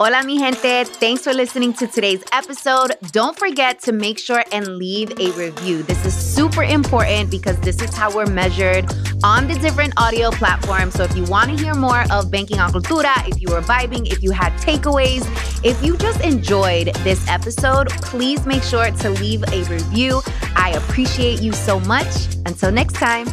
Hola, 0.00 0.22
mi 0.24 0.38
gente. 0.38 0.84
Thanks 0.84 1.22
for 1.22 1.32
listening 1.32 1.72
to 1.74 1.86
today's 1.86 2.22
episode. 2.32 2.96
Don't 3.12 3.38
forget 3.38 3.80
to 3.82 3.92
make 3.92 4.18
sure 4.18 4.42
and 4.50 4.76
leave 4.76 5.10
a 5.20 5.30
review. 5.32 5.82
This 5.82 6.04
is 6.04 6.14
super 6.14 6.62
important 6.62 7.30
because 7.30 7.58
this 7.60 7.80
is 7.82 7.94
how 7.94 8.10
we're 8.14 8.26
measured 8.26 8.86
on 9.22 9.46
the 9.46 9.54
different 9.54 9.92
audio 9.96 10.30
platforms. 10.30 10.94
So 10.94 11.04
if 11.04 11.16
you 11.16 11.24
want 11.24 11.50
to 11.50 11.56
hear 11.56 11.74
more 11.74 12.04
of 12.10 12.30
Banking 12.30 12.58
on 12.58 12.72
Cultura, 12.72 13.12
if 13.28 13.40
you 13.40 13.48
were 13.50 13.60
vibing, 13.60 14.10
if 14.10 14.22
you 14.22 14.30
had 14.32 14.52
takeaways, 14.54 15.24
if 15.64 15.82
you 15.84 15.96
just 15.96 16.20
enjoyed 16.22 16.94
this 17.04 17.26
episode, 17.28 17.90
please 17.90 18.44
make 18.46 18.62
sure 18.62 18.90
to 18.90 19.10
leave 19.10 19.44
a 19.52 19.64
review. 19.64 20.22
I 20.56 20.70
appreciate 20.70 21.42
you 21.42 21.52
so 21.52 21.78
much. 21.80 22.34
Until 22.46 22.72
next 22.72 22.94
time. 22.94 23.28